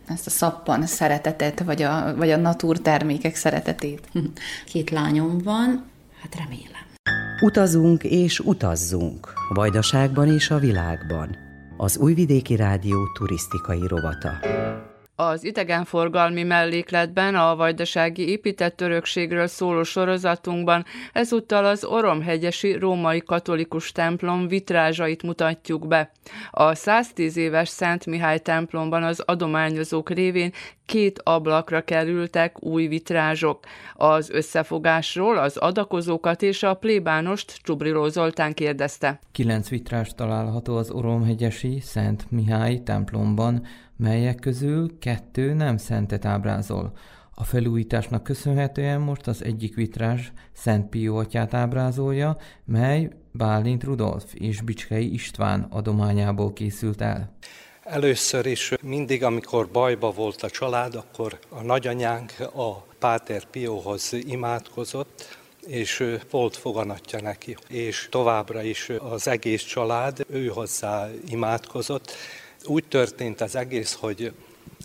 ezt 0.07 0.27
a 0.27 0.29
szappan 0.29 0.85
szeretetet, 0.85 1.59
vagy 1.59 1.81
a, 1.81 2.15
vagy 2.15 2.31
a 2.31 2.37
natúr 2.37 2.79
termékek 2.79 3.35
szeretetét? 3.35 4.09
Két 4.71 4.89
lányom 4.89 5.37
van, 5.37 5.85
hát 6.21 6.35
remélem. 6.35 6.82
Utazunk 7.43 8.03
és 8.03 8.39
utazzunk, 8.39 9.33
Vajdaságban 9.49 10.33
és 10.33 10.49
a 10.49 10.57
világban. 10.57 11.35
Az 11.77 11.97
Újvidéki 11.97 12.55
Rádió 12.55 12.97
turisztikai 13.13 13.87
rovata. 13.87 14.31
Az 15.15 15.43
idegenforgalmi 15.43 16.43
mellékletben 16.43 17.35
a 17.35 17.55
vajdasági 17.55 18.29
épített 18.29 18.81
örökségről 18.81 19.47
szóló 19.47 19.83
sorozatunkban 19.83 20.85
ezúttal 21.13 21.65
az 21.65 21.83
Oromhegyesi 21.85 22.71
római 22.71 23.21
katolikus 23.21 23.91
templom 23.91 24.47
vitrázsait 24.47 25.23
mutatjuk 25.23 25.87
be. 25.87 26.11
A 26.51 26.75
110 26.75 27.37
éves 27.37 27.69
Szent 27.69 28.05
Mihály 28.05 28.39
templomban 28.39 29.03
az 29.03 29.19
adományozók 29.19 30.09
révén 30.09 30.51
két 30.85 31.19
ablakra 31.23 31.81
kerültek 31.81 32.63
új 32.63 32.87
vitrázsok. 32.87 33.59
Az 33.93 34.29
összefogásról 34.29 35.37
az 35.37 35.57
adakozókat 35.57 36.41
és 36.41 36.63
a 36.63 36.73
plébánost 36.73 37.59
Csubriló 37.63 38.07
Zoltán 38.07 38.53
kérdezte. 38.53 39.19
Kilenc 39.31 39.69
vitrás 39.69 40.13
található 40.15 40.75
az 40.75 40.91
Oromhegyesi 40.91 41.79
Szent 41.79 42.31
Mihály 42.31 42.81
templomban, 42.83 43.65
melyek 44.03 44.39
közül 44.39 44.99
kettő 44.99 45.53
nem 45.53 45.77
szentet 45.77 46.25
ábrázol. 46.25 46.91
A 47.35 47.43
felújításnak 47.43 48.23
köszönhetően 48.23 48.99
most 49.01 49.27
az 49.27 49.43
egyik 49.43 49.75
vitrás 49.75 50.31
Szent 50.53 50.89
Pió 50.89 51.17
atyát 51.17 51.53
ábrázolja, 51.53 52.37
mely 52.65 53.09
Bálint 53.31 53.83
Rudolf 53.83 54.23
és 54.33 54.61
Bicskei 54.61 55.13
István 55.13 55.67
adományából 55.69 56.53
készült 56.53 57.01
el. 57.01 57.31
Először 57.83 58.45
is 58.45 58.73
mindig, 58.81 59.23
amikor 59.23 59.69
bajba 59.71 60.11
volt 60.11 60.41
a 60.41 60.49
család, 60.49 60.95
akkor 60.95 61.39
a 61.49 61.61
nagyanyánk 61.61 62.33
a 62.39 62.71
Páter 62.99 63.45
Pióhoz 63.45 64.13
imádkozott, 64.13 65.37
és 65.67 66.17
volt 66.29 66.57
foganatja 66.57 67.21
neki, 67.21 67.57
és 67.67 68.07
továbbra 68.11 68.61
is 68.61 68.89
az 68.89 69.27
egész 69.27 69.63
család 69.63 70.25
ő 70.29 70.47
hozzá 70.47 71.09
imádkozott, 71.27 72.11
úgy 72.65 72.83
történt 72.87 73.41
az 73.41 73.55
egész, 73.55 73.93
hogy 73.93 74.31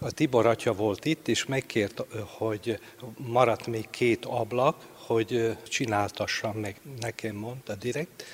a 0.00 0.10
Tibor 0.10 0.46
atya 0.46 0.72
volt 0.72 1.04
itt, 1.04 1.28
és 1.28 1.46
megkért, 1.46 2.04
hogy 2.24 2.78
maradt 3.16 3.66
még 3.66 3.90
két 3.90 4.24
ablak, 4.24 4.86
hogy 5.06 5.56
csináltassam 5.68 6.56
meg, 6.56 6.80
nekem 7.00 7.36
mondta 7.36 7.74
direkt. 7.74 8.24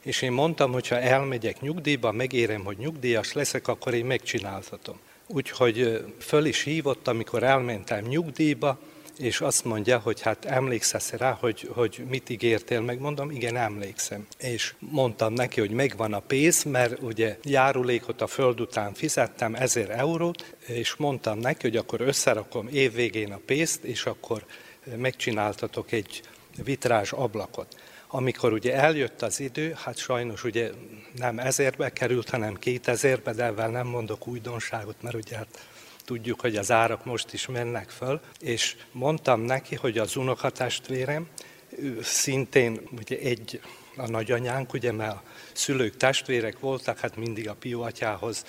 És 0.00 0.22
én 0.22 0.32
mondtam, 0.32 0.72
hogy 0.72 0.88
ha 0.88 0.98
elmegyek 0.98 1.60
nyugdíjba, 1.60 2.12
megérem, 2.12 2.64
hogy 2.64 2.76
nyugdíjas 2.76 3.32
leszek, 3.32 3.68
akkor 3.68 3.94
én 3.94 4.04
megcsináltatom. 4.04 4.98
Úgyhogy 5.26 6.04
föl 6.18 6.44
is 6.44 6.62
hívott, 6.62 7.08
amikor 7.08 7.42
elmentem 7.42 8.04
nyugdíjba, 8.04 8.78
és 9.22 9.40
azt 9.40 9.64
mondja, 9.64 9.98
hogy 9.98 10.20
hát 10.20 10.44
emlékszesz 10.44 11.10
rá, 11.10 11.36
hogy, 11.40 11.70
hogy 11.74 12.02
mit 12.08 12.28
ígértél 12.28 12.80
meg, 12.80 13.00
mondom, 13.00 13.30
igen, 13.30 13.56
emlékszem. 13.56 14.26
És 14.38 14.74
mondtam 14.78 15.32
neki, 15.32 15.60
hogy 15.60 15.70
megvan 15.70 16.12
a 16.12 16.20
pénz, 16.20 16.62
mert 16.62 17.02
ugye 17.02 17.38
járulékot 17.42 18.20
a 18.20 18.26
föld 18.26 18.60
után 18.60 18.94
fizettem, 18.94 19.54
1000 19.54 19.90
eurót, 19.90 20.54
és 20.66 20.94
mondtam 20.96 21.38
neki, 21.38 21.60
hogy 21.60 21.76
akkor 21.76 22.00
összerakom 22.00 22.68
évvégén 22.68 23.32
a 23.32 23.40
pénzt, 23.46 23.84
és 23.84 24.06
akkor 24.06 24.44
megcsináltatok 24.96 25.92
egy 25.92 26.22
vitrás 26.64 27.12
ablakot. 27.12 27.76
Amikor 28.08 28.52
ugye 28.52 28.74
eljött 28.74 29.22
az 29.22 29.40
idő, 29.40 29.74
hát 29.76 29.96
sajnos 29.96 30.44
ugye 30.44 30.70
nem 31.16 31.38
ezerbe 31.38 31.92
került, 31.92 32.30
hanem 32.30 32.54
kétezerbe, 32.54 33.32
de 33.32 33.44
ebben 33.44 33.70
nem 33.70 33.86
mondok 33.86 34.26
újdonságot, 34.26 35.02
mert 35.02 35.14
ugye 35.14 35.36
hát 35.36 35.66
tudjuk, 36.04 36.40
hogy 36.40 36.56
az 36.56 36.70
árak 36.70 37.04
most 37.04 37.32
is 37.32 37.46
mennek 37.46 37.90
föl, 37.90 38.20
és 38.40 38.76
mondtam 38.92 39.40
neki, 39.40 39.74
hogy 39.74 39.98
az 39.98 40.16
unokatestvérem 40.16 41.28
szintén 42.02 42.80
ugye 42.98 43.18
egy 43.18 43.60
a 43.96 44.08
nagyanyánk, 44.08 44.72
ugye, 44.72 44.92
mert 44.92 45.12
a 45.12 45.22
szülők 45.52 45.96
testvérek 45.96 46.60
voltak, 46.60 46.98
hát 46.98 47.16
mindig 47.16 47.48
a 47.48 47.54
Pió 47.54 47.82
atyához 47.82 48.44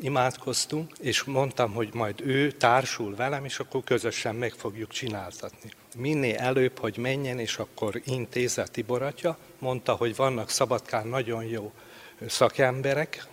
imádkoztunk, 0.00 0.92
és 1.00 1.24
mondtam, 1.24 1.72
hogy 1.72 1.94
majd 1.94 2.20
ő 2.20 2.50
társul 2.50 3.14
velem, 3.14 3.44
és 3.44 3.58
akkor 3.58 3.84
közösen 3.84 4.34
meg 4.34 4.52
fogjuk 4.52 4.90
csináltatni. 4.90 5.70
Minél 5.96 6.36
előbb, 6.36 6.78
hogy 6.78 6.96
menjen, 6.96 7.38
és 7.38 7.56
akkor 7.56 8.00
intézze 8.04 8.66
Tibor 8.66 9.02
atya, 9.02 9.38
mondta, 9.58 9.94
hogy 9.94 10.16
vannak 10.16 10.50
Szabadkán 10.50 11.06
nagyon 11.06 11.44
jó 11.44 11.72
szakemberek, 12.26 13.26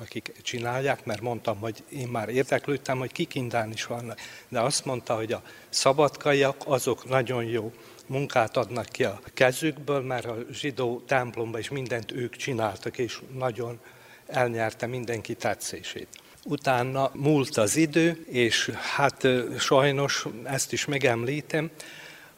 akik 0.00 0.32
csinálják, 0.42 1.04
mert 1.04 1.20
mondtam, 1.20 1.58
hogy 1.58 1.84
én 1.88 2.08
már 2.08 2.28
érdeklődtem, 2.28 2.98
hogy 2.98 3.12
kik 3.12 3.34
indán 3.34 3.72
is 3.72 3.84
vannak. 3.84 4.18
De 4.48 4.60
azt 4.60 4.84
mondta, 4.84 5.14
hogy 5.14 5.32
a 5.32 5.42
szabadkaiak 5.68 6.56
azok 6.66 7.08
nagyon 7.08 7.44
jó 7.44 7.72
munkát 8.06 8.56
adnak 8.56 8.86
ki 8.86 9.04
a 9.04 9.20
kezükből, 9.34 10.00
mert 10.00 10.24
a 10.24 10.36
zsidó 10.52 11.02
templomban 11.06 11.60
is 11.60 11.68
mindent 11.68 12.12
ők 12.12 12.36
csináltak, 12.36 12.98
és 12.98 13.20
nagyon 13.34 13.78
elnyerte 14.26 14.86
mindenki 14.86 15.34
tetszését. 15.34 16.08
Utána 16.44 17.10
múlt 17.14 17.56
az 17.56 17.76
idő, 17.76 18.24
és 18.28 18.70
hát 18.96 19.26
sajnos 19.58 20.26
ezt 20.44 20.72
is 20.72 20.84
megemlítem, 20.84 21.70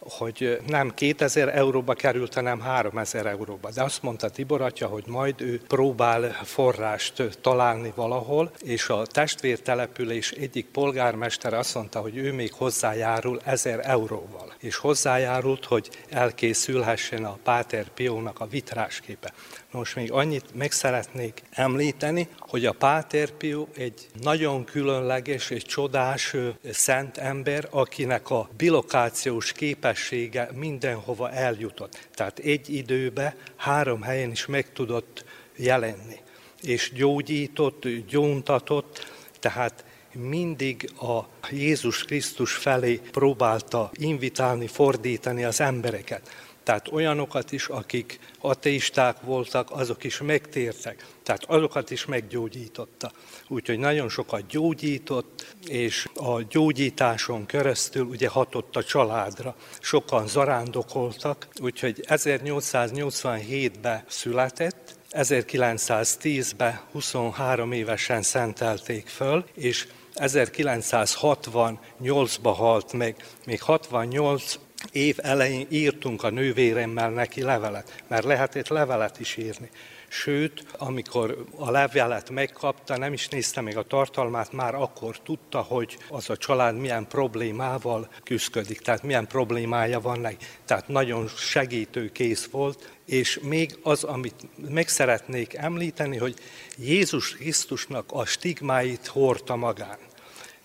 hogy 0.09 0.59
nem 0.67 0.91
2000 0.95 1.49
euróba 1.49 1.95
került, 1.95 2.35
hanem 2.35 2.61
3000 2.61 3.27
euróba. 3.27 3.71
De 3.71 3.83
azt 3.83 4.03
mondta 4.03 4.31
Tibor 4.31 4.61
atya, 4.61 4.87
hogy 4.87 5.05
majd 5.07 5.41
ő 5.41 5.61
próbál 5.69 6.33
forrást 6.45 7.39
találni 7.41 7.93
valahol, 7.95 8.51
és 8.65 8.89
a 8.89 9.07
testvértelepülés 9.07 10.31
egyik 10.31 10.67
polgármester 10.67 11.55
azt 11.55 11.75
mondta, 11.75 12.01
hogy 12.01 12.17
ő 12.17 12.33
még 12.33 12.53
hozzájárul 12.53 13.41
1000 13.45 13.81
euróval. 13.83 14.53
És 14.59 14.77
hozzájárult, 14.77 15.65
hogy 15.65 15.91
elkészülhessen 16.11 17.25
a 17.25 17.39
Páter 17.43 17.89
Piónak 17.89 18.41
a 18.41 18.47
vitrásképe. 18.47 19.33
Most 19.73 19.97
még 19.97 20.13
annyit 20.13 20.55
meg 20.55 20.73
szeretnék 20.73 21.43
említeni, 21.51 22.29
hogy 22.39 22.67
a 22.67 22.73
Páter 22.73 23.31
Pio 23.31 23.67
egy 23.77 24.07
nagyon 24.23 24.65
különleges 24.65 25.51
és 25.51 25.63
csodás 25.63 26.35
szent 26.71 27.17
ember, 27.17 27.69
akinek 27.71 28.31
a 28.31 28.49
bilokációs 28.57 29.53
képessége 29.53 30.51
mindenhova 30.55 31.31
eljutott. 31.31 32.09
Tehát 32.15 32.39
egy 32.39 32.75
időbe 32.75 33.37
három 33.57 34.03
helyen 34.03 34.31
is 34.31 34.47
meg 34.47 34.73
tudott 34.73 35.25
jelenni. 35.57 36.21
És 36.63 36.93
gyógyított, 36.95 37.89
gyóntatott, 38.09 39.07
tehát 39.39 39.85
mindig 40.15 40.91
a 41.01 41.29
Jézus 41.51 42.05
Krisztus 42.05 42.53
felé 42.53 43.01
próbálta 43.11 43.91
invitálni, 43.93 44.67
fordítani 44.67 45.45
az 45.45 45.61
embereket. 45.61 46.31
Tehát 46.63 46.93
olyanokat 46.93 47.53
is, 47.53 47.67
akik 47.67 48.19
ateisták 48.41 49.21
voltak, 49.21 49.71
azok 49.71 50.05
is 50.05 50.21
megtértek. 50.21 51.07
Tehát 51.23 51.45
azokat 51.45 51.91
is 51.91 52.05
meggyógyította. 52.05 53.13
Úgyhogy 53.49 53.79
nagyon 53.79 54.09
sokat 54.09 54.47
gyógyított, 54.47 55.55
és 55.67 56.09
a 56.15 56.43
gyógyításon 56.43 57.47
keresztül 57.47 58.07
ugye 58.07 58.29
hatott 58.29 58.77
a 58.77 58.85
családra. 58.85 59.57
Sokan 59.81 60.27
zarándokoltak, 60.27 61.47
úgyhogy 61.61 62.05
1887-ben 62.09 64.05
született, 64.09 65.01
1910-ben 65.11 66.81
23 66.93 67.73
évesen 67.73 68.23
szentelték 68.23 69.07
föl, 69.07 69.45
és 69.55 69.89
1968-ban 70.15 72.55
halt 72.57 72.93
meg. 72.93 73.27
Még 73.47 73.63
68 73.63 74.59
év 74.93 75.17
elején 75.23 75.67
írtunk 75.71 76.23
a 76.23 76.31
nővéremmel 76.31 77.11
neki 77.11 77.43
levelet, 77.43 78.03
mert 78.09 78.25
lehetett 78.25 78.69
levelet 78.69 79.21
is 79.21 79.37
írni. 79.37 79.71
Sőt, 80.09 80.65
amikor 80.79 81.45
a 81.57 81.71
levelet 81.71 82.31
megkapta, 82.31 82.97
nem 82.97 83.13
is 83.13 83.29
nézte 83.29 83.61
meg 83.61 83.77
a 83.77 83.83
tartalmát, 83.83 84.53
már 84.53 84.75
akkor 84.75 85.19
tudta, 85.19 85.61
hogy 85.61 85.99
az 86.09 86.31
a 86.31 86.37
család 86.37 86.77
milyen 86.77 87.07
problémával 87.09 88.09
küzdik, 88.23 88.81
tehát 88.81 89.03
milyen 89.03 89.27
problémája 89.27 90.01
van 90.01 90.21
neki. 90.21 90.37
Tehát 90.65 90.89
nagyon 90.89 91.29
segítőkész 91.29 92.49
volt, 92.51 92.93
és 93.07 93.39
még 93.43 93.79
az, 93.83 94.05
amit 94.05 94.47
meg 94.69 94.89
szeretnék 94.89 95.55
említeni, 95.55 96.17
hogy 96.17 96.35
Jézus 96.79 97.37
Krisztusnak 97.37 98.05
a 98.13 98.25
stigmáit 98.25 99.07
hordta 99.07 99.57
magán. 99.57 99.99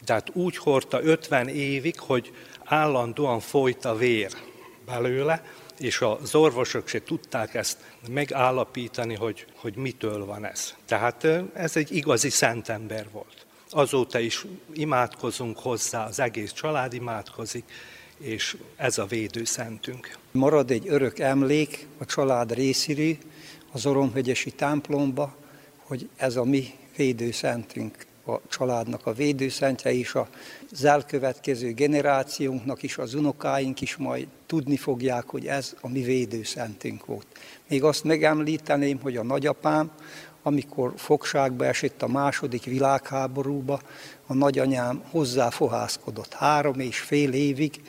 Tehát 0.05 0.29
úgy 0.33 0.57
hordta 0.57 1.03
50 1.03 1.47
évig, 1.47 1.99
hogy 1.99 2.33
állandóan 2.67 3.39
folyt 3.39 3.85
a 3.85 3.95
vér 3.95 4.31
belőle, 4.85 5.43
és 5.79 6.01
az 6.01 6.35
orvosok 6.35 6.87
se 6.87 7.03
tudták 7.03 7.53
ezt 7.53 7.77
megállapítani, 8.09 9.15
hogy, 9.15 9.45
hogy 9.55 9.75
mitől 9.75 10.25
van 10.25 10.45
ez. 10.45 10.75
Tehát 10.85 11.27
ez 11.53 11.75
egy 11.75 11.95
igazi 11.95 12.29
szentember 12.29 13.07
volt. 13.11 13.45
Azóta 13.69 14.19
is 14.19 14.45
imádkozunk 14.73 15.59
hozzá, 15.59 16.05
az 16.05 16.19
egész 16.19 16.51
család 16.51 16.93
imádkozik, 16.93 17.63
és 18.17 18.57
ez 18.75 18.97
a 18.97 19.05
védőszentünk. 19.05 20.17
Marad 20.31 20.71
egy 20.71 20.87
örök 20.87 21.19
emlék 21.19 21.87
a 21.97 22.05
család 22.05 22.53
részéről 22.53 23.17
az 23.71 23.85
Oromhegyesi 23.85 24.51
templomba, 24.51 25.35
hogy 25.83 26.09
ez 26.15 26.35
a 26.35 26.43
mi 26.43 26.73
védőszentünk 26.95 28.05
a 28.27 28.41
családnak 28.49 29.05
a 29.05 29.13
védőszentje, 29.13 29.93
és 29.93 30.15
az 30.71 30.83
elkövetkező 30.85 31.73
generációnknak 31.73 32.83
is, 32.83 32.97
az 32.97 33.13
unokáink 33.13 33.81
is 33.81 33.95
majd 33.95 34.27
tudni 34.45 34.77
fogják, 34.77 35.25
hogy 35.25 35.45
ez 35.45 35.75
a 35.81 35.89
mi 35.89 36.01
védőszentünk 36.01 37.05
volt. 37.05 37.27
Még 37.67 37.83
azt 37.83 38.03
megemlíteném, 38.03 38.99
hogy 39.01 39.17
a 39.17 39.23
nagyapám, 39.23 39.91
amikor 40.43 40.93
fogságba 40.95 41.65
esett 41.65 42.01
a 42.01 42.07
második 42.07 42.63
világháborúba, 42.63 43.81
a 44.27 44.33
nagyanyám 44.33 45.03
hozzáfohászkodott. 45.09 46.33
Három 46.33 46.79
és 46.79 46.99
fél 46.99 47.33
évig 47.33 47.81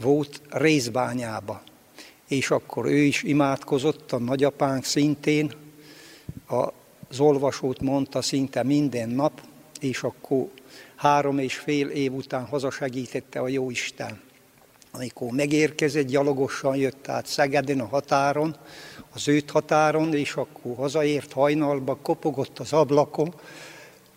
volt 0.00 0.40
részbányába. 0.48 1.62
És 2.28 2.50
akkor 2.50 2.86
ő 2.86 2.96
is 2.96 3.22
imádkozott, 3.22 4.12
a 4.12 4.18
nagyapánk 4.18 4.84
szintén, 4.84 5.52
az 7.08 7.20
olvasót 7.20 7.80
mondta 7.80 8.22
szinte 8.22 8.62
minden 8.62 9.08
nap, 9.08 9.40
és 9.82 10.02
akkor 10.02 10.48
három 10.94 11.38
és 11.38 11.54
fél 11.54 11.88
év 11.88 12.12
után 12.12 12.44
hazasegítette 12.46 13.40
a 13.40 13.48
Jóisten. 13.48 14.20
Amikor 14.90 15.30
megérkezett, 15.30 16.06
gyalogosan 16.06 16.76
jött 16.76 17.08
át 17.08 17.26
Szegeden 17.26 17.80
a 17.80 17.86
határon, 17.86 18.56
az 19.14 19.28
őt 19.28 19.50
határon, 19.50 20.14
és 20.14 20.34
akkor 20.34 20.76
hazaért 20.76 21.32
hajnalba, 21.32 21.96
kopogott 21.96 22.58
az 22.58 22.72
ablakon, 22.72 23.34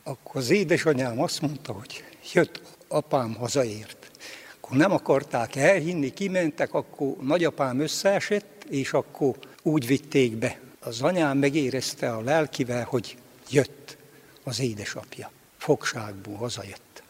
akkor 0.04 0.42
az 0.42 0.50
édesanyám 0.50 1.22
azt 1.22 1.42
mondta, 1.42 1.74
hogy 1.74 2.04
jött 2.34 2.62
apám 2.88 3.34
hazaért. 3.34 4.12
Akkor 4.58 4.78
nem 4.78 4.92
akarták 4.92 5.56
elhinni, 5.56 6.14
kimentek, 6.14 6.74
akkor 6.74 7.16
nagyapám 7.22 7.80
összeesett, 7.80 8.66
és 8.70 8.94
akkor 8.94 9.36
úgy 9.62 9.88
vitték 9.88 10.36
be. 10.36 10.60
Az 10.80 11.02
anyám 11.02 11.38
megérezte 11.38 12.12
a 12.12 12.22
lelkivel, 12.22 12.84
hogy 12.84 13.18
jött 13.50 13.98
az 14.44 14.60
édesapja 14.60 15.34
fogságból 15.66 16.36
hazajött. 16.36 17.04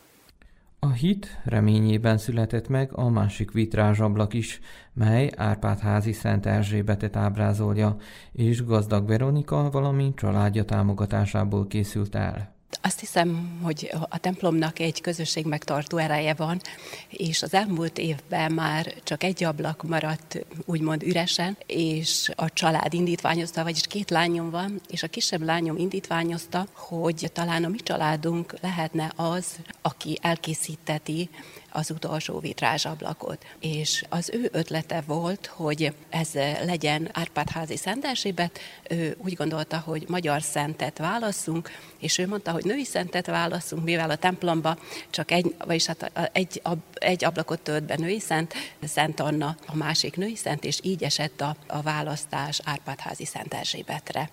A 0.79 0.91
hit 0.91 1.41
reményében 1.43 2.17
született 2.17 2.67
meg 2.67 2.93
a 2.93 3.09
másik 3.09 3.51
vitrázsablak 3.51 4.33
is, 4.33 4.59
mely 4.93 5.31
Árpád-házi 5.35 6.11
Szent 6.11 6.45
Erzsébetet 6.45 7.15
ábrázolja, 7.15 7.95
és 8.31 8.63
gazdag 8.63 9.07
Veronika, 9.07 9.69
valamint 9.71 10.15
családja 10.15 10.65
támogatásából 10.65 11.67
készült 11.67 12.15
el. 12.15 12.54
Azt 12.85 12.99
hiszem, 12.99 13.59
hogy 13.63 13.91
a 14.09 14.17
templomnak 14.17 14.79
egy 14.79 15.01
közösség 15.01 15.45
megtartó 15.45 15.97
ereje 15.97 16.33
van, 16.33 16.61
és 17.09 17.41
az 17.41 17.53
elmúlt 17.53 17.97
évben 17.97 18.51
már 18.51 18.93
csak 19.03 19.23
egy 19.23 19.43
ablak 19.43 19.83
maradt 19.83 20.45
úgymond 20.65 21.03
üresen, 21.03 21.57
és 21.65 22.31
a 22.35 22.53
család 22.53 22.93
indítványozta, 22.93 23.63
vagyis 23.63 23.87
két 23.87 24.09
lányom 24.09 24.49
van, 24.49 24.81
és 24.89 25.03
a 25.03 25.07
kisebb 25.07 25.41
lányom 25.41 25.77
indítványozta, 25.77 26.67
hogy 26.73 27.29
talán 27.33 27.63
a 27.63 27.67
mi 27.67 27.77
családunk 27.77 28.55
lehetne 28.61 29.11
az, 29.15 29.45
aki 29.81 30.17
elkészíteti 30.21 31.29
az 31.75 31.91
utolsó 31.91 32.39
vitrázsablakot. 32.39 33.45
És 33.59 34.03
az 34.09 34.29
ő 34.33 34.49
ötlete 34.51 35.03
volt, 35.05 35.45
hogy 35.45 35.93
ez 36.09 36.29
legyen 36.65 37.09
Árpádházi 37.13 37.77
Szentelségbet, 37.77 38.59
ő 38.89 39.15
úgy 39.17 39.33
gondolta, 39.33 39.77
hogy 39.77 40.05
magyar 40.07 40.41
szentet 40.41 40.97
válaszunk, 40.97 41.71
és 41.99 42.17
ő 42.17 42.27
mondta, 42.27 42.51
hogy 42.51 42.63
női 42.63 42.83
szentet 42.83 43.25
válaszunk, 43.25 43.83
mivel 43.83 44.09
a 44.09 44.15
templomba 44.15 44.77
csak 45.09 45.31
egy, 45.31 45.55
vagyis 45.65 45.85
hát 45.85 46.29
egy, 46.33 46.61
egy 46.93 47.23
ablakot 47.23 47.59
tölt 47.59 47.83
be 47.83 47.95
női 47.97 48.19
szent, 48.19 48.53
Szent 48.83 49.19
Anna 49.19 49.55
a 49.65 49.75
másik 49.75 50.15
női 50.15 50.35
szent, 50.35 50.63
és 50.63 50.79
így 50.81 51.03
esett 51.03 51.41
a, 51.41 51.55
a 51.67 51.81
választás 51.81 52.59
Árpádházi 52.63 53.25
Szent 53.25 53.53
Erzsébetre 53.53 54.29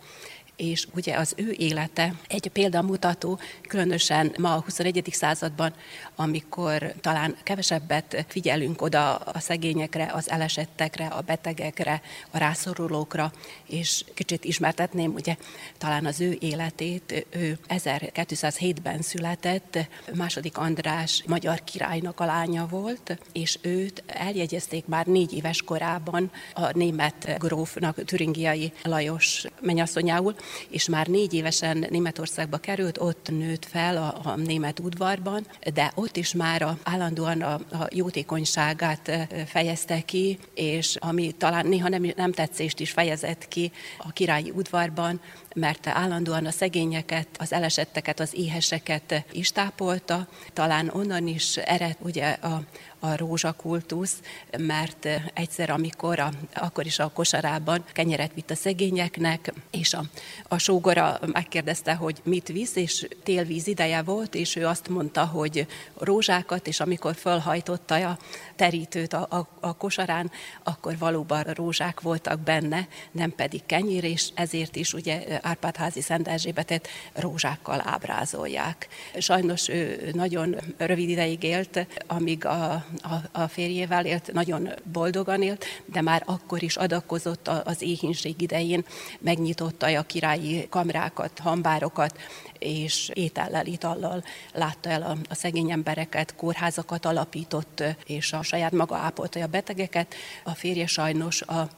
és 0.56 0.86
ugye 0.94 1.16
az 1.16 1.32
ő 1.36 1.54
élete 1.58 2.14
egy 2.28 2.48
példamutató, 2.48 3.38
különösen 3.68 4.34
ma 4.38 4.54
a 4.54 4.60
21. 4.60 5.08
században, 5.12 5.74
amikor 6.16 6.94
talán 7.00 7.36
kevesebbet 7.42 8.24
figyelünk 8.28 8.82
oda 8.82 9.14
a 9.14 9.40
szegényekre, 9.40 10.10
az 10.14 10.30
elesettekre, 10.30 11.06
a 11.06 11.20
betegekre, 11.20 12.02
a 12.30 12.38
rászorulókra, 12.38 13.32
és 13.66 14.04
kicsit 14.14 14.44
ismertetném 14.44 15.12
ugye 15.12 15.36
talán 15.78 16.06
az 16.06 16.20
ő 16.20 16.36
életét. 16.40 17.26
Ő 17.30 17.58
1207-ben 17.68 19.02
született, 19.02 19.78
második 20.14 20.58
András 20.58 21.22
magyar 21.26 21.64
királynak 21.64 22.20
a 22.20 22.24
lánya 22.24 22.66
volt, 22.66 23.18
és 23.32 23.58
őt 23.60 24.02
eljegyezték 24.06 24.86
már 24.86 25.06
négy 25.06 25.32
éves 25.32 25.62
korában 25.62 26.30
a 26.54 26.76
német 26.76 27.36
grófnak, 27.38 28.04
türingiai 28.04 28.72
Lajos 28.82 29.44
mennyasszonyául, 29.60 30.34
és 30.68 30.88
már 30.88 31.06
négy 31.06 31.34
évesen 31.34 31.86
Németországba 31.90 32.56
került, 32.56 33.00
ott 33.00 33.28
nőtt 33.30 33.64
fel 33.64 33.96
a, 33.96 34.30
a 34.30 34.36
német 34.36 34.80
udvarban, 34.80 35.46
de 35.74 35.92
ott 35.94 36.16
is 36.16 36.34
már 36.34 36.62
a, 36.62 36.78
állandóan 36.82 37.42
a, 37.42 37.52
a 37.54 37.88
jótékonyságát 37.90 39.28
fejezte 39.46 40.00
ki, 40.00 40.38
és 40.54 40.96
ami 41.00 41.32
talán 41.32 41.66
néha 41.66 41.88
nem, 41.88 42.12
nem 42.16 42.32
tetszést 42.32 42.80
is 42.80 42.90
fejezett 42.90 43.48
ki 43.48 43.72
a 43.98 44.12
királyi 44.12 44.50
udvarban, 44.50 45.20
mert 45.54 45.86
állandóan 45.86 46.46
a 46.46 46.50
szegényeket, 46.50 47.28
az 47.38 47.52
elesetteket, 47.52 48.20
az 48.20 48.34
éheseket 48.34 49.24
is 49.32 49.50
tápolta. 49.50 50.28
Talán 50.52 50.90
onnan 50.94 51.26
is 51.26 51.56
ered 51.56 51.96
ugye 52.00 52.30
a, 52.30 52.62
a 53.04 53.16
rózsakultusz, 53.16 54.14
mert 54.58 55.08
egyszer, 55.34 55.70
amikor 55.70 56.18
a, 56.18 56.32
akkor 56.54 56.86
is 56.86 56.98
a 56.98 57.08
kosarában 57.08 57.84
kenyeret 57.92 58.34
vitt 58.34 58.50
a 58.50 58.54
szegényeknek, 58.54 59.52
és 59.70 59.94
a, 59.94 60.04
a 60.48 60.58
sógora 60.58 61.20
megkérdezte, 61.32 61.94
hogy 61.94 62.20
mit 62.24 62.48
visz, 62.48 62.76
és 62.76 63.08
télvíz 63.22 63.66
ideje 63.66 64.02
volt, 64.02 64.34
és 64.34 64.56
ő 64.56 64.66
azt 64.66 64.88
mondta, 64.88 65.24
hogy 65.24 65.66
rózsákat, 65.98 66.66
és 66.66 66.80
amikor 66.80 67.14
fölhajtotta 67.14 67.94
a 67.94 68.18
terítőt 68.56 69.12
a, 69.12 69.26
a, 69.30 69.48
a 69.60 69.76
kosarán, 69.76 70.30
akkor 70.62 70.98
valóban 70.98 71.42
rózsák 71.42 72.00
voltak 72.00 72.40
benne, 72.40 72.88
nem 73.10 73.34
pedig 73.34 73.66
kenyér, 73.66 74.04
és 74.04 74.28
ezért 74.34 74.76
is 74.76 74.94
ugye 74.94 75.38
Árpádházi 75.42 76.00
Szent 76.00 76.28
Erzsébetet 76.28 76.88
rózsákkal 77.12 77.82
ábrázolják. 77.84 78.88
Sajnos 79.18 79.68
ő 79.68 80.10
nagyon 80.12 80.56
rövid 80.76 81.08
ideig 81.08 81.42
élt, 81.42 81.86
amíg 82.06 82.44
a, 82.44 82.84
a, 83.02 83.40
a 83.40 83.48
férjével 83.48 84.06
élt, 84.06 84.32
nagyon 84.32 84.68
boldogan 84.92 85.42
élt, 85.42 85.64
de 85.84 86.00
már 86.00 86.22
akkor 86.26 86.62
is 86.62 86.76
adakozott 86.76 87.48
az 87.48 87.82
éhínség 87.82 88.40
idején, 88.40 88.84
megnyitotta 89.18 89.86
a 89.86 90.02
királyi 90.02 90.66
kamrákat, 90.68 91.38
hambárokat, 91.38 92.18
és 92.62 93.10
étellel, 93.14 93.66
itallal 93.66 94.24
látta 94.52 94.90
el 94.90 95.02
a, 95.02 95.16
a 95.28 95.34
szegény 95.34 95.70
embereket, 95.70 96.34
kórházakat 96.34 97.04
alapított, 97.04 97.82
és 98.06 98.32
a 98.32 98.42
saját 98.42 98.72
maga 98.72 98.96
ápolta 98.96 99.40
a 99.40 99.46
betegeket. 99.46 100.14
A 100.44 100.54
férje 100.54 100.86
sajnos 100.86 101.42
a, 101.42 101.68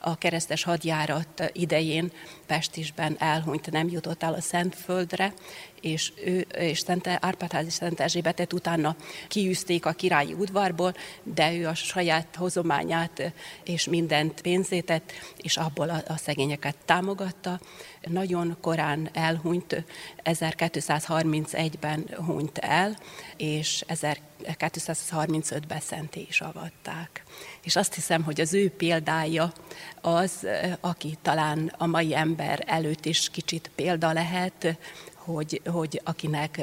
a 0.00 0.18
keresztes 0.18 0.62
hadjárat 0.62 1.50
idején 1.52 2.12
Pestisben 2.46 3.16
elhunyt, 3.18 3.70
nem 3.70 3.88
jutott 3.88 4.22
el 4.22 4.34
a 4.34 4.40
Szentföldre, 4.40 5.34
és 5.80 6.12
ő 6.24 6.46
és 6.58 6.78
Szent 6.78 7.06
Árpádházi 7.06 7.70
Szent 7.70 8.00
Erzsébetet 8.00 8.52
utána 8.52 8.96
kiűzték 9.28 9.86
a 9.86 9.92
királyi 9.92 10.32
udvarból, 10.32 10.94
de 11.22 11.54
ő 11.54 11.66
a 11.66 11.74
saját 11.74 12.36
hozományát 12.36 13.32
és 13.64 13.84
mindent 13.84 14.40
pénzétett, 14.40 15.12
és 15.36 15.56
abból 15.56 15.88
a, 15.88 16.02
a 16.06 16.16
szegényeket 16.16 16.76
támogatta. 16.84 17.60
Nagyon 18.08 18.56
korán 18.60 19.08
elhunyt, 19.12 19.84
1231-ben 20.24 22.08
hunyt 22.26 22.58
el, 22.58 22.98
és 23.36 23.84
1235-ben 23.88 25.80
szenté 25.80 26.26
is 26.28 26.40
avatták. 26.40 27.22
És 27.62 27.76
azt 27.76 27.94
hiszem, 27.94 28.22
hogy 28.22 28.40
az 28.40 28.54
ő 28.54 28.70
példája 28.70 29.52
az, 30.00 30.46
aki 30.80 31.18
talán 31.22 31.74
a 31.78 31.86
mai 31.86 32.14
ember 32.14 32.62
előtt 32.66 33.04
is 33.04 33.30
kicsit 33.30 33.70
példa 33.74 34.12
lehet, 34.12 34.78
hogy, 35.14 35.60
hogy 35.64 36.00
akinek 36.04 36.60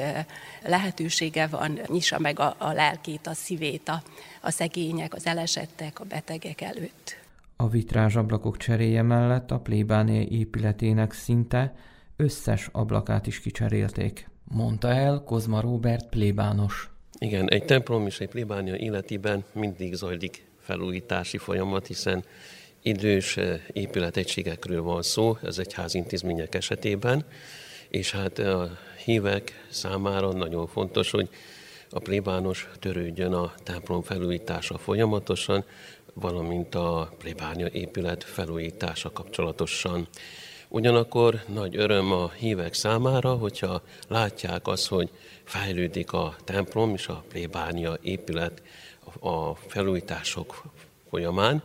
lehetősége 0.62 1.46
van, 1.46 1.80
nyissa 1.86 2.18
meg 2.18 2.38
a, 2.38 2.54
a 2.58 2.72
lelkét, 2.72 3.26
a 3.26 3.34
szívét 3.34 3.88
a, 3.88 4.02
a 4.40 4.50
szegények, 4.50 5.14
az 5.14 5.26
elesettek, 5.26 6.00
a 6.00 6.04
betegek 6.04 6.60
előtt. 6.60 7.21
A 7.62 7.68
vitrázs 7.68 8.16
ablakok 8.16 8.56
cseréje 8.56 9.02
mellett 9.02 9.50
a 9.50 9.58
plébánia 9.58 10.22
épületének 10.22 11.12
szinte 11.12 11.74
összes 12.16 12.68
ablakát 12.72 13.26
is 13.26 13.40
kicserélték, 13.40 14.28
mondta 14.44 14.88
el 14.88 15.22
Kozma 15.24 15.60
Robert 15.60 16.08
plébános. 16.08 16.90
Igen, 17.18 17.48
egy 17.48 17.64
templom 17.64 18.06
és 18.06 18.20
egy 18.20 18.28
plébánia 18.28 18.76
életében 18.76 19.44
mindig 19.52 19.94
zajlik 19.94 20.46
felújítási 20.58 21.38
folyamat, 21.38 21.86
hiszen 21.86 22.24
idős 22.82 23.38
épületegységekről 23.72 24.82
van 24.82 25.02
szó, 25.02 25.36
az 25.42 25.58
egyház 25.58 25.94
intézmények 25.94 26.54
esetében, 26.54 27.24
és 27.88 28.12
hát 28.12 28.38
a 28.38 28.70
hívek 29.04 29.66
számára 29.70 30.32
nagyon 30.32 30.66
fontos, 30.66 31.10
hogy 31.10 31.28
a 31.94 31.98
plébános 31.98 32.68
törődjön 32.78 33.32
a 33.32 33.52
templom 33.62 34.02
felújítása 34.02 34.78
folyamatosan, 34.78 35.64
valamint 36.14 36.74
a 36.74 37.12
plébánia 37.18 37.68
épület 37.68 38.24
felújítása 38.24 39.12
kapcsolatosan. 39.12 40.08
Ugyanakkor 40.68 41.42
nagy 41.46 41.76
öröm 41.76 42.12
a 42.12 42.30
hívek 42.30 42.74
számára, 42.74 43.34
hogyha 43.34 43.82
látják 44.08 44.66
azt, 44.66 44.88
hogy 44.88 45.10
fejlődik 45.44 46.12
a 46.12 46.36
templom 46.44 46.94
és 46.94 47.08
a 47.08 47.24
plébánia 47.28 47.98
épület 48.02 48.62
a 49.20 49.54
felújítások 49.54 50.62
folyamán, 51.10 51.62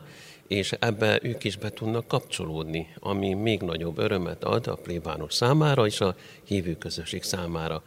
és 0.47 0.71
ebbe 0.79 1.19
ők 1.21 1.43
is 1.43 1.55
be 1.55 1.69
tudnak 1.69 2.07
kapcsolódni, 2.07 2.93
ami 2.99 3.33
még 3.33 3.61
nagyobb 3.61 3.97
örömet 3.97 4.43
ad 4.43 4.67
a 4.67 4.75
plébános 4.75 5.33
számára 5.33 5.85
és 5.85 6.01
a 6.01 6.15
hívő 6.43 6.77
közösség 6.77 7.23
számára. 7.23 7.83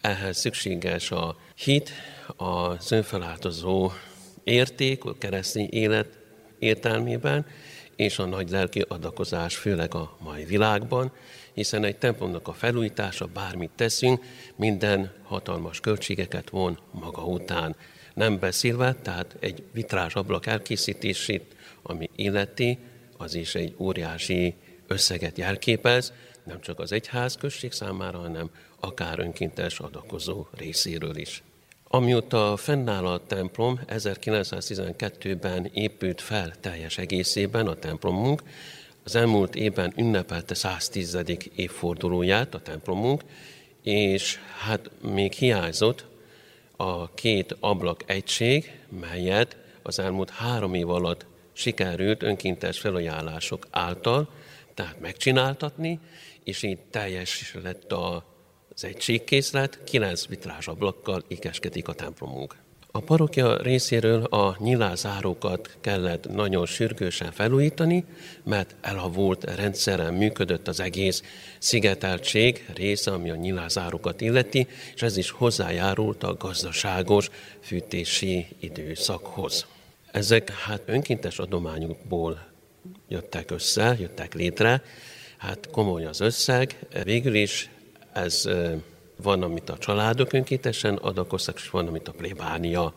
Ehhez 0.00 0.38
szükséges 0.38 1.10
a 1.10 1.36
hit, 1.54 1.90
az 2.36 2.92
önfeláltozó 2.92 3.90
érték, 4.44 5.04
a 5.04 5.14
keresztény 5.18 5.68
élet 5.70 6.18
értelmében, 6.58 7.46
és 7.96 8.18
a 8.18 8.24
nagy 8.24 8.50
lelki 8.50 8.84
adakozás, 8.88 9.56
főleg 9.56 9.94
a 9.94 10.16
mai 10.20 10.44
világban, 10.44 11.12
hiszen 11.52 11.84
egy 11.84 11.96
templomnak 11.96 12.48
a 12.48 12.52
felújítása, 12.52 13.26
bármit 13.26 13.70
teszünk, 13.76 14.24
minden 14.56 15.12
hatalmas 15.22 15.80
költségeket 15.80 16.50
von 16.50 16.78
maga 16.90 17.22
után. 17.22 17.76
Nem 18.14 18.38
beszélve, 18.38 18.94
tehát 19.02 19.36
egy 19.40 19.62
vitrás 19.72 20.14
ablak 20.14 20.46
elkészítését 20.46 21.54
ami 21.86 22.10
illeti, 22.16 22.78
az 23.16 23.34
is 23.34 23.54
egy 23.54 23.74
óriási 23.78 24.54
összeget 24.86 25.38
jelképez, 25.38 26.12
nem 26.44 26.60
csak 26.60 26.78
az 26.78 26.92
egyház 26.92 27.36
község 27.36 27.72
számára, 27.72 28.18
hanem 28.18 28.50
akár 28.80 29.18
önkéntes 29.18 29.78
adakozó 29.78 30.46
részéről 30.56 31.16
is. 31.16 31.42
Amióta 31.94 32.56
fennáll 32.56 33.06
a 33.06 33.26
templom, 33.26 33.80
1912-ben 33.86 35.70
épült 35.72 36.20
fel 36.20 36.52
teljes 36.60 36.98
egészében 36.98 37.66
a 37.66 37.74
templomunk, 37.74 38.42
az 39.04 39.14
elmúlt 39.14 39.54
évben 39.54 39.92
ünnepelte 39.96 40.54
110. 40.54 41.18
évfordulóját 41.54 42.54
a 42.54 42.60
templomunk, 42.60 43.22
és 43.82 44.38
hát 44.58 44.90
még 45.00 45.32
hiányzott 45.32 46.06
a 46.76 47.14
két 47.14 47.56
ablak 47.60 48.02
egység, 48.06 48.78
melyet 49.00 49.56
az 49.82 49.98
elmúlt 49.98 50.30
három 50.30 50.74
év 50.74 50.90
alatt 50.90 51.26
sikerült 51.52 52.22
önkéntes 52.22 52.78
felajánlások 52.78 53.66
által, 53.70 54.28
tehát 54.74 55.00
megcsináltatni, 55.00 55.98
és 56.44 56.62
így 56.62 56.78
teljes 56.90 57.54
lett 57.62 57.92
az 58.74 58.84
egységkészlet, 58.84 59.78
kilenc 59.84 60.26
vitrás 60.26 60.68
ablakkal 60.68 61.24
ikeskedik 61.28 61.88
a 61.88 61.92
templomunk. 61.92 62.56
A 62.96 63.00
parokja 63.00 63.62
részéről 63.62 64.24
a 64.24 64.56
nyilázárókat 64.58 65.76
kellett 65.80 66.28
nagyon 66.28 66.66
sürgősen 66.66 67.32
felújítani, 67.32 68.04
mert 68.44 68.74
elavult 68.80 69.44
rendszeren 69.44 70.14
működött 70.14 70.68
az 70.68 70.80
egész 70.80 71.22
szigeteltség 71.58 72.66
része, 72.74 73.10
ami 73.10 73.30
a 73.30 73.34
nyilázárókat 73.34 74.20
illeti, 74.20 74.66
és 74.94 75.02
ez 75.02 75.16
is 75.16 75.30
hozzájárult 75.30 76.22
a 76.22 76.36
gazdaságos 76.36 77.30
fűtési 77.60 78.46
időszakhoz. 78.58 79.66
Ezek 80.10 80.50
hát 80.50 80.82
önkéntes 80.86 81.38
adományokból 81.38 82.46
jöttek 83.08 83.50
össze, 83.50 83.96
jöttek 84.00 84.34
létre, 84.34 84.82
hát 85.36 85.68
komoly 85.70 86.04
az 86.04 86.20
összeg. 86.20 86.78
Végül 87.04 87.34
is 87.34 87.70
ez 88.14 88.48
van, 89.16 89.42
amit 89.42 89.70
a 89.70 89.78
családok 89.78 90.32
önkéntesen 90.32 90.94
adakoztak, 90.94 91.56
és 91.56 91.70
van, 91.70 91.86
amit 91.86 92.08
a 92.08 92.12
plébánia 92.12 92.92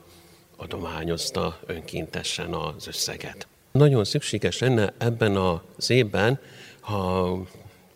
adományozta 0.55 1.59
önkéntesen 1.65 2.53
az 2.53 2.87
összeget. 2.87 3.47
Nagyon 3.71 4.03
szükséges 4.03 4.59
lenne 4.59 4.93
ebben 4.97 5.35
az 5.35 5.89
évben, 5.89 6.39
ha 6.79 7.37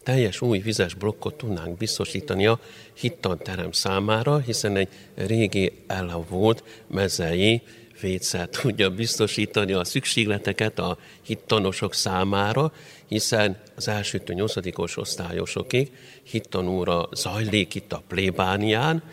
teljes 0.04 0.42
új 0.42 0.60
vizes 0.60 0.94
blokkot 0.94 1.34
tudnánk 1.34 1.78
biztosítani 1.78 2.48
a 2.48 2.60
hittanterem 2.94 3.72
számára, 3.72 4.38
hiszen 4.38 4.76
egy 4.76 4.88
régi 5.16 5.72
elavult 5.88 6.64
mezei 6.88 7.62
védszer 8.02 8.50
tudja 8.50 8.90
biztosítani 8.90 9.74
a 9.74 9.84
szükségleteket 9.84 10.80
a 10.80 10.98
hittanosok 11.22 11.94
számára, 11.94 12.74
hiszen 13.08 13.62
az 13.76 13.88
elsőtől 13.88 14.36
nyolcadikos 14.36 14.98
osztályosokig 14.98 15.92
hittanóra 16.24 17.10
zajlik 17.14 17.76
itt 17.76 17.94
a 17.94 18.04
plébánián, 18.08 19.04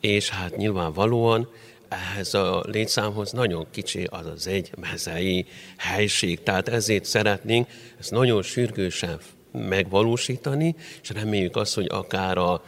és 0.00 0.28
hát 0.28 0.56
nyilvánvalóan 0.56 1.48
ehhez 1.88 2.34
a 2.34 2.64
létszámhoz 2.66 3.32
nagyon 3.32 3.66
kicsi 3.70 4.04
az 4.10 4.26
az 4.26 4.46
egy 4.46 4.70
mezei 4.80 5.46
helység. 5.76 6.42
Tehát 6.42 6.68
ezért 6.68 7.04
szeretnénk 7.04 7.68
ezt 7.98 8.10
nagyon 8.10 8.42
sürgősen 8.42 9.18
megvalósítani, 9.52 10.74
és 11.02 11.10
reméljük 11.10 11.56
azt, 11.56 11.74
hogy 11.74 11.86
akár 11.90 12.38
a 12.38 12.64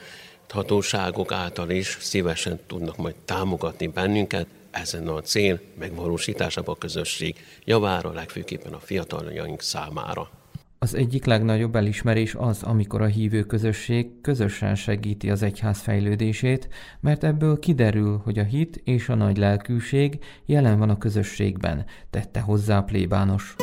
hatóságok 0.48 1.32
által 1.32 1.70
is 1.70 1.97
szívesen 2.01 2.61
tudnak 2.66 2.97
majd 2.97 3.15
támogatni 3.24 3.86
bennünket 3.86 4.47
ezen 4.81 5.09
a 5.09 5.20
cél 5.20 5.61
megvalósításában 5.78 6.74
a 6.74 6.78
közösség 6.78 7.36
javára, 7.65 8.12
legfőképpen 8.12 8.73
a 8.73 8.78
fiataljaink 8.78 9.61
számára. 9.61 10.31
Az 10.78 10.94
egyik 10.94 11.24
legnagyobb 11.24 11.77
elismerés 11.77 12.35
az, 12.35 12.62
amikor 12.62 13.03
a 13.03 13.07
hívő 13.07 13.43
közösség 13.43 14.20
közösen 14.20 14.74
segíti 14.74 15.31
az 15.31 15.43
egyház 15.43 15.78
fejlődését, 15.78 16.69
mert 17.01 17.24
ebből 17.24 17.59
kiderül, 17.59 18.20
hogy 18.24 18.39
a 18.39 18.44
hit 18.44 18.81
és 18.85 19.09
a 19.09 19.15
nagy 19.15 19.36
lelkűség 19.36 20.19
jelen 20.47 20.78
van 20.78 20.90
a 20.90 20.98
közösségben, 20.98 21.85
tette 22.11 22.40
hozzá 22.40 22.78
a 22.78 22.82
plébános. 22.82 23.57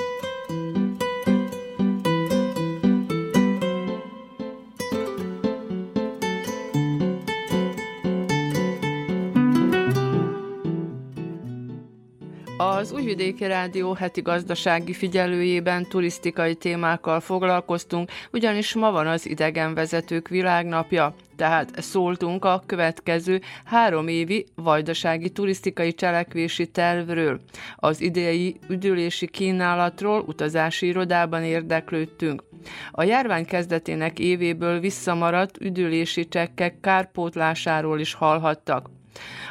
Az 12.84 12.92
Újvidéki 12.92 13.46
Rádió 13.46 13.94
heti 13.94 14.22
gazdasági 14.22 14.94
figyelőjében 14.94 15.86
turisztikai 15.90 16.56
témákkal 16.56 17.20
foglalkoztunk, 17.20 18.12
ugyanis 18.32 18.74
ma 18.74 18.92
van 18.92 19.08
az 19.08 19.28
idegenvezetők 19.30 20.28
világnapja, 20.28 21.16
tehát 21.36 21.82
szóltunk 21.82 22.46
a 22.46 22.64
következő 22.66 23.42
három 23.66 24.08
évi 24.08 24.46
vajdasági 24.56 25.30
turisztikai 25.30 25.94
cselekvési 25.94 26.68
tervről. 26.68 27.40
Az 27.76 28.02
idei 28.02 28.60
üdülési 28.68 29.28
kínálatról 29.28 30.24
utazási 30.28 30.88
irodában 30.88 31.44
érdeklődtünk. 31.44 32.44
A 32.92 33.04
járvány 33.04 33.46
kezdetének 33.46 34.20
évéből 34.20 34.80
visszamaradt 34.80 35.58
üdülési 35.62 36.28
csekkek 36.28 36.80
kárpótlásáról 36.82 38.00
is 38.00 38.14
hallhattak. 38.14 38.90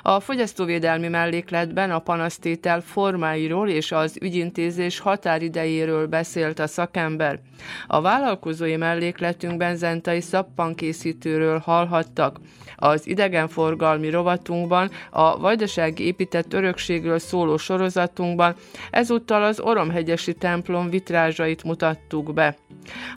A 0.03 0.21
fogyasztóvédelmi 0.21 1.09
mellékletben 1.09 1.91
a 1.91 1.99
panasztétel 1.99 2.81
formáiról 2.81 3.69
és 3.69 3.93
az 3.93 4.19
ügyintézés 4.21 4.99
határidejéről 4.99 6.07
beszélt 6.07 6.59
a 6.59 6.67
szakember. 6.67 7.41
A 7.87 8.01
vállalkozói 8.01 8.77
mellékletünkben 8.77 9.77
zentai 9.77 10.21
szappankészítőről 10.21 11.59
hallhattak. 11.59 12.37
Az 12.77 13.07
idegenforgalmi 13.07 14.11
rovatunkban, 14.11 14.91
a 15.11 15.39
vajdasági 15.39 16.05
épített 16.05 16.53
örökségről 16.53 17.19
szóló 17.19 17.57
sorozatunkban 17.57 18.55
ezúttal 18.91 19.43
az 19.43 19.61
Oromhegyesi 19.61 20.35
templom 20.35 20.91
vitrázsait 20.91 21.65
mutattuk 21.65 22.35
be. 22.35 22.57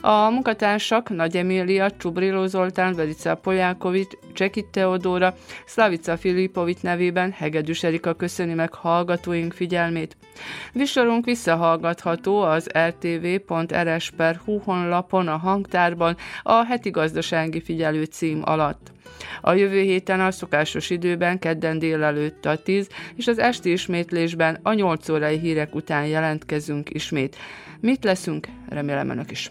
A 0.00 0.30
munkatársak 0.30 1.08
Nagy 1.08 1.36
Emília, 1.36 1.90
Csubriló 1.90 2.46
Zoltán, 2.46 2.94
Verica 2.94 3.34
Polyákovics, 3.34 4.10
Csekit 4.32 4.66
Teodóra, 4.66 5.34
Slavica 5.66 6.16
Filipovic 6.36 6.80
nevében 6.80 7.32
Hegedűs 7.32 7.82
Erika 7.82 8.14
köszöni 8.14 8.54
meg 8.54 8.74
hallgatóink 8.74 9.52
figyelmét. 9.52 10.16
Visorunk 10.72 11.24
visszahallgatható 11.24 12.40
az 12.42 12.68
rtv.rs.hu 12.88 14.58
honlapon 14.58 15.28
a 15.28 15.36
hangtárban 15.36 16.16
a 16.42 16.64
heti 16.64 16.90
gazdasági 16.90 17.60
figyelő 17.60 18.04
cím 18.04 18.42
alatt. 18.44 18.92
A 19.40 19.52
jövő 19.52 19.80
héten 19.80 20.20
a 20.20 20.30
szokásos 20.30 20.90
időben 20.90 21.38
kedden 21.38 21.78
délelőtt 21.78 22.44
a 22.44 22.62
10 22.62 22.88
és 23.14 23.26
az 23.26 23.38
esti 23.38 23.70
ismétlésben 23.70 24.58
a 24.62 24.72
8 24.72 25.08
órai 25.08 25.38
hírek 25.38 25.74
után 25.74 26.06
jelentkezünk 26.06 26.94
ismét. 26.94 27.36
Mit 27.80 28.04
leszünk? 28.04 28.46
Remélem 28.68 29.10
önök 29.10 29.30
is. 29.30 29.50